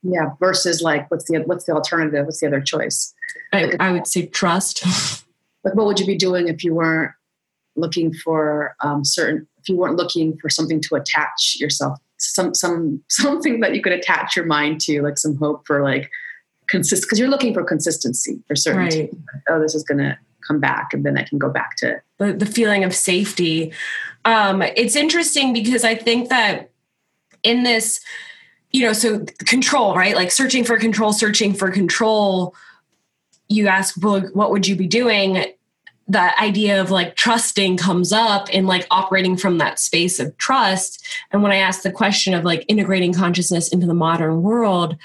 Yeah 0.02 0.30
versus 0.38 0.82
like 0.82 1.10
what's 1.10 1.24
the 1.24 1.42
what's 1.46 1.64
the 1.64 1.72
alternative? 1.72 2.24
What's 2.26 2.40
the 2.40 2.46
other 2.46 2.60
choice? 2.60 3.12
I, 3.52 3.72
I 3.80 3.92
would 3.92 4.06
say 4.06 4.26
trust. 4.26 4.84
like 5.66 5.74
what 5.74 5.84
would 5.84 6.00
you 6.00 6.06
be 6.06 6.16
doing 6.16 6.48
if 6.48 6.64
you 6.64 6.74
weren't 6.74 7.12
looking 7.76 8.14
for 8.14 8.74
um, 8.80 9.04
certain 9.04 9.46
if 9.58 9.68
you 9.68 9.76
weren't 9.76 9.96
looking 9.96 10.38
for 10.38 10.48
something 10.48 10.80
to 10.80 10.94
attach 10.94 11.56
yourself 11.60 11.98
some 12.18 12.54
some 12.54 13.02
something 13.10 13.60
that 13.60 13.74
you 13.74 13.82
could 13.82 13.92
attach 13.92 14.36
your 14.36 14.46
mind 14.46 14.80
to 14.82 15.02
like 15.02 15.18
some 15.18 15.36
hope 15.36 15.66
for 15.66 15.82
like 15.82 16.10
consist 16.68 17.02
because 17.02 17.18
you're 17.18 17.28
looking 17.28 17.54
for 17.54 17.62
consistency 17.62 18.42
for 18.46 18.56
certainty. 18.56 19.02
Right. 19.02 19.42
Oh, 19.48 19.60
this 19.60 19.74
is 19.74 19.84
going 19.84 19.98
to 19.98 20.18
come 20.46 20.60
back, 20.60 20.92
and 20.92 21.04
then 21.04 21.18
I 21.18 21.22
can 21.22 21.38
go 21.38 21.50
back 21.50 21.76
to 21.76 22.00
the, 22.18 22.32
the 22.32 22.46
feeling 22.46 22.84
of 22.84 22.94
safety. 22.94 23.72
Um, 24.24 24.62
it's 24.62 24.96
interesting 24.96 25.52
because 25.52 25.84
I 25.84 25.94
think 25.94 26.28
that 26.28 26.70
in 27.42 27.62
this, 27.62 28.00
you 28.72 28.82
know, 28.82 28.92
so 28.92 29.24
control, 29.46 29.94
right? 29.94 30.16
Like 30.16 30.30
searching 30.30 30.64
for 30.64 30.78
control, 30.78 31.12
searching 31.12 31.54
for 31.54 31.70
control. 31.70 32.54
You 33.48 33.68
ask, 33.68 33.94
well, 34.02 34.22
what 34.32 34.50
would 34.50 34.66
you 34.66 34.74
be 34.74 34.88
doing? 34.88 35.44
The 36.08 36.40
idea 36.40 36.80
of 36.80 36.90
like 36.90 37.16
trusting 37.16 37.76
comes 37.76 38.12
up 38.12 38.48
in 38.50 38.66
like 38.66 38.86
operating 38.90 39.36
from 39.36 39.58
that 39.58 39.80
space 39.80 40.20
of 40.20 40.36
trust. 40.38 41.04
And 41.32 41.42
when 41.42 41.52
i 41.52 41.56
ask 41.56 41.82
the 41.82 41.92
question 41.92 42.34
of 42.34 42.44
like 42.44 42.64
integrating 42.68 43.12
consciousness 43.12 43.68
into 43.68 43.86
the 43.86 43.94
modern 43.94 44.42
world 44.42 44.96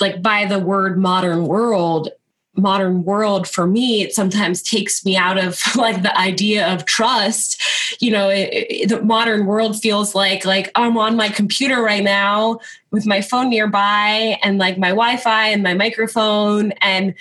like 0.00 0.22
by 0.22 0.44
the 0.44 0.58
word 0.58 0.98
modern 0.98 1.46
world 1.46 2.10
modern 2.58 3.04
world 3.04 3.46
for 3.46 3.66
me 3.66 4.02
it 4.02 4.14
sometimes 4.14 4.62
takes 4.62 5.04
me 5.04 5.14
out 5.16 5.36
of 5.36 5.60
like 5.76 6.02
the 6.02 6.18
idea 6.18 6.72
of 6.72 6.86
trust. 6.86 7.62
You 8.00 8.10
know 8.10 8.28
it, 8.28 8.50
it, 8.52 8.88
the 8.88 9.02
modern 9.02 9.46
world 9.46 9.80
feels 9.80 10.14
like 10.14 10.44
like 10.44 10.70
i'm 10.74 10.96
on 10.98 11.16
my 11.16 11.28
computer 11.28 11.82
right 11.82 12.02
now 12.02 12.58
with 12.90 13.06
my 13.06 13.20
phone 13.20 13.50
nearby 13.50 14.38
and 14.42 14.58
like 14.58 14.78
my 14.78 14.88
wi-fi 14.88 15.48
and 15.48 15.62
my 15.62 15.74
microphone 15.74 16.72
and 16.80 17.14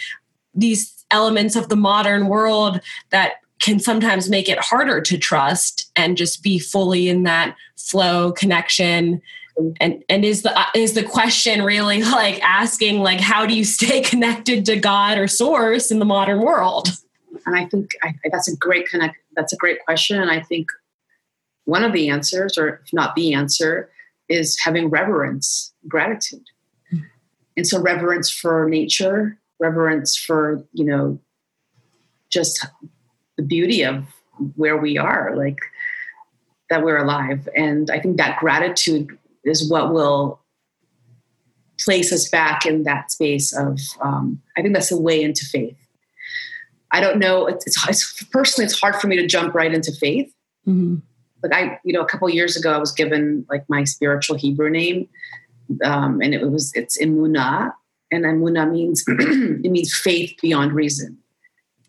these 0.54 0.95
elements 1.12 1.56
of 1.56 1.70
the 1.70 1.76
modern 1.76 2.28
world 2.28 2.80
that 3.12 3.36
can 3.62 3.80
sometimes 3.80 4.30
make 4.30 4.50
it 4.50 4.60
harder 4.60 5.02
to 5.02 5.18
trust 5.18 5.92
and 5.96 6.18
just 6.18 6.44
be 6.44 6.60
fully 6.60 7.08
in 7.10 7.24
that 7.24 7.56
flow 7.78 8.32
connection. 8.32 9.22
And 9.80 10.04
and 10.10 10.26
is 10.26 10.42
the 10.42 10.54
is 10.76 10.94
the 10.94 11.04
question 11.04 11.64
really 11.64 12.04
like 12.04 12.42
asking 12.44 13.00
like 13.00 13.20
how 13.20 13.46
do 13.46 13.56
you 13.56 13.64
stay 13.64 14.02
connected 14.02 14.66
to 14.66 14.76
god 14.76 15.18
or 15.18 15.28
source 15.28 15.92
in 15.92 16.00
the 16.00 16.06
modern 16.06 16.42
world? 16.42 16.90
And 17.46 17.56
i 17.56 17.66
think 17.66 17.92
I, 18.04 18.16
that's 18.32 18.52
a 18.52 18.56
great 18.58 18.88
connect 18.88 19.18
that's 19.36 19.54
a 19.54 19.58
great 19.58 19.80
question. 19.86 20.22
And 20.22 20.30
i 20.30 20.42
think 20.42 20.70
one 21.64 21.84
of 21.84 21.94
the 21.94 22.10
answers 22.10 22.58
or 22.58 22.82
if 22.86 22.94
not 22.94 23.16
the 23.16 23.34
answer 23.34 23.90
is 24.28 24.60
having 24.64 24.90
reverence 24.90 25.74
gratitude. 25.88 26.44
Mm-hmm. 26.94 27.06
and 27.58 27.68
so 27.68 27.82
reverence 27.82 28.30
for 28.30 28.68
nature 28.68 29.38
reverence 29.60 30.18
for 30.18 30.64
you 30.74 30.86
know 30.86 31.20
just 32.30 32.66
the 33.38 33.44
beauty 33.44 33.84
of 33.84 34.06
where 34.56 34.78
we 34.78 34.98
are 34.98 35.36
like 35.36 35.60
that 36.70 36.84
we're 36.84 36.98
alive. 36.98 37.48
And 37.56 37.90
i 37.90 38.00
think 38.00 38.18
that 38.18 38.40
gratitude 38.40 39.18
is 39.44 39.70
what 39.70 39.94
will 39.94 40.40
place 41.80 42.12
us 42.12 42.30
back 42.30 42.66
in 42.66 42.84
that 42.84 43.12
space 43.12 43.54
of 43.54 43.80
um, 44.02 44.42
i 44.58 44.62
think 44.62 44.74
that's 44.74 44.90
the 44.90 45.00
way 45.00 45.22
into 45.22 45.46
faith. 45.46 45.78
I 46.92 47.02
don't 47.02 47.20
know 47.20 47.48
it's, 47.48 47.66
it's, 47.88 48.24
personally 48.24 48.66
it's 48.66 48.80
hard 48.80 48.96
for 48.96 49.08
me 49.08 49.18
to 49.18 49.28
jump 49.28 49.54
right 49.54 49.74
into 49.74 49.92
faith. 49.92 50.32
Mm-hmm. 50.68 50.96
like 51.44 51.54
i 51.54 51.80
you 51.84 51.94
know 51.94 52.02
a 52.02 52.08
couple 52.08 52.28
years 52.30 52.58
ago 52.58 52.72
i 52.74 52.80
was 52.80 52.92
given 52.92 53.46
like 53.52 53.64
my 53.70 53.84
spiritual 53.84 54.36
hebrew 54.36 54.70
name 54.70 55.08
um, 55.84 56.22
and 56.22 56.34
it 56.34 56.50
was 56.50 56.72
it's 56.76 56.98
Emunah 57.02 57.72
and 58.16 58.26
Emunah 58.26 58.72
means 58.72 59.04
it 59.08 59.72
means 59.72 59.96
faith 59.96 60.36
beyond 60.42 60.74
reason. 60.74 61.18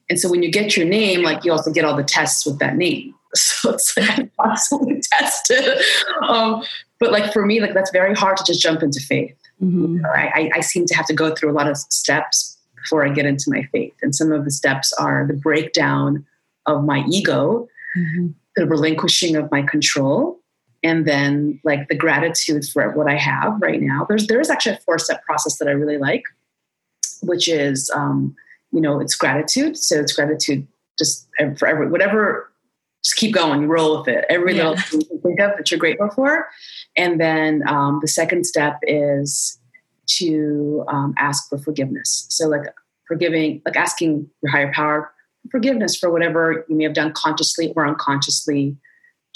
And 0.09 0.21
so 0.21 0.31
when 0.31 0.43
you 0.43 0.51
get 0.51 0.77
your 0.77 0.87
name, 0.87 1.23
like 1.23 1.45
you 1.45 1.53
also 1.53 1.73
get 1.73 1.85
all 1.85 1.97
the 1.97 2.05
tests 2.05 2.47
with 2.47 2.59
that 2.59 2.77
name. 2.77 3.15
So 3.35 3.75
it's 3.75 3.95
like 3.99 4.31
constantly 4.41 5.03
tested. 5.13 5.79
Um, 6.27 6.63
but 6.99 7.13
like 7.13 7.35
for 7.35 7.45
me, 7.45 7.61
like 7.61 7.75
that's 7.75 7.91
very 7.91 8.15
hard 8.15 8.39
to 8.39 8.45
just 8.45 8.63
jump 8.63 8.83
into 8.83 8.99
faith. 8.99 9.37
Mm-hmm. 9.63 10.07
I, 10.07 10.51
I 10.55 10.61
seem 10.61 10.87
to 10.87 10.95
have 10.95 11.05
to 11.07 11.13
go 11.13 11.35
through 11.35 11.51
a 11.51 11.53
lot 11.53 11.69
of 11.69 11.77
steps 11.77 12.57
before 12.77 13.05
I 13.05 13.11
get 13.11 13.27
into 13.27 13.47
my 13.49 13.65
faith. 13.73 13.93
And 14.01 14.15
some 14.15 14.33
of 14.33 14.45
the 14.45 14.51
steps 14.51 14.91
are 14.95 15.27
the 15.27 15.35
breakdown 15.35 16.25
of 16.65 16.85
my 16.85 17.05
ego, 17.11 17.69
mm-hmm. 17.97 18.29
the 18.55 18.67
relinquishing 18.67 19.37
of 19.37 19.51
my 19.51 19.63
control, 19.63 20.36
and 20.87 21.05
then 21.05 21.59
like 21.65 21.89
the 21.89 21.97
gratitude 21.97 22.65
for 22.65 22.93
what 22.93 23.11
I 23.11 23.17
have 23.17 23.61
right 23.61 23.83
now. 23.83 24.07
There's 24.09 24.29
there 24.29 24.41
is 24.41 24.51
actually 24.51 24.77
a 24.77 24.81
four 24.87 25.01
step 25.01 25.25
process 25.25 25.59
that 25.59 25.67
I 25.67 25.73
really 25.73 25.99
like, 25.99 26.23
which 27.23 27.49
is 27.49 27.91
um, 27.91 28.37
you 28.71 28.81
know 28.81 29.01
it's 29.01 29.17
gratitude. 29.17 29.77
So 29.77 29.99
it's 29.99 30.13
gratitude 30.13 30.67
just 30.97 31.29
for 31.59 31.67
every 31.67 31.89
whatever. 31.89 32.53
Just 33.05 33.17
keep 33.17 33.35
going. 33.35 33.67
Roll 33.67 33.99
with 33.99 34.09
it. 34.09 34.25
Every 34.29 34.55
yeah. 34.55 34.71
little 34.71 34.77
thing 34.85 35.01
you 35.11 35.21
think 35.23 35.41
of 35.41 35.57
that 35.57 35.71
you're 35.71 35.81
grateful 35.81 36.11
for, 36.11 36.47
and 36.97 37.21
then 37.21 37.67
um, 37.69 37.99
the 38.01 38.09
second 38.09 38.47
step 38.47 38.79
is 38.83 39.59
to 40.19 40.85
um, 40.87 41.15
ask 41.19 41.49
for 41.49 41.59
forgiveness. 41.59 42.27
So 42.31 42.47
like 42.47 42.63
forgiving, 43.09 43.61
like 43.67 43.77
asking 43.77 44.31
your 44.41 44.53
higher 44.53 44.73
power 44.73 45.11
forgiveness 45.51 45.97
for 45.97 46.11
whatever 46.11 46.65
you 46.69 46.77
may 46.77 46.85
have 46.85 46.93
done 46.93 47.13
consciously 47.13 47.73
or 47.77 47.87
unconsciously 47.87 48.77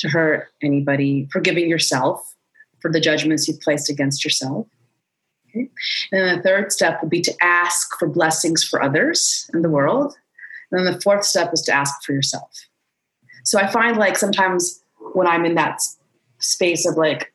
to 0.01 0.09
hurt 0.09 0.49
anybody, 0.63 1.29
forgiving 1.31 1.69
yourself 1.69 2.35
for 2.81 2.91
the 2.91 3.01
judgments 3.01 3.47
you've 3.47 3.61
placed 3.61 3.91
against 3.91 4.25
yourself. 4.25 4.67
Okay. 5.51 5.69
And 6.13 6.27
then 6.27 6.37
the 6.37 6.43
third 6.43 6.73
step 6.73 7.01
would 7.03 7.11
be 7.11 7.21
to 7.23 7.35
ask 7.43 7.99
for 7.99 8.09
blessings 8.09 8.65
for 8.65 8.83
others 8.83 9.51
in 9.53 9.63
the 9.63 9.69
world. 9.69 10.15
And 10.71 10.87
then 10.87 10.93
the 10.93 11.01
fourth 11.01 11.25
step 11.25 11.53
is 11.53 11.63
to 11.63 11.73
ask 11.73 12.03
for 12.03 12.13
yourself. 12.13 12.51
So 13.45 13.59
I 13.59 13.67
find 13.67 13.97
like 13.97 14.17
sometimes 14.17 14.83
when 15.13 15.27
I'm 15.27 15.45
in 15.45 15.55
that 15.57 15.81
space 16.39 16.87
of 16.87 16.97
like 16.97 17.33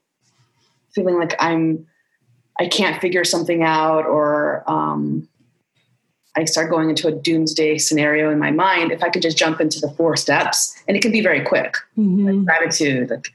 feeling 0.94 1.20
like 1.20 1.36
I'm, 1.40 1.86
I 2.60 2.68
can't 2.68 3.02
figure 3.02 3.26
something 3.26 3.64
out 3.64 4.06
or 4.06 4.64
um, 4.68 5.28
I 6.36 6.46
start 6.46 6.70
going 6.70 6.90
into 6.90 7.08
a 7.08 7.12
doomsday 7.12 7.78
scenario 7.78 8.30
in 8.30 8.40
my 8.40 8.52
mind, 8.52 8.92
if 8.92 9.04
I 9.04 9.10
could 9.10 9.22
just 9.22 9.38
jump 9.38 9.62
into 9.62 9.80
the 9.80 9.90
four 9.92 10.16
steps, 10.18 10.76
and 10.88 10.98
it 10.98 11.02
can 11.02 11.12
be 11.12 11.22
very 11.22 11.44
quick. 11.44 11.76
Mm-hmm. 11.98 12.28
Like 12.28 12.46
gratitude, 12.46 13.10
like 13.10 13.28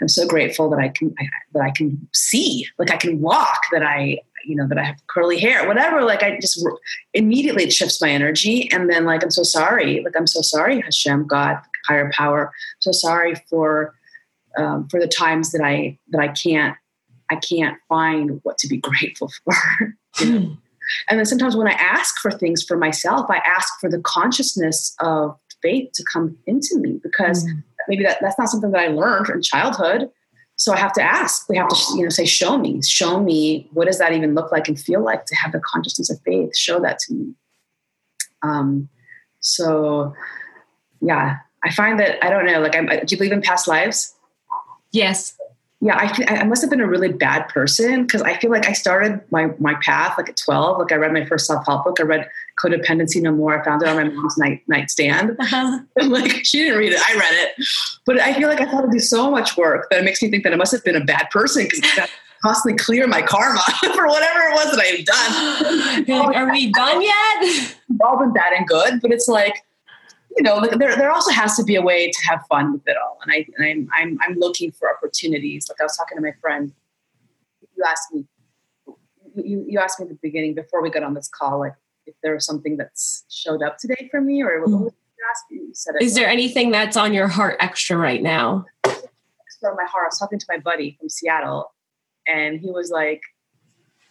I'm 0.00 0.08
so 0.08 0.26
grateful 0.26 0.68
that 0.70 0.78
I 0.78 0.88
can 0.88 1.14
I, 1.18 1.28
that 1.52 1.62
I 1.62 1.70
can 1.70 2.08
see, 2.12 2.66
like 2.78 2.90
I 2.90 2.96
can 2.96 3.20
walk, 3.20 3.60
that 3.72 3.82
I 3.82 4.18
you 4.44 4.56
know 4.56 4.66
that 4.68 4.78
I 4.78 4.84
have 4.84 5.06
curly 5.06 5.38
hair, 5.38 5.66
whatever. 5.66 6.02
Like 6.02 6.22
I 6.22 6.38
just 6.40 6.66
immediately 7.12 7.64
it 7.64 7.72
shifts 7.72 8.00
my 8.02 8.10
energy, 8.10 8.70
and 8.72 8.90
then 8.90 9.04
like 9.04 9.22
I'm 9.22 9.30
so 9.30 9.42
sorry, 9.42 10.02
like 10.04 10.14
I'm 10.16 10.26
so 10.26 10.42
sorry, 10.42 10.80
Hashem, 10.80 11.26
God, 11.26 11.58
higher 11.86 12.10
power, 12.14 12.46
I'm 12.46 12.80
so 12.80 12.92
sorry 12.92 13.34
for 13.48 13.94
um, 14.58 14.88
for 14.88 15.00
the 15.00 15.08
times 15.08 15.52
that 15.52 15.62
I 15.62 15.98
that 16.10 16.20
I 16.20 16.28
can't 16.28 16.76
I 17.30 17.36
can't 17.36 17.78
find 17.88 18.40
what 18.42 18.58
to 18.58 18.68
be 18.68 18.78
grateful 18.78 19.30
for. 19.44 19.54
you 20.20 20.38
know? 20.38 20.56
And 21.08 21.18
then 21.18 21.26
sometimes 21.26 21.56
when 21.56 21.68
I 21.68 21.72
ask 21.72 22.18
for 22.18 22.30
things 22.30 22.62
for 22.62 22.76
myself, 22.76 23.26
I 23.30 23.38
ask 23.38 23.80
for 23.80 23.90
the 23.90 24.00
consciousness 24.00 24.94
of 25.00 25.36
faith 25.62 25.92
to 25.94 26.04
come 26.12 26.36
into 26.46 26.78
me 26.78 27.00
because 27.02 27.44
mm. 27.44 27.62
maybe 27.88 28.04
that, 28.04 28.18
that's 28.20 28.38
not 28.38 28.48
something 28.48 28.70
that 28.72 28.80
I 28.80 28.88
learned 28.88 29.28
in 29.30 29.42
childhood. 29.42 30.10
So 30.56 30.72
I 30.72 30.76
have 30.76 30.92
to 30.94 31.02
ask. 31.02 31.48
We 31.48 31.56
have 31.56 31.68
to, 31.68 31.76
you 31.96 32.04
know, 32.04 32.10
say, 32.10 32.24
"Show 32.24 32.58
me, 32.58 32.80
show 32.80 33.20
me. 33.20 33.68
What 33.72 33.86
does 33.86 33.98
that 33.98 34.12
even 34.12 34.34
look 34.34 34.52
like 34.52 34.68
and 34.68 34.78
feel 34.78 35.02
like 35.02 35.26
to 35.26 35.34
have 35.34 35.50
the 35.50 35.58
consciousness 35.58 36.10
of 36.10 36.20
faith? 36.20 36.56
Show 36.56 36.78
that 36.78 37.00
to 37.00 37.12
me." 37.12 37.34
Um, 38.42 38.88
so, 39.40 40.14
yeah, 41.00 41.38
I 41.64 41.72
find 41.72 41.98
that 41.98 42.24
I 42.24 42.30
don't 42.30 42.46
know. 42.46 42.60
Like, 42.60 42.76
I'm, 42.76 42.86
do 42.86 43.02
you 43.08 43.16
believe 43.16 43.32
in 43.32 43.42
past 43.42 43.66
lives? 43.66 44.14
Yes 44.92 45.36
yeah, 45.84 45.98
I, 45.98 46.36
I 46.36 46.44
must 46.44 46.62
have 46.62 46.70
been 46.70 46.80
a 46.80 46.86
really 46.86 47.12
bad 47.12 47.46
person 47.50 48.04
because 48.04 48.22
I 48.22 48.38
feel 48.38 48.50
like 48.50 48.66
I 48.66 48.72
started 48.72 49.20
my 49.30 49.50
my 49.58 49.74
path 49.82 50.16
like 50.16 50.30
at 50.30 50.36
12. 50.38 50.78
Like 50.78 50.92
I 50.92 50.94
read 50.94 51.12
my 51.12 51.26
first 51.26 51.46
self 51.46 51.66
help 51.66 51.84
book. 51.84 52.00
I 52.00 52.04
read 52.04 52.26
Codependency 52.58 53.20
No 53.20 53.32
More. 53.32 53.60
I 53.60 53.62
found 53.62 53.82
it 53.82 53.88
on 53.88 53.96
my 53.96 54.04
mom's 54.04 54.38
night 54.38 54.62
nightstand. 54.66 55.36
Uh-huh. 55.44 55.80
like 56.08 56.42
she 56.42 56.60
didn't 56.60 56.78
read 56.78 56.92
it. 56.92 57.00
I 57.06 57.18
read 57.18 57.34
it, 57.34 57.66
but 58.06 58.18
I 58.18 58.32
feel 58.32 58.48
like 58.48 58.62
I 58.62 58.64
had 58.64 58.80
to 58.80 58.90
do 58.90 58.98
so 58.98 59.30
much 59.30 59.58
work 59.58 59.90
that 59.90 60.00
it 60.00 60.04
makes 60.04 60.22
me 60.22 60.30
think 60.30 60.42
that 60.44 60.54
I 60.54 60.56
must 60.56 60.72
have 60.72 60.82
been 60.84 60.96
a 60.96 61.04
bad 61.04 61.28
person 61.30 61.68
because 61.70 62.08
constantly 62.42 62.78
clear 62.82 63.06
my 63.06 63.20
karma 63.20 63.60
for 63.94 64.06
whatever 64.06 64.40
it 64.40 64.54
was 64.54 64.70
that 64.70 64.80
I 64.80 66.04
had 66.06 66.06
done. 66.06 66.34
Are 66.34 66.50
we 66.50 66.72
done 66.72 67.02
yet? 67.02 67.76
All 68.02 68.18
been 68.18 68.32
bad 68.32 68.54
and 68.54 68.66
good, 68.66 69.02
but 69.02 69.12
it's 69.12 69.28
like 69.28 69.62
you 70.36 70.42
know, 70.42 70.60
there, 70.60 70.96
there 70.96 71.10
also 71.10 71.30
has 71.30 71.56
to 71.56 71.64
be 71.64 71.76
a 71.76 71.82
way 71.82 72.10
to 72.10 72.26
have 72.28 72.44
fun 72.48 72.72
with 72.72 72.82
it 72.86 72.96
all. 72.96 73.18
And, 73.22 73.32
I, 73.32 73.46
and 73.56 73.66
I'm, 73.66 73.88
I'm, 73.94 74.18
I'm 74.22 74.38
looking 74.38 74.72
for 74.72 74.90
opportunities. 74.90 75.68
Like 75.68 75.80
I 75.80 75.84
was 75.84 75.96
talking 75.96 76.16
to 76.16 76.22
my 76.22 76.32
friend, 76.40 76.72
you 77.76 77.84
asked 77.86 78.12
me, 78.12 78.24
you, 79.36 79.64
you 79.68 79.78
asked 79.78 80.00
me 80.00 80.04
at 80.04 80.08
the 80.10 80.18
beginning 80.22 80.54
before 80.54 80.82
we 80.82 80.90
got 80.90 81.02
on 81.02 81.14
this 81.14 81.28
call, 81.28 81.60
like 81.60 81.74
if 82.06 82.14
there 82.22 82.34
was 82.34 82.44
something 82.44 82.76
that's 82.76 83.24
showed 83.30 83.62
up 83.62 83.78
today 83.78 84.08
for 84.10 84.20
me 84.20 84.42
or 84.42 84.64
mm-hmm. 84.66 84.88
you 85.50 85.70
said 85.72 85.94
Is 86.00 86.14
there 86.14 86.28
anything 86.28 86.70
that's 86.70 86.96
on 86.96 87.12
your 87.14 87.28
heart 87.28 87.56
extra 87.60 87.96
right 87.96 88.22
now? 88.22 88.64
Extra 88.84 89.70
on 89.70 89.76
my 89.76 89.84
heart. 89.84 90.04
I 90.04 90.08
was 90.08 90.18
talking 90.18 90.38
to 90.38 90.46
my 90.48 90.58
buddy 90.58 90.96
from 90.98 91.08
Seattle 91.08 91.72
and 92.26 92.60
he 92.60 92.70
was 92.70 92.90
like, 92.90 93.22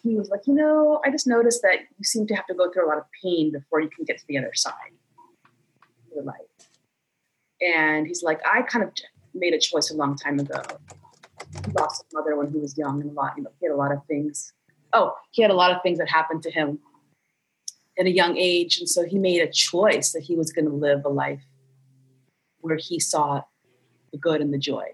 he 0.03 0.15
was 0.15 0.29
like, 0.29 0.41
you 0.47 0.53
know, 0.53 1.01
I 1.05 1.11
just 1.11 1.27
noticed 1.27 1.61
that 1.61 1.79
you 1.97 2.03
seem 2.03 2.27
to 2.27 2.35
have 2.35 2.45
to 2.47 2.53
go 2.53 2.69
through 2.71 2.85
a 2.85 2.89
lot 2.89 2.97
of 2.97 3.05
pain 3.21 3.51
before 3.53 3.79
you 3.79 3.89
can 3.89 4.03
get 4.03 4.17
to 4.17 4.23
the 4.27 4.37
other 4.37 4.51
side 4.53 4.91
your 6.13 6.23
life. 6.23 6.35
And 7.61 8.07
he's 8.07 8.23
like, 8.23 8.39
I 8.45 8.61
kind 8.63 8.83
of 8.83 8.91
made 9.33 9.53
a 9.53 9.59
choice 9.59 9.91
a 9.91 9.95
long 9.95 10.15
time 10.15 10.39
ago. 10.39 10.61
He 11.65 11.71
lost 11.71 12.03
his 12.03 12.13
mother 12.13 12.35
when 12.35 12.51
he 12.51 12.59
was 12.59 12.77
young 12.77 13.01
and 13.01 13.11
a 13.11 13.13
lot, 13.13 13.33
you 13.37 13.43
know, 13.43 13.51
he 13.59 13.67
had 13.67 13.73
a 13.73 13.77
lot 13.77 13.91
of 13.91 14.05
things 14.07 14.53
oh, 14.93 15.15
he 15.31 15.41
had 15.41 15.51
a 15.51 15.55
lot 15.55 15.71
of 15.71 15.81
things 15.81 15.97
that 15.97 16.09
happened 16.09 16.43
to 16.43 16.51
him 16.51 16.79
at 17.99 18.05
a 18.05 18.11
young 18.11 18.37
age. 18.37 18.77
And 18.77 18.87
so 18.87 19.05
he 19.05 19.17
made 19.17 19.41
a 19.41 19.51
choice 19.51 20.11
that 20.13 20.23
he 20.23 20.35
was 20.35 20.51
going 20.51 20.65
to 20.65 20.73
live 20.73 21.03
a 21.03 21.09
life 21.09 21.43
where 22.61 22.77
he 22.77 22.99
saw 22.99 23.41
the 24.11 24.17
good 24.17 24.41
and 24.41 24.53
the 24.53 24.57
joy. 24.57 24.85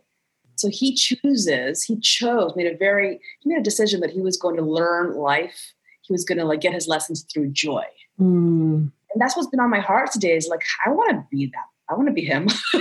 So 0.55 0.69
he 0.69 0.93
chooses, 0.95 1.83
he 1.83 1.99
chose, 1.99 2.53
made 2.55 2.67
a 2.67 2.75
very, 2.75 3.19
he 3.39 3.49
made 3.49 3.59
a 3.59 3.63
decision 3.63 4.01
that 4.01 4.09
he 4.09 4.21
was 4.21 4.37
going 4.37 4.57
to 4.57 4.63
learn 4.63 5.15
life. 5.15 5.73
He 6.01 6.11
was 6.11 6.25
going 6.25 6.39
to 6.39 6.45
like 6.45 6.61
get 6.61 6.73
his 6.73 6.87
lessons 6.87 7.25
through 7.31 7.49
joy. 7.49 7.85
Mm. 8.19 8.91
And 9.13 9.21
that's 9.21 9.35
what's 9.35 9.49
been 9.49 9.59
on 9.59 9.69
my 9.69 9.79
heart 9.79 10.11
today 10.11 10.35
is 10.35 10.47
like, 10.47 10.63
I 10.85 10.89
want 10.89 11.11
to 11.11 11.25
be 11.31 11.47
that. 11.47 11.65
I 11.89 11.95
want 11.95 12.07
to 12.07 12.13
be 12.13 12.23
him. 12.23 12.47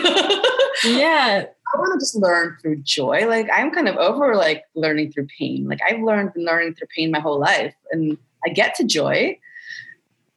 yeah. 0.85 1.45
I 1.47 1.79
want 1.79 1.93
to 1.95 1.99
just 1.99 2.15
learn 2.15 2.57
through 2.61 2.83
joy. 2.83 3.27
Like 3.27 3.49
I'm 3.53 3.71
kind 3.71 3.89
of 3.89 3.97
over 3.97 4.37
like 4.37 4.65
learning 4.75 5.13
through 5.13 5.29
pain. 5.39 5.67
Like 5.67 5.81
I've 5.89 6.01
learned 6.01 6.33
and 6.35 6.45
learning 6.45 6.75
through 6.75 6.89
pain 6.95 7.11
my 7.11 7.21
whole 7.21 7.41
life 7.41 7.75
and 7.91 8.19
I 8.47 8.51
get 8.51 8.75
to 8.77 8.85
joy 8.85 9.39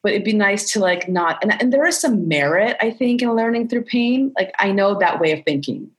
but 0.02 0.14
it'd 0.14 0.26
be 0.26 0.34
nice 0.34 0.72
to 0.72 0.80
like 0.80 1.08
not 1.08 1.42
and, 1.42 1.60
and 1.62 1.72
there 1.72 1.86
is 1.86 2.00
some 2.00 2.28
merit 2.28 2.78
i 2.82 2.90
think 2.90 3.22
in 3.22 3.34
learning 3.36 3.68
through 3.68 3.84
pain 3.84 4.34
like 4.38 4.54
i 4.60 4.72
know 4.72 4.98
that 4.98 5.20
way 5.20 5.32
of 5.32 5.44
thinking 5.46 5.90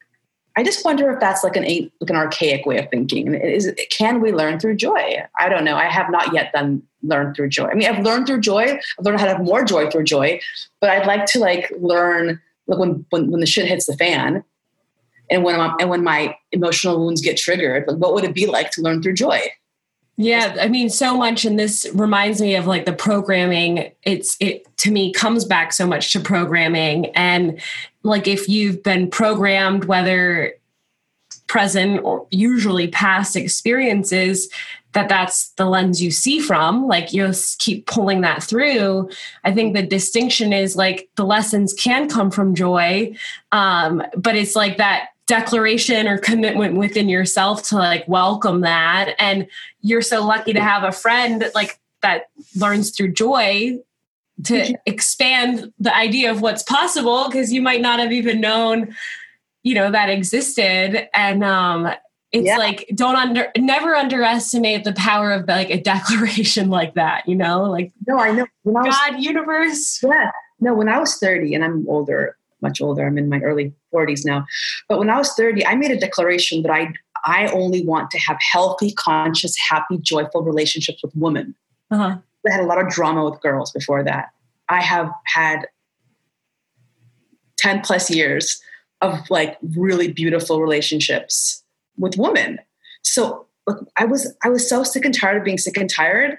i 0.57 0.63
just 0.63 0.85
wonder 0.85 1.11
if 1.11 1.21
that's 1.21 1.45
like 1.45 1.57
an 1.57 1.65
like 1.65 2.11
an 2.11 2.17
archaic 2.17 2.67
way 2.67 2.79
of 2.79 2.89
thinking 2.91 3.35
is 3.35 3.73
can 3.91 4.21
we 4.21 4.33
learn 4.33 4.59
through 4.59 4.75
joy 4.75 5.19
i 5.39 5.49
don't 5.49 5.65
know 5.65 5.77
i 5.77 5.85
have 5.85 6.11
not 6.11 6.33
yet 6.33 6.53
done 6.53 6.83
learn 7.03 7.35
through 7.35 7.49
joy. 7.49 7.67
I 7.67 7.75
mean 7.75 7.89
i've 7.89 8.05
learned 8.05 8.27
through 8.27 8.41
joy. 8.41 8.79
I've 8.99 9.05
learned 9.05 9.21
how 9.21 9.27
to 9.27 9.33
have 9.33 9.45
more 9.45 9.65
joy 9.65 9.91
through 9.91 10.05
joy 10.05 10.41
but 10.81 10.91
i'd 10.91 11.07
like 11.07 11.27
to 11.27 11.39
like 11.39 11.73
learn 11.79 12.41
like 12.67 12.79
when 12.79 13.05
when, 13.11 13.31
when 13.31 13.41
the 13.41 13.47
shit 13.47 13.67
hits 13.67 13.87
the 13.87 13.97
fan 13.97 14.45
and 15.31 15.45
when 15.45 15.59
I'm, 15.59 15.75
and 15.81 15.89
when 15.89 16.05
my 16.05 16.37
emotional 16.53 16.99
wounds 16.99 17.21
get 17.21 17.37
triggered 17.37 17.87
like 17.87 17.97
what 17.97 18.15
would 18.15 18.25
it 18.25 18.35
be 18.35 18.47
like 18.47 18.71
to 18.73 18.83
learn 18.83 19.03
through 19.03 19.15
joy? 19.15 19.41
Yeah, 20.17 20.57
I 20.61 20.69
mean, 20.69 20.91
so 20.91 21.17
much, 21.17 21.45
and 21.45 21.59
this 21.59 21.87
reminds 21.95 22.41
me 22.41 22.55
of 22.55 22.67
like 22.67 22.85
the 22.85 22.93
programming. 22.93 23.93
It's 24.03 24.37
it 24.41 24.65
to 24.79 24.91
me 24.91 25.13
comes 25.13 25.45
back 25.45 25.73
so 25.73 25.87
much 25.87 26.13
to 26.13 26.21
programming, 26.21 27.07
and 27.17 27.59
like 28.03 28.29
if 28.29 28.49
you've 28.49 28.83
been 28.83 29.09
programmed, 29.11 29.87
whether 29.87 30.55
present 31.47 32.01
or 32.05 32.27
usually 32.31 32.89
past 32.89 33.37
experiences, 33.37 34.49
that 34.93 35.09
that's 35.09 35.51
the 35.53 35.65
lens 35.65 36.03
you 36.03 36.11
see 36.11 36.39
from. 36.39 36.87
Like 36.87 37.13
you 37.13 37.33
keep 37.59 37.87
pulling 37.87 38.21
that 38.23 38.43
through. 38.43 39.11
I 39.45 39.53
think 39.53 39.75
the 39.75 39.83
distinction 39.83 40.53
is 40.53 40.77
like 40.77 41.09
the 41.17 41.25
lessons 41.25 41.73
can 41.75 42.09
come 42.09 42.31
from 42.31 42.55
joy, 42.55 43.15
um, 43.53 44.03
but 44.17 44.37
it's 44.37 44.55
like 44.55 44.77
that 44.77 45.09
declaration 45.27 46.09
or 46.09 46.19
commitment 46.19 46.77
within 46.77 47.09
yourself 47.09 47.63
to 47.63 47.77
like 47.77 48.07
welcome 48.09 48.61
that 48.63 49.15
and 49.19 49.47
you're 49.81 50.03
so 50.03 50.25
lucky 50.27 50.53
to 50.53 50.61
have 50.61 50.83
a 50.83 50.93
friend 50.93 51.45
like 51.55 51.79
that 52.03 52.29
learns 52.57 52.91
through 52.91 53.11
joy 53.13 53.79
to 54.45 54.75
expand 54.85 55.73
the 55.79 55.95
idea 55.97 56.31
of 56.31 56.41
what's 56.41 56.65
possible 56.65 57.29
because 57.29 57.53
you 57.53 57.63
might 57.63 57.81
not 57.81 58.01
have 58.01 58.11
even 58.11 58.41
known 58.41 58.95
you 59.63 59.75
know 59.75 59.91
that 59.91 60.11
existed 60.11 61.09
and 61.15 61.45
um 61.45 61.89
it's 62.33 62.47
yeah. 62.47 62.57
like 62.57 62.91
don't 62.95 63.17
under 63.17 63.51
never 63.59 63.95
underestimate 63.95 64.85
the 64.85 64.93
power 64.95 65.33
of 65.33 65.47
like 65.47 65.71
a 65.71 65.81
declaration 65.83 66.71
like 66.71 66.95
that 66.95 67.29
you 67.29 67.35
know 67.35 67.65
like 67.65 67.93
no 68.07 68.19
i 68.19 68.31
know 68.33 68.47
when 68.63 68.77
I 68.77 68.83
was, 68.83 68.97
god 68.97 69.23
universe 69.23 70.03
yeah 70.03 70.31
no 70.61 70.75
when 70.75 70.89
i 70.89 70.99
was 70.99 71.17
30 71.17 71.55
and 71.55 71.65
i'm 71.65 71.89
older 71.89 72.37
much 72.63 72.81
older. 72.81 73.05
I'm 73.05 73.19
in 73.19 73.29
my 73.29 73.41
early 73.41 73.75
40s 73.93 74.25
now. 74.25 74.47
But 74.89 74.99
when 74.99 75.11
I 75.11 75.19
was 75.19 75.33
30, 75.35 75.67
I 75.67 75.75
made 75.75 75.91
a 75.91 75.99
declaration 75.99 76.63
that 76.63 76.71
I 76.71 76.93
I 77.25 77.47
only 77.49 77.85
want 77.85 78.11
to 78.13 78.19
have 78.19 78.37
healthy, 78.41 78.93
conscious, 78.93 79.55
happy, 79.69 79.99
joyful 79.99 80.43
relationships 80.43 81.03
with 81.05 81.15
women. 81.15 81.55
Uh-huh. 81.91 82.17
I 82.49 82.53
had 82.53 82.61
a 82.61 82.67
lot 82.67 82.81
of 82.81 82.89
drama 82.89 83.29
with 83.31 83.41
girls 83.41 83.71
before 83.71 84.03
that. 84.03 84.31
I 84.69 84.81
have 84.81 85.09
had 85.27 85.67
10 87.59 87.83
plus 87.83 88.11
years 88.11 88.61
of 89.03 89.19
like 89.31 89.57
really 89.77 90.11
beautiful 90.11 90.61
relationships 90.61 91.62
with 91.97 92.17
women. 92.17 92.59
So 93.03 93.47
look, 93.67 93.89
I 93.97 94.05
was 94.05 94.35
I 94.43 94.49
was 94.49 94.69
so 94.69 94.83
sick 94.83 95.05
and 95.05 95.15
tired 95.15 95.39
of 95.39 95.45
being 95.45 95.59
sick 95.59 95.77
and 95.77 95.89
tired 95.89 96.39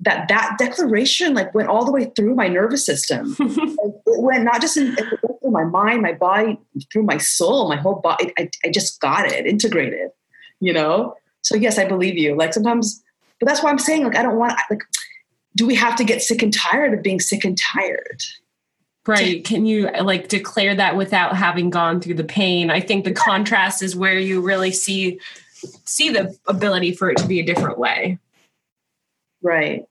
that 0.00 0.28
that 0.28 0.56
declaration 0.58 1.34
like 1.34 1.54
went 1.54 1.68
all 1.68 1.84
the 1.84 1.92
way 1.92 2.10
through 2.16 2.34
my 2.34 2.48
nervous 2.48 2.84
system. 2.84 3.36
it 3.40 4.22
went 4.22 4.44
not 4.44 4.60
just 4.60 4.76
in, 4.76 4.96
through 4.96 5.50
my 5.50 5.64
mind, 5.64 6.02
my 6.02 6.12
body, 6.12 6.58
through 6.92 7.04
my 7.04 7.18
soul, 7.18 7.68
my 7.68 7.76
whole 7.76 8.00
body. 8.00 8.32
I, 8.38 8.50
I 8.64 8.70
just 8.70 9.00
got 9.00 9.26
it 9.26 9.46
integrated, 9.46 10.10
you 10.60 10.72
know. 10.72 11.14
So 11.42 11.56
yes, 11.56 11.78
I 11.78 11.84
believe 11.84 12.18
you. 12.18 12.36
Like 12.36 12.52
sometimes, 12.52 13.02
but 13.38 13.46
that's 13.46 13.62
why 13.62 13.70
I'm 13.70 13.78
saying 13.78 14.04
like 14.04 14.16
I 14.16 14.22
don't 14.22 14.38
want 14.38 14.54
like. 14.70 14.82
Do 15.54 15.66
we 15.66 15.74
have 15.74 15.96
to 15.96 16.04
get 16.04 16.22
sick 16.22 16.42
and 16.42 16.52
tired 16.52 16.94
of 16.94 17.02
being 17.02 17.20
sick 17.20 17.44
and 17.44 17.58
tired? 17.58 18.22
Right. 19.06 19.44
Can 19.44 19.66
you 19.66 19.90
like 20.02 20.28
declare 20.28 20.76
that 20.76 20.96
without 20.96 21.36
having 21.36 21.70
gone 21.70 22.00
through 22.00 22.14
the 22.14 22.24
pain? 22.24 22.70
I 22.70 22.80
think 22.80 23.04
the 23.04 23.12
contrast 23.12 23.82
is 23.82 23.96
where 23.96 24.18
you 24.18 24.40
really 24.40 24.70
see 24.70 25.18
see 25.84 26.10
the 26.10 26.36
ability 26.46 26.94
for 26.94 27.10
it 27.10 27.16
to 27.18 27.26
be 27.26 27.40
a 27.40 27.44
different 27.44 27.78
way. 27.78 28.18
Right. 29.42 29.84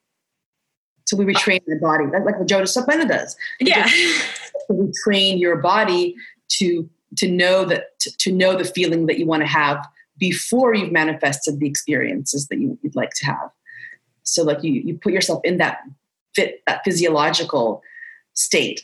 So 1.06 1.18
we 1.18 1.26
retrain 1.26 1.60
the 1.68 1.76
body, 1.76 2.06
like 2.06 2.40
what 2.40 2.48
Joe 2.48 2.62
Dispenza 2.62 3.08
does. 3.08 3.36
Yeah. 3.60 3.90
we 4.70 4.92
train 5.04 5.38
your 5.38 5.58
body 5.58 6.16
to 6.54 6.90
to 7.18 7.30
know 7.30 7.66
that 7.66 8.00
to, 8.00 8.18
to 8.18 8.32
know 8.32 8.56
the 8.56 8.64
feeling 8.64 9.08
that 9.08 9.20
you 9.20 9.26
want 9.26 9.42
to 9.42 9.48
have 9.48 9.86
before 10.18 10.74
you've 10.74 10.92
manifested 10.92 11.60
the 11.60 11.68
experiences 11.68 12.48
that 12.48 12.60
you, 12.60 12.78
would 12.84 12.96
like 12.96 13.10
to 13.16 13.26
have. 13.26 13.50
So 14.24 14.44
like 14.44 14.64
you 14.64 14.72
you 14.72 14.98
put 14.98 15.12
yourself 15.12 15.42
in 15.44 15.58
that 15.58 15.80
fit 16.34 16.62
that 16.68 16.82
physiological 16.86 17.82
state. 18.34 18.84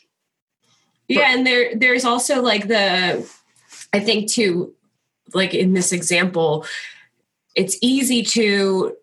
Yeah, 1.07 1.33
and 1.33 1.45
there 1.45 1.75
there's 1.75 2.05
also 2.05 2.41
like 2.41 2.67
the 2.67 3.27
I 3.93 3.99
think 3.99 4.29
too, 4.29 4.73
like 5.33 5.53
in 5.53 5.73
this 5.73 5.91
example, 5.91 6.65
it's 7.55 7.77
easy 7.81 8.23
to 8.23 8.95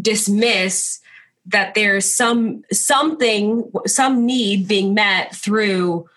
dismiss 0.00 1.00
that 1.46 1.74
there's 1.74 2.10
some 2.10 2.64
something 2.72 3.70
some 3.86 4.26
need 4.26 4.66
being 4.66 4.94
met 4.94 5.34
through 5.34 6.08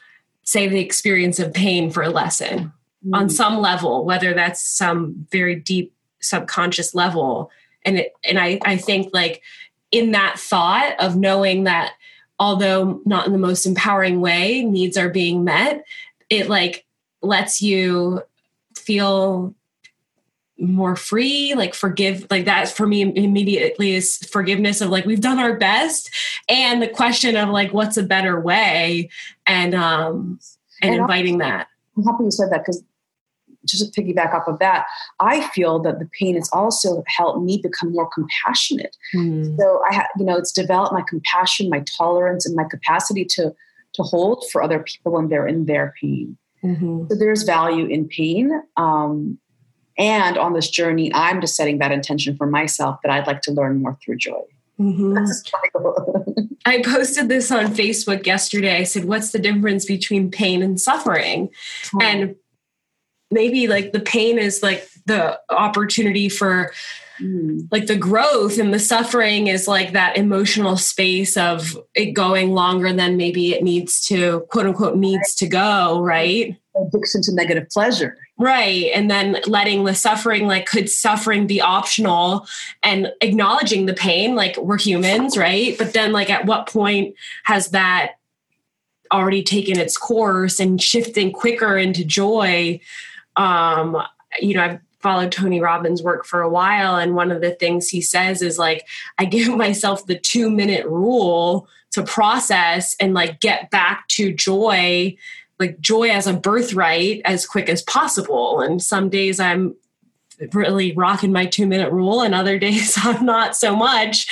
say 0.43 0.67
the 0.67 0.79
experience 0.79 1.39
of 1.39 1.53
pain 1.53 1.91
for 1.91 2.01
a 2.01 2.09
lesson 2.09 2.71
mm. 3.05 3.15
on 3.15 3.29
some 3.29 3.59
level 3.59 4.05
whether 4.05 4.33
that's 4.33 4.61
some 4.63 5.27
very 5.29 5.53
deep 5.53 5.93
subconscious 6.21 6.95
level 6.95 7.51
and 7.85 7.99
it, 7.99 8.13
and 8.23 8.39
I, 8.39 8.59
I 8.65 8.77
think 8.77 9.13
like 9.13 9.41
in 9.91 10.11
that 10.11 10.39
thought 10.39 10.95
of 10.99 11.15
knowing 11.15 11.65
that 11.65 11.93
although 12.39 13.01
not 13.05 13.25
in 13.25 13.31
the 13.31 13.37
most 13.37 13.65
empowering 13.65 14.21
way 14.21 14.63
needs 14.63 14.97
are 14.97 15.09
being 15.09 15.43
met 15.43 15.83
it 16.29 16.49
like 16.49 16.85
lets 17.21 17.61
you 17.61 18.21
feel 18.75 19.53
more 20.59 20.95
free 20.95 21.53
like 21.55 21.75
forgive 21.75 22.25
like 22.31 22.45
that 22.45 22.67
for 22.67 22.87
me 22.87 23.01
immediately 23.01 23.93
is 23.93 24.17
forgiveness 24.31 24.81
of 24.81 24.89
like 24.89 25.05
we've 25.05 25.21
done 25.21 25.37
our 25.37 25.55
best 25.55 26.09
and 26.49 26.81
the 26.81 26.87
question 26.87 27.35
of 27.35 27.49
like 27.49 27.73
what's 27.73 27.97
a 27.97 28.03
better 28.03 28.39
way 28.39 29.07
and 29.45 29.75
um 29.75 30.39
and, 30.81 30.93
and 30.93 31.01
inviting 31.01 31.37
that. 31.39 31.67
I'm 31.95 32.03
happy 32.03 32.25
you 32.25 32.31
said 32.31 32.51
that 32.51 32.61
because 32.61 32.83
just 33.67 33.93
to 33.93 34.01
piggyback 34.01 34.33
off 34.33 34.47
of 34.47 34.59
that 34.59 34.85
i 35.19 35.47
feel 35.49 35.79
that 35.79 35.99
the 35.99 36.09
pain 36.19 36.35
has 36.35 36.49
also 36.51 37.03
helped 37.07 37.41
me 37.41 37.59
become 37.61 37.91
more 37.91 38.09
compassionate 38.09 38.95
mm. 39.15 39.57
so 39.57 39.81
i 39.89 39.93
have 39.93 40.07
you 40.17 40.25
know 40.25 40.37
it's 40.37 40.51
developed 40.51 40.93
my 40.93 41.03
compassion 41.07 41.69
my 41.69 41.83
tolerance 41.97 42.45
and 42.45 42.55
my 42.55 42.63
capacity 42.63 43.25
to 43.25 43.53
to 43.93 44.03
hold 44.03 44.45
for 44.51 44.61
other 44.61 44.79
people 44.79 45.11
when 45.11 45.27
they're 45.29 45.47
in 45.47 45.65
their 45.65 45.93
pain 45.99 46.37
mm-hmm. 46.63 47.03
so 47.09 47.15
there's 47.15 47.43
value 47.43 47.85
in 47.85 48.07
pain 48.07 48.51
um, 48.75 49.37
and 49.97 50.37
on 50.37 50.53
this 50.53 50.69
journey, 50.69 51.11
I'm 51.13 51.41
just 51.41 51.55
setting 51.55 51.79
that 51.79 51.91
intention 51.91 52.37
for 52.37 52.45
myself 52.45 52.99
that 53.03 53.11
I'd 53.11 53.25
like 53.25 53.41
to 53.41 53.51
learn 53.51 53.81
more 53.81 53.97
through 54.03 54.17
joy. 54.17 54.43
Mm-hmm. 54.79 55.17
I 56.65 56.81
posted 56.83 57.29
this 57.29 57.51
on 57.51 57.67
Facebook 57.67 58.27
yesterday. 58.27 58.77
I 58.77 58.83
said, 58.83 59.05
What's 59.05 59.31
the 59.31 59.39
difference 59.39 59.85
between 59.85 60.29
pain 60.29 60.61
and 60.61 60.79
suffering? 60.79 61.47
Mm-hmm. 61.47 62.01
And 62.01 62.35
maybe 63.31 63.67
like 63.67 63.91
the 63.91 63.99
pain 63.99 64.37
is 64.37 64.63
like 64.63 64.87
the 65.05 65.39
opportunity 65.49 66.29
for 66.29 66.71
mm. 67.19 67.67
like 67.71 67.87
the 67.87 67.95
growth 67.95 68.57
and 68.57 68.73
the 68.73 68.79
suffering 68.79 69.47
is 69.47 69.67
like 69.67 69.93
that 69.93 70.17
emotional 70.17 70.77
space 70.77 71.37
of 71.37 71.77
it 71.93 72.13
going 72.13 72.51
longer 72.51 72.93
than 72.93 73.17
maybe 73.17 73.53
it 73.53 73.63
needs 73.63 74.01
to 74.05 74.41
quote 74.49 74.65
unquote 74.65 74.97
needs 74.97 75.35
to 75.35 75.47
go 75.47 75.99
right 76.01 76.55
addiction 76.75 77.21
to 77.21 77.33
negative 77.33 77.67
pleasure 77.69 78.17
Right. 78.39 78.91
And 78.93 79.09
then 79.09 79.37
letting 79.47 79.83
the 79.83 79.95
suffering, 79.95 80.45
like, 80.45 80.67
could 80.67 80.89
suffering 80.89 81.47
be 81.47 81.59
optional 81.59 82.47
and 82.83 83.11
acknowledging 83.21 83.87
the 83.87 83.95
pain? 83.95 84.35
Like, 84.35 84.57
we're 84.57 84.77
humans, 84.77 85.35
right? 85.37 85.75
But 85.75 85.93
then, 85.93 86.11
like, 86.11 86.29
at 86.29 86.45
what 86.45 86.67
point 86.67 87.15
has 87.45 87.69
that 87.69 88.13
already 89.11 89.41
taken 89.41 89.79
its 89.79 89.97
course 89.97 90.59
and 90.59 90.79
shifting 90.79 91.31
quicker 91.31 91.77
into 91.77 92.05
joy? 92.05 92.79
Um, 93.37 93.97
you 94.39 94.55
know, 94.55 94.63
I've 94.63 94.79
followed 94.99 95.31
Tony 95.31 95.61
Robbins' 95.61 96.03
work 96.03 96.25
for 96.25 96.41
a 96.41 96.49
while. 96.49 96.95
And 96.95 97.15
one 97.15 97.31
of 97.31 97.41
the 97.41 97.51
things 97.51 97.87
he 97.87 98.01
says 98.01 98.41
is 98.41 98.57
like, 98.57 98.85
I 99.17 99.25
give 99.25 99.47
myself 99.55 100.05
the 100.05 100.17
two 100.17 100.49
minute 100.49 100.85
rule 100.85 101.67
to 101.91 102.03
process 102.03 102.95
and 102.99 103.13
like 103.13 103.39
get 103.39 103.71
back 103.71 104.07
to 104.09 104.33
joy, 104.33 105.15
like 105.59 105.79
joy 105.79 106.09
as 106.09 106.27
a 106.27 106.33
birthright 106.33 107.21
as 107.25 107.45
quick 107.45 107.69
as 107.69 107.81
possible. 107.83 108.59
And 108.59 108.81
some 108.81 109.09
days 109.09 109.39
I'm 109.39 109.75
really 110.53 110.93
rocking 110.93 111.31
my 111.31 111.45
two 111.45 111.65
minute 111.65 111.91
rule 111.91 112.21
and 112.21 112.35
other 112.35 112.59
days 112.67 112.95
i'm 113.01 113.25
not 113.25 113.55
so 113.55 113.75
much 113.75 114.27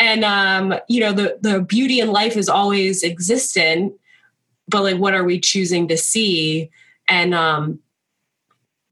and 0.00 0.24
um 0.24 0.74
you 0.88 0.98
know 1.00 1.12
the 1.12 1.38
the 1.40 1.60
beauty 1.60 2.00
in 2.00 2.10
life 2.10 2.36
is 2.36 2.48
always 2.48 3.04
existent 3.04 3.92
but 4.68 4.82
like 4.82 4.96
what 4.96 5.14
are 5.14 5.22
we 5.22 5.38
choosing 5.38 5.86
to 5.86 5.96
see 5.96 6.68
and 7.08 7.32
um 7.32 7.78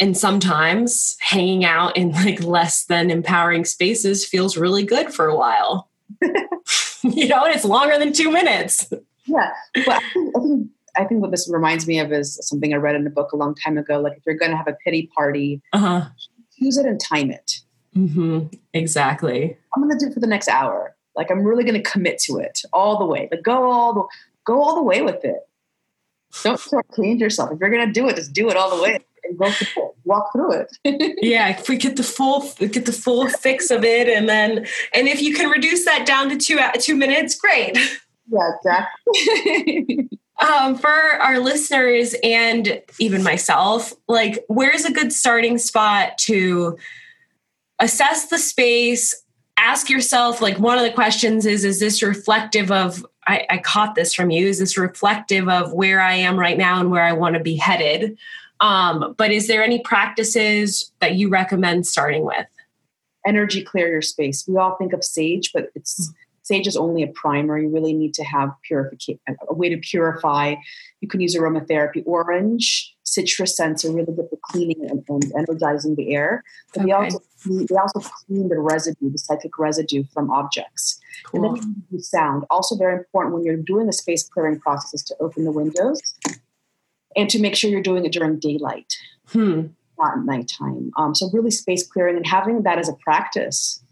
and 0.00 0.16
sometimes 0.16 1.16
hanging 1.20 1.64
out 1.64 1.96
in 1.96 2.12
like 2.12 2.42
less 2.42 2.84
than 2.86 3.10
empowering 3.10 3.64
spaces 3.64 4.26
feels 4.26 4.56
really 4.56 4.84
good 4.84 5.12
for 5.12 5.26
a 5.26 5.36
while 5.36 5.88
you 7.02 7.28
know 7.28 7.44
and 7.44 7.54
it's 7.54 7.64
longer 7.64 7.98
than 7.98 8.12
two 8.12 8.30
minutes 8.30 8.92
yeah 9.26 9.52
well 9.86 10.00
I 10.00 10.10
think, 10.12 10.36
I 10.36 10.40
think 10.40 10.68
I 10.96 11.04
think 11.04 11.22
what 11.22 11.30
this 11.30 11.50
reminds 11.50 11.86
me 11.86 11.98
of 11.98 12.12
is 12.12 12.38
something 12.42 12.72
I 12.72 12.76
read 12.76 12.94
in 12.94 13.06
a 13.06 13.10
book 13.10 13.32
a 13.32 13.36
long 13.36 13.54
time 13.54 13.76
ago. 13.76 14.00
Like 14.00 14.16
if 14.16 14.22
you're 14.24 14.36
going 14.36 14.52
to 14.52 14.56
have 14.56 14.68
a 14.68 14.76
pity 14.84 15.10
party, 15.14 15.60
uh-huh. 15.72 16.08
use 16.56 16.76
it 16.76 16.86
and 16.86 17.00
time 17.00 17.32
it. 17.32 17.60
Mm-hmm. 17.96 18.46
Exactly. 18.72 19.56
I'm 19.74 19.82
going 19.82 19.98
to 19.98 20.04
do 20.04 20.10
it 20.10 20.14
for 20.14 20.20
the 20.20 20.26
next 20.26 20.48
hour. 20.48 20.94
Like 21.16 21.30
I'm 21.30 21.42
really 21.42 21.64
going 21.64 21.82
to 21.82 21.90
commit 21.90 22.18
to 22.20 22.38
it 22.38 22.60
all 22.72 22.98
the 22.98 23.06
way. 23.06 23.28
Like 23.30 23.42
go 23.42 23.70
all 23.70 23.92
the 23.92 24.04
go 24.44 24.62
all 24.62 24.76
the 24.76 24.82
way 24.82 25.02
with 25.02 25.24
it. 25.24 25.40
Don't 26.42 26.60
change 26.96 27.20
yourself. 27.20 27.52
If 27.52 27.60
you're 27.60 27.70
going 27.70 27.86
to 27.86 27.92
do 27.92 28.08
it, 28.08 28.16
just 28.16 28.32
do 28.32 28.48
it 28.50 28.56
all 28.56 28.76
the 28.76 28.82
way 28.82 28.98
and 29.24 29.38
go 29.38 29.50
through 29.50 29.88
it, 29.88 29.94
walk 30.04 30.32
through 30.32 30.52
it. 30.52 30.76
yeah, 31.22 31.48
if 31.48 31.68
we 31.68 31.76
get 31.76 31.96
the 31.96 32.02
full 32.02 32.48
get 32.58 32.86
the 32.86 32.92
full 32.92 33.28
fix 33.28 33.70
of 33.70 33.84
it, 33.84 34.08
and 34.08 34.28
then 34.28 34.66
and 34.92 35.08
if 35.08 35.22
you 35.22 35.34
can 35.34 35.50
reduce 35.50 35.84
that 35.84 36.06
down 36.06 36.28
to 36.30 36.36
two 36.36 36.58
two 36.80 36.96
minutes, 36.96 37.34
great. 37.34 37.78
Yeah, 38.30 38.50
exactly. 38.56 40.08
um, 40.40 40.76
for 40.76 40.88
our 40.88 41.38
listeners 41.38 42.14
and 42.22 42.82
even 42.98 43.22
myself, 43.22 43.92
like 44.08 44.44
where's 44.48 44.84
a 44.84 44.92
good 44.92 45.12
starting 45.12 45.58
spot 45.58 46.18
to 46.18 46.78
assess 47.78 48.28
the 48.28 48.38
space? 48.38 49.22
Ask 49.56 49.88
yourself, 49.88 50.40
like 50.40 50.58
one 50.58 50.78
of 50.78 50.84
the 50.84 50.92
questions 50.92 51.46
is, 51.46 51.64
is 51.64 51.78
this 51.78 52.02
reflective 52.02 52.70
of 52.72 53.04
I, 53.26 53.46
I, 53.48 53.58
caught 53.58 53.94
this 53.94 54.12
from 54.12 54.30
you. 54.30 54.46
Is 54.46 54.58
this 54.58 54.76
reflective 54.76 55.48
of 55.48 55.72
where 55.72 56.00
I 56.00 56.14
am 56.14 56.38
right 56.38 56.58
now 56.58 56.80
and 56.80 56.90
where 56.90 57.04
I 57.04 57.12
want 57.12 57.34
to 57.34 57.40
be 57.40 57.56
headed? 57.56 58.18
Um, 58.60 59.14
but 59.18 59.30
is 59.30 59.48
there 59.48 59.62
any 59.62 59.80
practices 59.80 60.92
that 61.00 61.16
you 61.16 61.28
recommend 61.28 61.86
starting 61.86 62.24
with? 62.24 62.46
Energy 63.26 63.62
clear 63.62 63.88
your 63.88 64.02
space. 64.02 64.46
We 64.46 64.56
all 64.56 64.76
think 64.76 64.92
of 64.92 65.02
sage, 65.02 65.50
but 65.52 65.70
it's 65.74 66.12
sage 66.42 66.66
is 66.66 66.76
only 66.76 67.02
a 67.02 67.08
primer. 67.08 67.58
You 67.58 67.68
really 67.70 67.94
need 67.94 68.14
to 68.14 68.24
have 68.24 68.50
purification, 68.62 69.18
a 69.48 69.54
way 69.54 69.70
to 69.70 69.78
purify. 69.78 70.54
You 71.00 71.08
can 71.08 71.20
use 71.20 71.34
aromatherapy. 71.34 72.02
Orange, 72.06 72.94
citrus 73.02 73.56
scents 73.56 73.84
are 73.84 73.92
really 73.92 74.12
good 74.12 74.28
for 74.28 74.38
cleaning 74.42 74.88
and, 74.88 75.02
and 75.08 75.32
energizing 75.36 75.96
the 75.96 76.14
air. 76.14 76.44
But 76.74 76.82
okay. 76.82 76.86
they 76.86 76.92
also 76.92 77.22
they 77.46 77.76
also 77.76 78.00
clean 78.00 78.48
the 78.48 78.58
residue, 78.58 79.10
the 79.10 79.18
psychic 79.18 79.58
residue 79.58 80.04
from 80.12 80.30
objects. 80.30 81.00
Cool. 81.24 81.44
And 81.44 81.56
then 81.56 81.82
you 81.90 81.98
sound. 82.00 82.44
Also 82.50 82.76
very 82.76 82.94
important 82.94 83.34
when 83.34 83.44
you're 83.44 83.56
doing 83.56 83.86
the 83.86 83.92
space 83.92 84.28
clearing 84.28 84.60
process 84.60 84.94
is 84.94 85.02
to 85.04 85.16
open 85.20 85.44
the 85.44 85.52
windows 85.52 86.00
and 87.16 87.28
to 87.30 87.40
make 87.40 87.56
sure 87.56 87.70
you're 87.70 87.82
doing 87.82 88.04
it 88.04 88.12
during 88.12 88.38
daylight, 88.38 88.94
hmm. 89.28 89.66
not 89.98 90.18
at 90.18 90.24
nighttime. 90.24 90.92
Um, 90.96 91.14
so 91.14 91.30
really 91.32 91.50
space 91.50 91.86
clearing 91.86 92.16
and 92.16 92.26
having 92.26 92.62
that 92.62 92.78
as 92.78 92.88
a 92.88 92.94
practice, 92.94 93.82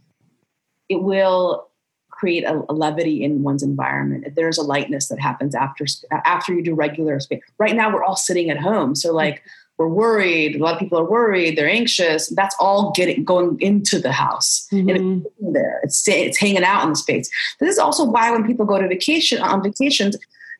it 0.88 1.02
will 1.02 1.68
create 2.10 2.44
a, 2.44 2.62
a, 2.68 2.72
levity 2.72 3.24
in 3.24 3.42
one's 3.42 3.62
environment. 3.62 4.34
There's 4.36 4.58
a 4.58 4.62
lightness 4.62 5.08
that 5.08 5.18
happens 5.18 5.54
after 5.54 5.86
after 6.12 6.54
you 6.54 6.62
do 6.62 6.74
regular 6.74 7.18
space. 7.18 7.42
Right 7.58 7.74
now, 7.74 7.92
we're 7.92 8.04
all 8.04 8.16
sitting 8.16 8.48
at 8.48 8.58
home, 8.58 8.94
so 8.94 9.12
like 9.12 9.42
we're 9.78 9.88
worried. 9.88 10.54
A 10.54 10.58
lot 10.58 10.74
of 10.74 10.78
people 10.78 10.98
are 10.98 11.10
worried. 11.10 11.56
They're 11.56 11.68
anxious. 11.68 12.28
That's 12.28 12.54
all 12.60 12.92
getting 12.94 13.24
going 13.24 13.60
into 13.60 13.98
the 13.98 14.12
house 14.12 14.68
mm-hmm. 14.70 14.88
and 14.88 15.26
it's 15.26 15.34
there. 15.40 15.80
It's 15.82 16.08
it's 16.08 16.38
hanging 16.38 16.62
out 16.62 16.84
in 16.84 16.90
the 16.90 16.96
space. 16.96 17.28
This 17.58 17.70
is 17.70 17.78
also 17.78 18.04
why 18.04 18.30
when 18.30 18.46
people 18.46 18.66
go 18.66 18.80
to 18.80 18.86
vacation 18.86 19.40
on 19.42 19.62
vacations, 19.62 20.16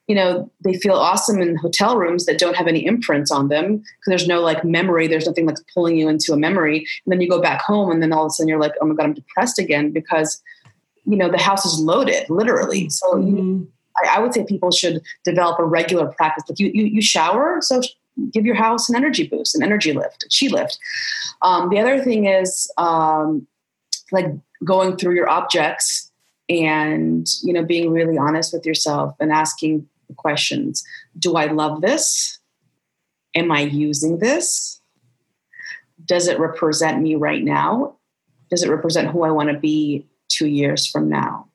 you 0.09 0.15
know 0.15 0.51
they 0.65 0.75
feel 0.75 0.95
awesome 0.95 1.41
in 1.41 1.57
hotel 1.57 1.97
rooms 1.97 2.27
that 2.27 2.39
don't 2.39 2.57
have 2.57 2.67
any 2.67 2.85
imprints 2.85 3.31
on 3.31 3.49
them 3.49 3.79
because 3.79 4.07
there's 4.07 4.27
no 4.27 4.41
like 4.41 4.65
memory 4.65 5.07
there's 5.07 5.27
nothing 5.27 5.47
that's 5.47 5.63
pulling 5.73 5.97
you 5.97 6.09
into 6.09 6.33
a 6.33 6.37
memory. 6.37 6.79
And 6.79 7.13
then 7.13 7.21
you 7.21 7.29
go 7.29 7.41
back 7.41 7.63
home 7.63 7.91
and 7.91 8.03
then 8.03 8.13
all 8.13 8.25
of 8.25 8.27
a 8.27 8.31
sudden 8.31 8.49
you're 8.49 8.61
like 8.61 8.75
oh 8.81 8.87
my 8.87 8.95
god 8.95 9.05
i'm 9.05 9.15
depressed 9.15 9.59
again 9.59 9.93
because 9.93 10.43
you 11.05 11.17
know 11.17 11.31
the 11.31 11.39
house 11.39 11.65
is 11.65 11.79
loaded 11.79 12.29
literally. 12.29 12.89
So 12.89 13.15
mm-hmm. 13.15 13.65
I, 14.03 14.17
I, 14.17 14.21
would 14.21 14.33
say 14.33 14.45
people 14.45 14.71
should 14.71 15.03
develop 15.25 15.59
a 15.59 15.65
regular 15.65 16.07
practice. 16.07 16.45
Like 16.49 16.59
you, 16.59 16.71
you, 16.73 16.85
you 16.85 17.03
shower 17.03 17.59
so 17.61 17.81
give 18.33 18.45
your 18.45 18.55
house 18.55 18.89
an 18.89 18.97
energy 18.97 19.27
boost 19.27 19.55
an 19.55 19.63
energy 19.63 19.93
lift 19.93 20.25
a 20.25 20.29
chi 20.29 20.53
lift. 20.53 20.79
Um, 21.43 21.71
the 21.71 21.79
other 21.79 22.03
thing 22.03 22.27
is 22.27 22.71
um, 22.77 23.47
like 24.11 24.27
going 24.65 24.97
through 24.97 25.15
your 25.15 25.29
objects 25.29 26.11
and 26.49 27.27
you 27.43 27.53
know 27.53 27.65
being 27.65 27.91
really 27.91 28.19
honest 28.19 28.53
with 28.53 28.67
yourself 28.67 29.15
and 29.21 29.33
asking 29.33 29.89
questions 30.17 30.85
do 31.19 31.37
i 31.37 31.47
love 31.47 31.81
this 31.81 32.39
am 33.35 33.51
i 33.51 33.61
using 33.61 34.19
this 34.19 34.81
does 36.05 36.27
it 36.27 36.39
represent 36.39 37.01
me 37.01 37.15
right 37.15 37.45
now 37.45 37.97
does 38.51 38.63
it 38.63 38.71
represent 38.71 39.11
who 39.11 39.23
i 39.23 39.31
want 39.31 39.51
to 39.51 39.59
be 39.59 40.07
two 40.33 40.49
years 40.49 40.87
from 40.87 41.09
now? 41.09 41.47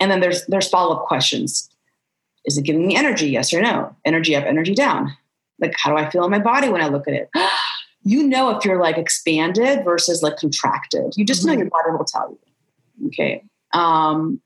And 0.00 0.10
then 0.10 0.20
there's 0.20 0.44
there's 0.46 0.68
follow-up 0.68 1.06
questions. 1.06 1.68
Is 2.44 2.58
it 2.58 2.64
giving 2.64 2.86
me 2.86 2.96
energy? 2.96 3.28
Yes 3.28 3.52
or 3.54 3.62
no? 3.62 3.94
Energy 4.04 4.36
up, 4.36 4.44
energy 4.44 4.74
down. 4.74 5.16
Like 5.60 5.74
how 5.76 5.90
do 5.90 5.96
I 5.96 6.10
feel 6.10 6.24
in 6.24 6.30
my 6.30 6.40
body 6.40 6.68
when 6.68 6.82
I 6.82 6.88
look 6.88 7.08
at 7.08 7.14
it? 7.14 7.30
you 8.02 8.26
know 8.26 8.50
if 8.50 8.64
you're 8.64 8.80
like 8.80 8.98
expanded 8.98 9.84
versus 9.84 10.22
like 10.22 10.36
contracted. 10.36 11.14
You 11.16 11.24
just 11.24 11.40
mm-hmm. 11.40 11.50
know 11.50 11.58
your 11.58 11.70
body 11.70 11.90
will 11.90 12.04
tell 12.04 12.30
you. 12.30 13.08
Okay. 13.08 13.44
Um, 13.72 14.40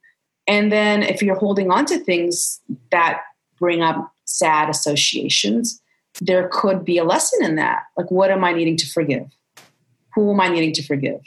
and 0.47 0.71
then 0.71 1.03
if 1.03 1.21
you're 1.21 1.35
holding 1.35 1.69
on 1.71 1.85
to 1.85 1.99
things 1.99 2.61
that 2.91 3.21
bring 3.59 3.81
up 3.81 4.11
sad 4.25 4.69
associations, 4.69 5.81
there 6.21 6.49
could 6.51 6.83
be 6.85 6.97
a 6.97 7.03
lesson 7.03 7.43
in 7.43 7.55
that. 7.55 7.83
Like, 7.97 8.09
what 8.11 8.31
am 8.31 8.43
I 8.43 8.53
needing 8.53 8.77
to 8.77 8.87
forgive? 8.87 9.25
Who 10.15 10.31
am 10.31 10.39
I 10.39 10.49
needing 10.49 10.73
to 10.73 10.83
forgive? 10.83 11.21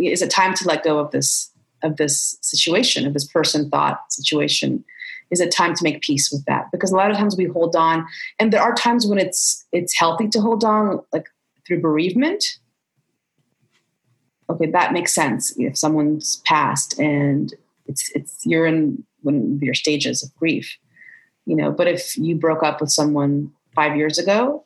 is 0.00 0.22
it 0.22 0.30
time 0.30 0.54
to 0.54 0.68
let 0.68 0.84
go 0.84 0.98
of 0.98 1.10
this 1.10 1.50
of 1.82 1.96
this 1.96 2.36
situation 2.42 3.06
of 3.06 3.12
this 3.12 3.26
person 3.26 3.68
thought 3.70 4.00
situation 4.12 4.84
is 5.30 5.40
it 5.40 5.50
time 5.50 5.74
to 5.74 5.84
make 5.84 6.00
peace 6.00 6.30
with 6.30 6.44
that 6.44 6.70
because 6.72 6.90
a 6.90 6.96
lot 6.96 7.10
of 7.10 7.16
times 7.16 7.36
we 7.36 7.44
hold 7.44 7.76
on 7.76 8.06
and 8.38 8.52
there 8.52 8.62
are 8.62 8.74
times 8.74 9.06
when 9.06 9.18
it's 9.18 9.64
it's 9.72 9.98
healthy 9.98 10.28
to 10.28 10.40
hold 10.40 10.64
on 10.64 11.00
like 11.12 11.26
through 11.66 11.80
bereavement 11.80 12.44
okay 14.50 14.70
that 14.70 14.92
makes 14.92 15.14
sense 15.14 15.52
if 15.58 15.76
someone's 15.76 16.36
passed 16.44 16.98
and 16.98 17.54
it's 17.88 18.10
it's 18.14 18.44
you're 18.44 18.66
in 18.66 19.04
one 19.22 19.56
of 19.56 19.62
your 19.62 19.74
stages 19.74 20.22
of 20.22 20.34
grief 20.36 20.76
you 21.46 21.56
know 21.56 21.70
but 21.70 21.88
if 21.88 22.16
you 22.16 22.36
broke 22.36 22.62
up 22.62 22.80
with 22.80 22.90
someone 22.90 23.50
five 23.74 23.96
years 23.96 24.18
ago 24.18 24.64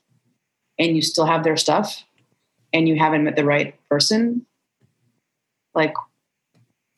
and 0.79 0.95
you 0.95 1.03
still 1.03 1.27
have 1.27 1.45
their 1.45 1.57
stuff 1.57 2.05
and 2.73 2.89
you 2.89 2.99
haven't 2.99 3.25
met 3.25 3.37
the 3.37 3.45
right 3.45 3.75
person 3.89 4.45
like 5.75 5.95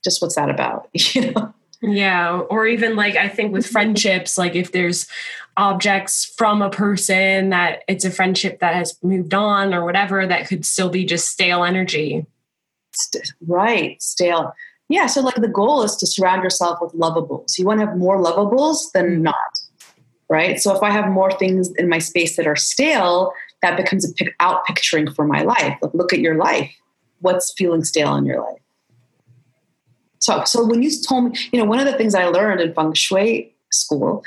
just 0.02 0.20
what's 0.20 0.34
that 0.34 0.50
about? 0.50 0.88
You 1.14 1.32
know? 1.32 1.54
Yeah 1.82 2.38
or 2.48 2.66
even 2.66 2.96
like 2.96 3.14
i 3.14 3.28
think 3.28 3.52
with 3.52 3.66
friendships 3.66 4.38
like 4.38 4.54
if 4.54 4.72
there's 4.72 5.06
objects 5.56 6.24
from 6.24 6.62
a 6.62 6.70
person 6.70 7.50
that 7.50 7.82
it's 7.88 8.04
a 8.04 8.10
friendship 8.10 8.60
that 8.60 8.74
has 8.74 8.98
moved 9.02 9.34
on 9.34 9.72
or 9.72 9.84
whatever 9.84 10.26
that 10.26 10.48
could 10.48 10.64
still 10.64 10.88
be 10.88 11.04
just 11.04 11.28
stale 11.28 11.64
energy. 11.64 12.26
Right 13.46 14.00
stale 14.02 14.54
yeah 14.94 15.06
so 15.06 15.20
like 15.20 15.40
the 15.46 15.54
goal 15.60 15.82
is 15.82 15.96
to 15.96 16.06
surround 16.06 16.42
yourself 16.42 16.78
with 16.80 16.92
lovables. 16.92 17.58
You 17.58 17.64
want 17.66 17.80
to 17.80 17.86
have 17.86 17.96
more 17.96 18.18
lovables 18.18 18.78
than 18.92 19.06
mm-hmm. 19.06 19.22
not 19.22 19.52
right? 20.30 20.58
So 20.58 20.74
if 20.74 20.82
i 20.82 20.90
have 20.90 21.08
more 21.20 21.30
things 21.42 21.72
in 21.80 21.86
my 21.88 21.98
space 21.98 22.36
that 22.36 22.46
are 22.46 22.56
stale 22.56 23.32
that 23.64 23.76
becomes 23.78 24.08
a 24.08 24.12
pic- 24.12 24.34
out 24.40 24.64
picturing 24.66 25.10
for 25.10 25.26
my 25.26 25.42
life. 25.42 25.78
Like 25.80 25.94
look 25.94 26.12
at 26.12 26.20
your 26.20 26.36
life. 26.36 26.70
What's 27.20 27.52
feeling 27.56 27.82
stale 27.82 28.14
in 28.16 28.26
your 28.26 28.40
life? 28.40 28.60
So, 30.18 30.44
so 30.44 30.64
when 30.64 30.82
you 30.82 30.90
told 31.02 31.24
me, 31.24 31.38
you 31.50 31.58
know, 31.58 31.64
one 31.64 31.80
of 31.80 31.86
the 31.86 31.96
things 31.96 32.14
I 32.14 32.26
learned 32.26 32.60
in 32.60 32.74
feng 32.74 32.92
shui 32.92 33.54
school 33.72 34.22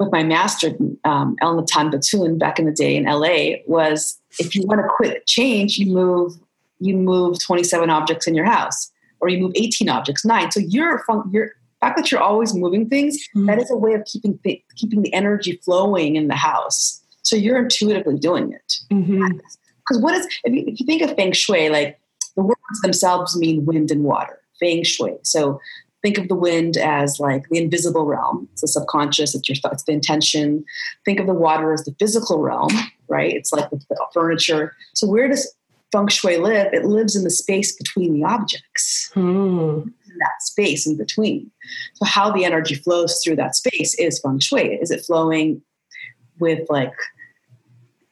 with 0.00 0.10
my 0.10 0.24
master, 0.24 0.76
um, 1.04 1.36
El 1.40 1.56
Natan 1.56 1.90
Batun, 1.90 2.38
back 2.38 2.58
in 2.58 2.66
the 2.66 2.72
day 2.72 2.96
in 2.96 3.04
LA, 3.04 3.62
was 3.66 4.20
if 4.40 4.54
you 4.54 4.62
want 4.66 4.80
to 4.80 4.88
quit 4.96 5.26
change, 5.26 5.78
you 5.78 5.92
move 5.92 6.34
you 6.80 6.96
move 6.96 7.38
27 7.38 7.88
objects 7.88 8.26
in 8.26 8.34
your 8.34 8.44
house, 8.44 8.90
or 9.24 9.28
you 9.30 9.38
move 9.38 9.52
18 9.54 9.88
objects, 9.88 10.24
nine. 10.24 10.50
So 10.50 10.60
you're 10.60 11.02
you're 11.30 11.52
fact 11.80 11.96
that 11.96 12.10
you're 12.10 12.20
always 12.20 12.54
moving 12.54 12.88
things, 12.88 13.16
mm-hmm. 13.16 13.46
that 13.46 13.58
is 13.58 13.70
a 13.70 13.76
way 13.76 13.94
of 13.94 14.04
keeping 14.04 14.38
th- 14.44 14.62
keeping 14.76 15.02
the 15.02 15.12
energy 15.12 15.60
flowing 15.64 16.16
in 16.16 16.28
the 16.28 16.36
house. 16.36 17.02
So 17.22 17.36
you're 17.36 17.58
intuitively 17.58 18.18
doing 18.18 18.52
it. 18.52 18.74
Mm-hmm. 18.92 19.38
Because 19.78 20.02
what 20.02 20.14
is, 20.14 20.26
if 20.44 20.52
you, 20.52 20.64
if 20.66 20.80
you 20.80 20.86
think 20.86 21.02
of 21.02 21.14
feng 21.16 21.32
shui, 21.32 21.68
like 21.68 21.98
the 22.36 22.42
words 22.42 22.80
themselves 22.82 23.36
mean 23.36 23.64
wind 23.64 23.90
and 23.90 24.04
water, 24.04 24.38
feng 24.60 24.84
shui. 24.84 25.16
So 25.22 25.58
think 26.02 26.18
of 26.18 26.28
the 26.28 26.34
wind 26.34 26.76
as 26.76 27.18
like 27.18 27.48
the 27.50 27.58
invisible 27.58 28.04
realm. 28.04 28.48
It's 28.52 28.60
the 28.60 28.68
subconscious, 28.68 29.34
it's 29.34 29.48
your 29.48 29.56
thoughts, 29.56 29.84
the 29.84 29.92
intention. 29.92 30.64
Think 31.04 31.18
of 31.18 31.26
the 31.26 31.34
water 31.34 31.72
as 31.72 31.84
the 31.84 31.94
physical 31.98 32.40
realm, 32.40 32.72
right? 33.08 33.32
It's 33.32 33.52
like 33.52 33.70
the 33.70 33.80
furniture. 34.12 34.74
So 34.94 35.06
where 35.06 35.28
does 35.28 35.54
feng 35.94 36.08
shui 36.08 36.36
live? 36.36 36.72
It 36.72 36.84
lives 36.84 37.14
in 37.14 37.24
the 37.24 37.30
space 37.30 37.74
between 37.76 38.14
the 38.14 38.24
objects. 38.24 39.10
Hmm. 39.14 39.82
In 40.10 40.18
that 40.18 40.42
space 40.42 40.86
in 40.86 40.96
between. 40.96 41.50
So 41.94 42.04
how 42.04 42.30
the 42.30 42.44
energy 42.44 42.74
flows 42.74 43.20
through 43.22 43.36
that 43.36 43.54
space 43.54 43.94
is 43.98 44.20
feng 44.20 44.40
shui. 44.40 44.74
Is 44.74 44.90
it 44.90 45.04
flowing 45.04 45.62
with 46.38 46.68
like 46.68 46.92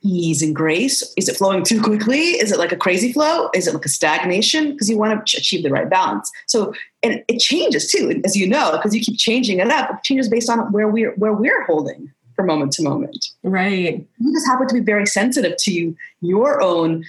ease 0.02 0.42
and 0.42 0.54
grace? 0.54 1.02
Is 1.16 1.28
it 1.28 1.36
flowing 1.36 1.64
too 1.64 1.80
quickly? 1.80 2.18
Is 2.18 2.52
it 2.52 2.58
like 2.58 2.72
a 2.72 2.76
crazy 2.76 3.12
flow? 3.12 3.50
Is 3.54 3.66
it 3.66 3.74
like 3.74 3.84
a 3.84 3.88
stagnation? 3.88 4.72
Because 4.72 4.88
you 4.88 4.98
want 4.98 5.26
to 5.26 5.38
achieve 5.38 5.62
the 5.62 5.70
right 5.70 5.88
balance. 5.88 6.30
So, 6.46 6.72
and 7.02 7.22
it 7.28 7.38
changes 7.38 7.90
too, 7.90 8.20
as 8.24 8.36
you 8.36 8.48
know, 8.48 8.72
because 8.72 8.94
you 8.94 9.00
keep 9.00 9.18
changing 9.18 9.60
it 9.60 9.70
up. 9.70 9.90
It 9.90 10.02
changes 10.04 10.28
based 10.28 10.50
on 10.50 10.72
where 10.72 10.88
we're 10.88 11.12
where 11.14 11.32
we're 11.32 11.64
holding 11.64 12.10
from 12.34 12.46
moment 12.46 12.72
to 12.72 12.82
moment. 12.82 13.26
Right. 13.42 14.06
You 14.18 14.32
just 14.32 14.46
happen 14.46 14.66
to 14.68 14.74
be 14.74 14.80
very 14.80 15.06
sensitive 15.06 15.56
to 15.58 15.96
your 16.20 16.62
own 16.62 17.04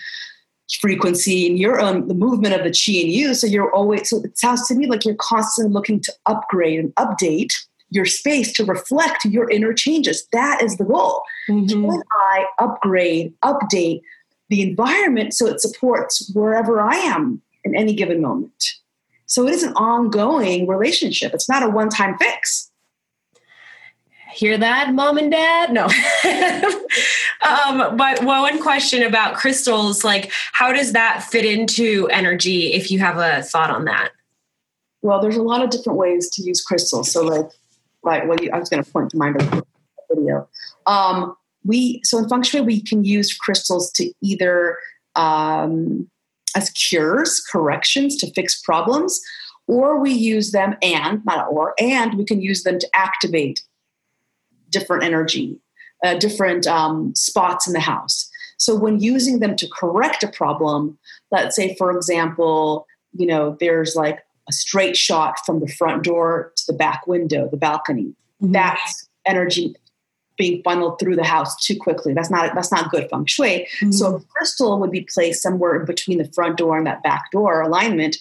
frequency 0.80 1.48
and 1.48 1.60
your 1.60 1.80
own 1.80 2.08
the 2.08 2.14
movement 2.14 2.56
of 2.56 2.64
the 2.64 2.72
chi 2.72 3.00
in 3.00 3.12
you. 3.12 3.34
So 3.34 3.48
you're 3.48 3.74
always 3.74 4.10
so 4.10 4.22
it 4.24 4.38
sounds 4.38 4.68
to 4.68 4.76
me 4.76 4.88
like 4.88 5.06
you're 5.06 5.16
constantly 5.16 5.74
looking 5.74 6.00
to 6.02 6.14
upgrade 6.26 6.80
and 6.80 6.96
update 6.96 7.54
your 7.90 8.06
space 8.06 8.52
to 8.54 8.66
reflect 8.66 9.24
your 9.26 9.50
inner 9.50 9.74
changes. 9.74 10.28
That 10.32 10.64
is 10.64 10.78
the 10.78 10.84
goal. 10.86 11.22
Mhm. 11.50 11.70
Can 11.70 12.04
I 12.12 12.46
upgrade, 12.60 13.34
update 13.44 14.02
the 14.50 14.62
environment 14.62 15.34
so 15.34 15.46
it 15.48 15.62
supports 15.62 16.32
wherever 16.34 16.82
I 16.82 16.96
am 16.96 17.42
in 17.64 17.76
any 17.76 17.94
given 17.94 18.22
moment? 18.22 18.64
So 19.28 19.48
it 19.48 19.54
is 19.54 19.64
an 19.64 19.74
ongoing 19.74 20.68
relationship. 20.68 21.34
It's 21.34 21.50
not 21.50 21.64
a 21.64 21.70
one 21.70 21.90
time 21.90 22.18
fix. 22.18 22.72
Hear 24.34 24.58
that, 24.58 24.94
mom 24.94 25.18
and 25.18 25.32
dad? 25.32 25.72
No. 25.72 25.86
um, 27.48 27.96
but 27.96 28.24
one 28.24 28.62
question 28.62 29.04
about 29.04 29.36
crystals, 29.36 30.04
like 30.04 30.32
how 30.54 30.74
does 30.74 30.94
that 30.94 31.24
fit 31.24 31.46
into 31.46 32.08
energy 32.12 32.74
if 32.74 32.90
you 32.90 33.00
have 33.00 33.18
a 33.18 33.44
thought 33.44 33.70
on 33.70 33.86
that? 33.86 34.10
Well, 35.02 35.22
there's 35.22 35.38
a 35.38 35.44
lot 35.44 35.64
of 35.64 35.70
different 35.70 36.00
ways 36.00 36.30
to 36.32 36.44
use 36.44 36.64
crystals. 36.64 37.12
So, 37.12 37.24
like, 37.24 37.50
like 38.04 38.28
well, 38.28 38.38
you, 38.42 38.50
I 38.52 38.60
was 38.60 38.70
going 38.70 38.84
to 38.84 38.92
point 38.92 39.12
to 39.12 39.18
my 39.18 39.34
video. 40.14 40.48
Um, 40.88 41.36
we 41.66 42.02
so 42.04 42.18
in 42.18 42.28
feng 42.28 42.44
shui 42.44 42.62
we 42.62 42.82
can 42.82 43.06
use 43.06 43.34
crystals 43.34 43.92
to 43.94 44.12
either 44.22 44.78
um, 45.16 46.10
as 46.56 46.70
cures, 46.72 47.40
corrections 47.40 48.18
to 48.18 48.32
fix 48.34 48.62
problems, 48.62 49.22
or 49.68 50.00
we 50.00 50.12
use 50.12 50.52
them 50.52 50.76
and 50.82 51.24
not 51.26 51.48
or 51.50 51.74
and 51.80 52.16
we 52.18 52.26
can 52.26 52.42
use 52.42 52.64
them 52.64 52.80
to 52.80 52.88
activate 52.94 53.62
different 54.74 55.04
energy, 55.04 55.58
uh, 56.04 56.16
different 56.16 56.68
um, 56.68 57.16
spots 57.16 57.68
in 57.68 57.74
the 57.74 57.80
house. 57.80 58.30
So 58.58 58.76
when 58.76 59.00
using 59.00 59.40
them 59.40 59.56
to 59.56 59.68
correct 59.70 60.24
a 60.24 60.28
problem, 60.28 60.98
let's 61.32 61.56
say 61.56 61.76
for 61.76 61.96
example, 61.96 62.88
you 63.14 63.28
know 63.28 63.56
there's 63.60 63.96
like 63.96 64.20
a 64.50 64.54
straight 64.54 64.98
shot 64.98 65.36
from 65.46 65.60
the 65.60 65.68
front 65.68 66.04
door 66.04 66.52
to 66.58 66.64
the 66.68 66.74
back 66.74 67.08
window, 67.08 67.48
the 67.50 67.58
balcony. 67.58 68.14
That's 68.42 69.08
energy 69.26 69.76
being 70.38 70.62
funneled 70.64 71.00
through 71.00 71.16
the 71.16 71.24
house 71.24 71.56
too 71.64 71.78
quickly. 71.78 72.14
That's 72.14 72.30
not 72.30 72.54
that's 72.56 72.72
not 72.72 72.92
good 72.92 73.10
feng 73.10 73.26
shui. 73.26 73.68
Mhm. 73.82 73.94
So 73.94 74.16
a 74.16 74.22
crystal 74.36 74.80
would 74.80 74.92
be 74.92 75.08
placed 75.14 75.42
somewhere 75.42 75.80
in 75.80 75.86
between 75.86 76.18
the 76.18 76.32
front 76.34 76.58
door 76.58 76.78
and 76.78 76.88
that 76.88 77.04
back 77.04 77.32
door 77.32 77.62
alignment 77.62 78.18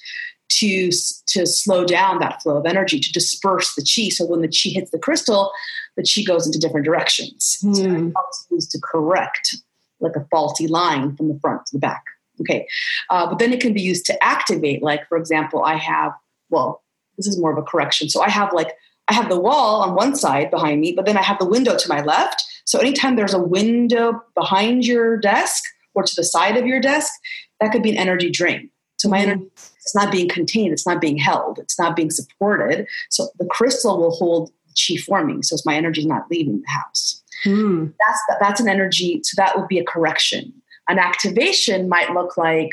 to 0.59 0.91
to 1.29 1.47
slow 1.47 1.85
down 1.85 2.19
that 2.19 2.43
flow 2.43 2.57
of 2.57 2.67
energy 2.67 2.99
to 3.01 3.13
disperse 3.13 3.75
the 3.75 3.83
chi. 3.83 4.09
So 4.11 4.27
when 4.27 4.43
the 4.43 4.49
chi 4.49 4.71
hits 4.71 4.91
the 4.91 4.99
crystal, 4.99 5.53
the 5.97 6.03
chi 6.05 6.23
goes 6.23 6.47
into 6.47 6.59
different 6.59 6.85
directions. 6.87 7.59
So 7.61 7.69
Hmm. 7.69 8.09
it 8.09 8.13
helps 8.15 8.47
used 8.51 8.71
to 8.73 8.81
correct 8.81 9.57
like 10.01 10.17
a 10.17 10.27
faulty 10.31 10.67
line 10.67 11.17
from 11.17 11.29
the 11.29 11.39
front 11.41 11.67
to 11.67 11.77
the 11.77 11.79
back. 11.79 12.03
Okay, 12.41 12.67
uh, 13.11 13.29
but 13.29 13.39
then 13.39 13.53
it 13.53 13.61
can 13.61 13.73
be 13.73 13.83
used 13.83 14.07
to 14.07 14.25
activate. 14.25 14.83
Like 14.83 15.09
for 15.09 15.17
example, 15.19 15.63
I 15.65 15.77
have 15.77 16.13
well, 16.51 16.83
this 17.17 17.27
is 17.27 17.39
more 17.39 17.53
of 17.53 17.59
a 17.59 17.63
correction. 17.63 18.09
So 18.09 18.23
I 18.23 18.29
have 18.31 18.53
like 18.53 18.73
I 19.09 19.15
have 19.15 19.29
the 19.29 19.41
wall 19.41 19.83
on 19.83 19.95
one 19.95 20.17
side 20.17 20.51
behind 20.51 20.81
me, 20.81 20.93
but 20.93 21.07
then 21.07 21.17
I 21.17 21.23
have 21.23 21.39
the 21.39 21.47
window 21.47 21.77
to 21.77 21.89
my 21.89 22.03
left. 22.03 22.45
So 22.65 22.79
anytime 22.79 23.17
there's 23.17 23.35
a 23.35 23.43
window 23.43 24.23
behind 24.35 24.87
your 24.87 25.17
desk 25.19 25.63
or 25.95 26.03
to 26.05 26.15
the 26.17 26.25
side 26.25 26.57
of 26.57 26.67
your 26.67 26.81
desk, 26.81 27.13
that 27.61 27.73
could 27.73 27.83
be 27.83 27.91
an 27.91 27.97
energy 27.97 28.31
drain. 28.31 28.71
So 28.99 29.09
my 29.09 29.19
Mhm. 29.19 29.23
energy 29.23 29.51
is 29.85 29.95
not 29.95 30.13
being 30.13 30.29
contained, 30.29 30.73
it's 30.73 30.87
not 30.87 31.01
being 31.01 31.19
held, 31.19 31.59
it's 31.59 31.79
not 31.79 31.97
being 31.97 32.11
supported. 32.11 32.87
So 33.11 33.29
the 33.39 33.47
crystal 33.47 33.99
will 33.99 34.13
hold 34.13 34.51
chi 34.77 34.97
for 34.97 35.25
me. 35.25 35.43
So 35.43 35.57
my 35.65 35.77
energy 35.77 36.01
is 36.01 36.07
not 36.07 36.31
leaving 36.31 36.63
the 36.63 36.71
house. 36.71 37.23
Hmm. 37.45 37.87
That's 38.07 38.21
that's 38.41 38.61
an 38.61 38.69
energy. 38.69 39.21
So 39.25 39.35
that 39.37 39.57
would 39.57 39.69
be 39.69 39.79
a 39.79 39.85
correction. 39.85 40.53
An 40.89 40.99
activation 40.99 41.89
might 41.89 42.13
look 42.13 42.37
like, 42.37 42.71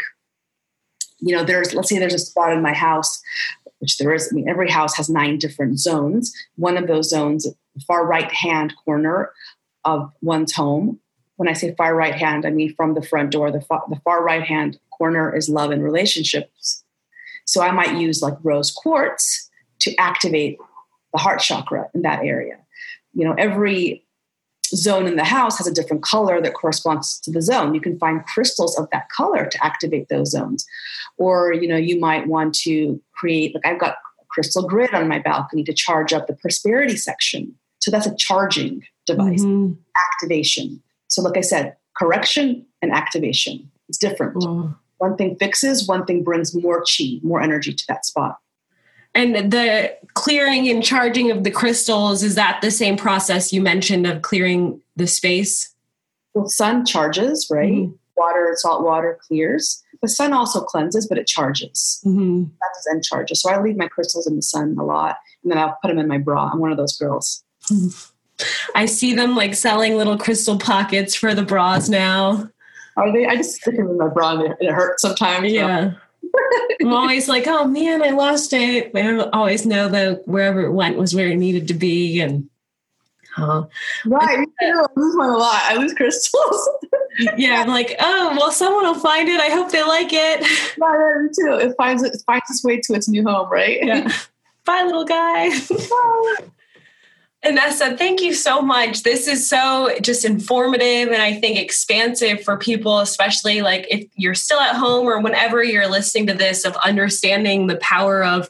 you 1.20 1.36
know, 1.36 1.44
there's 1.44 1.74
let's 1.74 1.90
say 1.90 2.00
there's 2.00 2.14
a 2.14 2.20
spot 2.20 2.54
in 2.54 2.62
my 2.62 2.74
house 2.74 3.22
which 3.80 3.98
there 3.98 4.14
is, 4.14 4.30
I 4.32 4.36
mean, 4.36 4.48
every 4.48 4.70
house 4.70 4.96
has 4.98 5.10
nine 5.10 5.38
different 5.38 5.80
zones. 5.80 6.34
One 6.56 6.78
of 6.78 6.88
those 6.88 7.10
zones, 7.10 7.46
the 7.46 7.82
far 7.88 8.06
right 8.06 8.32
hand 8.32 8.74
corner 8.86 9.32
of 9.86 10.12
one's 10.22 10.54
home. 10.54 11.00
When 11.38 11.48
I 11.48 11.54
say 11.54 11.74
far 11.76 11.96
right 11.96 12.14
hand, 12.14 12.46
I 12.46 12.50
mean 12.50 12.76
from 12.76 12.94
the 12.94 13.02
front 13.02 13.32
door. 13.32 13.52
The 13.52 13.62
far, 13.62 13.84
the 13.90 14.00
far 14.04 14.24
right 14.24 14.44
hand 14.44 14.78
corner 14.98 15.36
is 15.36 15.48
love 15.48 15.72
and 15.72 15.82
relationships. 15.82 16.84
So 17.50 17.64
I 17.64 17.72
might 17.72 17.98
use 17.98 18.22
like 18.22 18.36
rose 18.44 18.70
quartz 18.72 19.50
to 19.80 19.96
activate 19.96 20.60
the 21.14 21.20
heart 21.20 21.40
chakra 21.42 21.90
in 21.96 22.04
that 22.04 22.24
area. 22.24 22.58
You 23.14 23.26
know, 23.26 23.34
every 23.40 24.06
zone 24.68 25.08
in 25.08 25.16
the 25.16 25.24
house 25.24 25.58
has 25.58 25.66
a 25.66 25.74
different 25.74 26.04
color 26.04 26.40
that 26.42 26.54
corresponds 26.54 27.20
to 27.22 27.32
the 27.32 27.42
zone. 27.42 27.74
You 27.74 27.82
can 27.82 27.98
find 27.98 28.24
crystals 28.28 28.78
of 28.78 28.88
that 28.92 29.10
color 29.10 29.48
to 29.48 29.66
activate 29.66 30.10
those 30.10 30.30
zones. 30.30 30.64
Or, 31.18 31.52
you 31.52 31.68
know, 31.68 31.76
you 31.76 32.00
might 32.00 32.28
want 32.28 32.54
to 32.66 33.02
create, 33.16 33.56
like 33.56 33.66
I've 33.66 33.80
got 33.80 33.94
a 34.22 34.26
crystal 34.30 34.68
grid 34.68 34.94
on 34.94 35.08
my 35.08 35.18
balcony 35.18 35.64
to 35.64 35.74
charge 35.74 36.14
up 36.14 36.28
the 36.28 36.36
prosperity 36.36 36.98
section. 36.98 37.56
So 37.80 37.90
that's 37.90 38.06
a 38.06 38.16
charging 38.16 38.84
device, 39.08 39.42
Mhm. 39.42 39.76
activation. 40.12 40.84
So, 41.08 41.24
like 41.24 41.36
I 41.38 41.42
said, 41.42 41.76
correction 41.98 42.68
and 42.84 42.92
activation. 42.92 43.72
It's 43.88 43.98
different. 43.98 44.36
Wow. 44.36 44.76
One 45.00 45.16
thing 45.16 45.38
fixes, 45.38 45.88
one 45.88 46.06
thing 46.06 46.24
brings 46.24 46.54
more 46.54 46.84
chi, 46.84 47.20
more 47.24 47.42
energy 47.42 47.74
to 47.74 47.84
that 47.88 48.06
spot. 48.06 48.38
And 49.16 49.52
the 49.52 49.98
clearing 50.14 50.70
and 50.70 50.84
charging 50.84 51.32
of 51.32 51.44
the 51.44 51.52
crystals, 51.52 52.22
is 52.22 52.36
that 52.36 52.60
the 52.62 52.70
same 52.70 52.96
process 52.96 53.52
you 53.52 53.62
mentioned 53.62 54.06
of 54.06 54.22
clearing 54.22 54.82
the 54.96 55.08
space? 55.08 55.74
Well, 56.34 56.48
sun 56.48 56.86
charges, 56.86 57.48
right? 57.50 57.72
Mhm. 57.72 57.98
Water, 58.16 58.54
salt 58.58 58.84
water 58.84 59.18
clears. 59.26 59.82
The 60.02 60.10
sun 60.10 60.34
also 60.34 60.62
cleanses, 60.62 61.08
but 61.08 61.18
it 61.18 61.26
charges. 61.28 62.02
Mhm. 62.06 62.50
That's 62.62 62.88
and 62.88 63.04
charges. 63.04 63.42
So 63.42 63.50
I 63.50 63.62
leave 63.62 63.78
my 63.78 63.88
crystals 63.88 64.28
in 64.28 64.36
the 64.36 64.42
sun 64.42 64.76
a 64.80 64.84
lot, 64.86 65.18
and 65.44 65.52
then 65.52 65.58
I'll 65.58 65.78
put 65.82 65.88
them 65.88 65.98
in 66.00 66.08
my 66.08 66.18
bra. 66.18 66.50
I'm 66.52 66.60
one 66.60 66.72
of 66.72 66.78
those 66.78 66.98
girls. 66.98 67.44
I 68.76 68.86
see 68.86 69.14
them 69.14 69.36
like 69.36 69.56
selling 69.56 69.98
little 69.98 70.18
crystal 70.18 70.58
pockets 70.58 71.16
for 71.16 71.34
the 71.34 71.44
bras 71.44 71.90
now. 71.90 72.50
Are 73.00 73.12
they? 73.12 73.26
I 73.26 73.36
just 73.38 73.62
stick 73.62 73.76
them 73.78 73.88
in 73.88 73.98
my 73.98 74.08
bra, 74.10 74.40
and 74.40 74.56
it, 74.60 74.72
hurts 74.72 75.02
sometimes. 75.02 75.48
so- 75.50 75.54
Yeah. 75.54 75.92
I'm 76.82 76.94
always 76.94 77.28
like, 77.28 77.46
oh 77.48 77.66
man, 77.66 78.04
I 78.04 78.10
lost 78.10 78.54
it. 78.54 78.92
I 78.96 79.18
always 79.34 79.66
know 79.66 79.90
that 79.90 80.28
wherever 80.28 80.62
it 80.62 80.72
went 80.72 80.98
was 80.98 81.16
where 81.16 81.28
it 81.28 81.38
needed 81.38 81.68
to 81.70 81.74
be. 81.74 82.20
And 82.22 82.50
oh, 83.38 83.68
Right. 84.06 84.48
I 84.62 84.86
lose 84.96 85.16
mine 85.16 85.30
a 85.32 85.38
lot. 85.38 85.60
I 85.64 85.76
lose 85.78 85.94
crystals. 85.94 86.70
yeah, 87.38 87.62
I'm 87.62 87.70
like, 87.70 87.96
oh, 88.00 88.36
well, 88.38 88.52
someone 88.52 88.84
will 88.84 88.94
find 89.00 89.28
it. 89.28 89.40
I 89.40 89.48
hope 89.50 89.72
they 89.72 89.84
like 89.84 90.10
it. 90.12 90.78
right, 90.78 91.22
me 91.24 91.30
too. 91.30 91.54
It 91.68 91.76
finds 91.78 92.04
it, 92.04 92.14
it 92.14 92.22
finds 92.28 92.50
its 92.52 92.64
way 92.64 92.80
to 92.82 92.94
its 92.94 93.08
new 93.10 93.24
home, 93.24 93.50
right? 93.50 93.80
Yeah. 93.82 94.12
Bye, 94.66 94.84
little 94.86 95.06
guy. 95.06 95.50
Inessa, 97.46 97.98
thank 97.98 98.22
you 98.22 98.34
so 98.34 98.62
much. 98.62 99.04
This 99.04 99.26
is 99.26 99.48
so 99.48 99.90
just 100.02 100.26
informative 100.26 101.08
and 101.14 101.22
I 101.22 101.34
think 101.34 101.58
expansive 101.58 102.44
for 102.44 102.58
people, 102.58 103.00
especially 103.00 103.62
like 103.62 103.88
if 103.90 104.08
you're 104.16 104.36
still 104.36 104.60
at 104.60 104.76
home 104.76 105.08
or 105.08 105.22
whenever 105.22 105.64
you're 105.64 105.88
listening 105.88 106.28
to 106.28 106.34
this, 106.34 106.66
of 106.66 106.76
understanding 106.84 107.68
the 107.68 107.78
power 107.78 108.26
of 108.26 108.50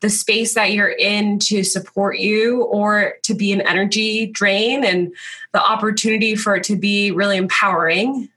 the 0.00 0.10
space 0.10 0.52
that 0.52 0.72
you're 0.72 0.90
in 0.90 1.38
to 1.38 1.64
support 1.64 2.18
you 2.18 2.64
or 2.64 3.14
to 3.22 3.34
be 3.34 3.52
an 3.52 3.62
energy 3.62 4.26
drain 4.26 4.84
and 4.84 5.14
the 5.54 5.64
opportunity 5.64 6.36
for 6.36 6.56
it 6.56 6.64
to 6.64 6.76
be 6.76 7.10
really 7.12 7.38
empowering. 7.38 8.28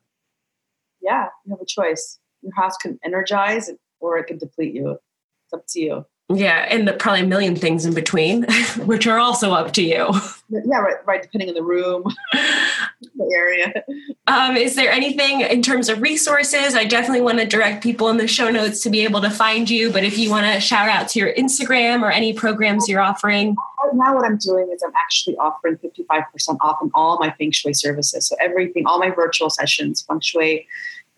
yeah, 1.02 1.28
you 1.45 1.52
have 1.52 1.62
a 1.62 1.66
choice. 1.66 2.20
Your 2.41 2.54
house 2.56 2.78
can 2.78 2.97
energize 3.04 3.70
or 4.00 4.18
it 4.18 4.28
can 4.28 4.38
deplete 4.38 4.74
you. 4.74 4.91
It's 4.91 5.54
up 5.54 5.66
to 5.70 5.80
you. 5.82 6.06
Yeah, 6.32 6.68
and 6.70 6.88
the, 6.88 6.94
probably 6.94 7.22
a 7.22 7.28
million 7.28 7.56
things 7.56 7.88
in 7.88 7.94
between, 7.96 8.44
which 8.86 9.08
are 9.08 9.18
also 9.18 9.52
up 9.52 9.74
to 9.74 9.82
you. 9.82 10.12
Yeah, 10.50 10.78
right, 10.78 10.96
right 11.06 11.22
depending 11.24 11.50
on 11.50 11.56
the 11.56 11.64
room, 11.64 12.04
the 12.32 13.32
area. 13.34 13.84
Um, 14.28 14.56
is 14.56 14.76
there 14.76 14.92
anything 14.92 15.42
in 15.42 15.64
terms 15.64 15.90
of 15.90 16.04
resources? 16.04 16.76
I 16.76 16.86
definitely 16.86 17.22
want 17.22 17.40
to 17.40 17.48
direct 17.48 17.82
people 17.82 18.10
in 18.10 18.18
the 18.18 18.28
show 18.28 18.52
notes 18.52 18.82
to 18.82 18.92
be 18.92 19.04
able 19.04 19.22
to 19.22 19.30
find 19.32 19.68
you. 19.70 19.92
But 19.92 20.04
if 20.04 20.20
you 20.20 20.30
want 20.30 20.46
to 20.46 20.60
shout 20.60 20.88
out 20.88 21.10
to 21.10 21.20
your 21.20 21.34
Instagram 21.34 22.04
or 22.04 22.12
any 22.12 22.34
programs 22.34 22.88
you're 22.88 23.02
offering. 23.02 23.56
Right 23.84 23.96
now, 23.96 24.16
what 24.16 24.26
I'm 24.26 24.38
doing 24.38 24.70
is 24.72 24.84
I'm 24.84 24.94
actually 24.96 25.36
offering 25.38 25.78
55% 25.78 26.58
off 26.62 26.78
on 26.80 26.92
all 26.94 27.18
my 27.18 27.32
feng 27.40 27.52
shui 27.52 27.74
services. 27.74 28.28
So 28.28 28.36
everything, 28.40 28.86
all 28.86 29.00
my 29.00 29.10
virtual 29.10 29.50
sessions, 29.50 30.04
feng 30.04 30.20
shui 30.20 30.68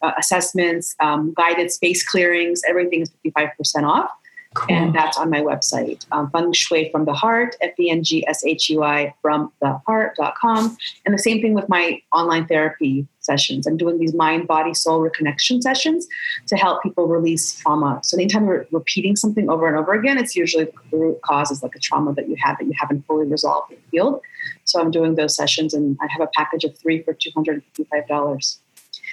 uh, 0.01 0.11
assessments, 0.17 0.95
um, 1.01 1.33
guided 1.35 1.69
space 1.69 2.07
clearings, 2.07 2.61
everything 2.67 3.01
is 3.01 3.11
55% 3.25 3.83
off. 3.83 4.09
Cool. 4.53 4.75
And 4.75 4.93
that's 4.93 5.17
on 5.17 5.29
my 5.29 5.39
website, 5.39 6.05
um, 6.11 6.29
Feng 6.31 6.51
Shui 6.51 6.89
from 6.91 7.05
the 7.05 7.13
Heart, 7.13 7.55
F 7.61 7.79
E 7.79 7.89
N 7.89 8.03
G 8.03 8.27
S 8.27 8.43
H 8.45 8.69
U 8.69 8.83
I 8.83 9.13
from 9.21 9.49
the 9.61 9.79
heart.com. 9.87 10.77
And 11.05 11.13
the 11.13 11.19
same 11.19 11.41
thing 11.41 11.53
with 11.53 11.69
my 11.69 12.01
online 12.13 12.47
therapy 12.47 13.07
sessions. 13.21 13.65
I'm 13.65 13.77
doing 13.77 13.97
these 13.97 14.13
mind, 14.13 14.49
body, 14.49 14.73
soul 14.73 14.99
reconnection 14.99 15.61
sessions 15.61 16.05
to 16.47 16.57
help 16.57 16.83
people 16.83 17.07
release 17.07 17.55
trauma. 17.61 18.01
So 18.03 18.17
anytime 18.17 18.45
you're 18.45 18.67
repeating 18.71 19.15
something 19.15 19.49
over 19.49 19.69
and 19.69 19.77
over 19.77 19.93
again, 19.93 20.17
it's 20.17 20.35
usually 20.35 20.65
the 20.65 20.97
root 20.97 21.21
cause 21.21 21.49
is 21.49 21.63
like 21.63 21.75
a 21.75 21.79
trauma 21.79 22.13
that 22.15 22.27
you 22.27 22.35
have 22.41 22.57
that 22.57 22.65
you 22.65 22.73
haven't 22.77 23.05
fully 23.07 23.27
resolved 23.27 23.71
or 23.71 23.77
healed. 23.89 24.21
So 24.65 24.81
I'm 24.81 24.91
doing 24.91 25.15
those 25.15 25.33
sessions 25.33 25.73
and 25.73 25.97
I 26.01 26.07
have 26.11 26.21
a 26.21 26.29
package 26.35 26.65
of 26.65 26.77
three 26.77 27.03
for 27.03 27.13
$255. 27.13 28.57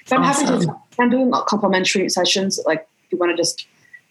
So 0.06 0.16
I'm 0.16 0.22
awesome. 0.22 0.46
happy 0.46 0.66
to, 0.66 0.76
I'm 0.98 1.10
doing 1.10 1.30
complimentary 1.46 2.08
sessions. 2.08 2.58
Like 2.66 2.88
if 3.04 3.12
you 3.12 3.18
want 3.18 3.30
to 3.30 3.36
just 3.36 3.68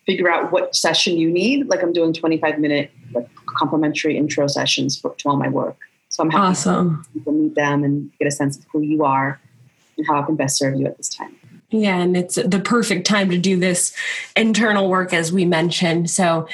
figure 0.08 0.30
out 0.30 0.52
what 0.52 0.76
session 0.76 1.18
you 1.18 1.30
need. 1.30 1.68
Like 1.68 1.84
I'm 1.84 1.94
doing 1.94 2.14
25 2.14 2.58
minute 2.58 2.90
like 3.14 3.30
complimentary 3.46 4.18
intro 4.18 4.48
sessions 4.48 4.98
for, 4.98 5.14
to 5.14 5.30
all 5.30 5.36
my 5.36 5.50
work. 5.50 5.78
So 6.10 6.24
I'm 6.24 6.32
happy 6.32 6.42
awesome. 6.42 7.06
to 7.26 7.32
meet 7.32 7.54
them 7.54 7.84
and 7.84 8.12
get 8.18 8.28
a 8.28 8.32
sense 8.32 8.58
of 8.58 8.66
who 8.72 8.82
you 8.82 9.04
are 9.04 9.40
and 9.98 10.08
how 10.08 10.22
I 10.22 10.26
can 10.26 10.36
best 10.36 10.58
serve 10.58 10.80
you 10.80 10.86
at 10.88 10.98
this 10.98 11.10
time. 11.10 11.36
Yeah, 11.70 11.98
and 11.98 12.16
it's 12.16 12.36
the 12.36 12.62
perfect 12.62 13.06
time 13.06 13.30
to 13.30 13.38
do 13.38 13.60
this 13.60 13.94
internal 14.38 14.88
work, 14.88 15.14
as 15.14 15.34
we 15.34 15.44
mentioned. 15.44 16.10
So, 16.10 16.48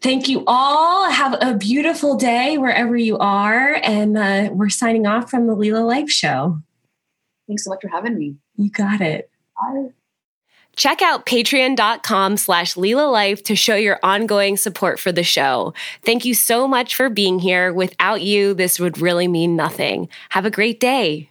thank 0.00 0.26
you 0.26 0.42
all. 0.46 1.10
Have 1.10 1.36
a 1.42 1.52
beautiful 1.52 2.16
day 2.16 2.56
wherever 2.56 2.96
you 2.96 3.18
are. 3.18 3.78
And 3.82 4.16
uh, 4.16 4.48
we're 4.52 4.70
signing 4.70 5.06
off 5.06 5.30
from 5.30 5.48
the 5.48 5.54
Lila 5.54 5.80
Life 5.80 6.10
Show. 6.10 6.62
Thanks 7.46 7.64
so 7.64 7.70
much 7.70 7.82
for 7.82 7.88
having 7.88 8.16
me. 8.16 8.36
You 8.56 8.70
got 8.70 9.02
it. 9.02 9.28
Bye. 9.54 9.90
Check 10.76 11.02
out 11.02 11.26
patreon.com 11.26 12.36
slash 12.36 12.76
Life 12.76 13.42
to 13.44 13.56
show 13.56 13.76
your 13.76 13.98
ongoing 14.02 14.56
support 14.56 14.98
for 14.98 15.12
the 15.12 15.22
show. 15.22 15.74
Thank 16.04 16.24
you 16.24 16.34
so 16.34 16.66
much 16.68 16.94
for 16.94 17.08
being 17.08 17.38
here. 17.38 17.72
Without 17.72 18.22
you, 18.22 18.54
this 18.54 18.78
would 18.78 18.98
really 18.98 19.28
mean 19.28 19.56
nothing. 19.56 20.08
Have 20.30 20.46
a 20.46 20.50
great 20.50 20.80
day. 20.80 21.30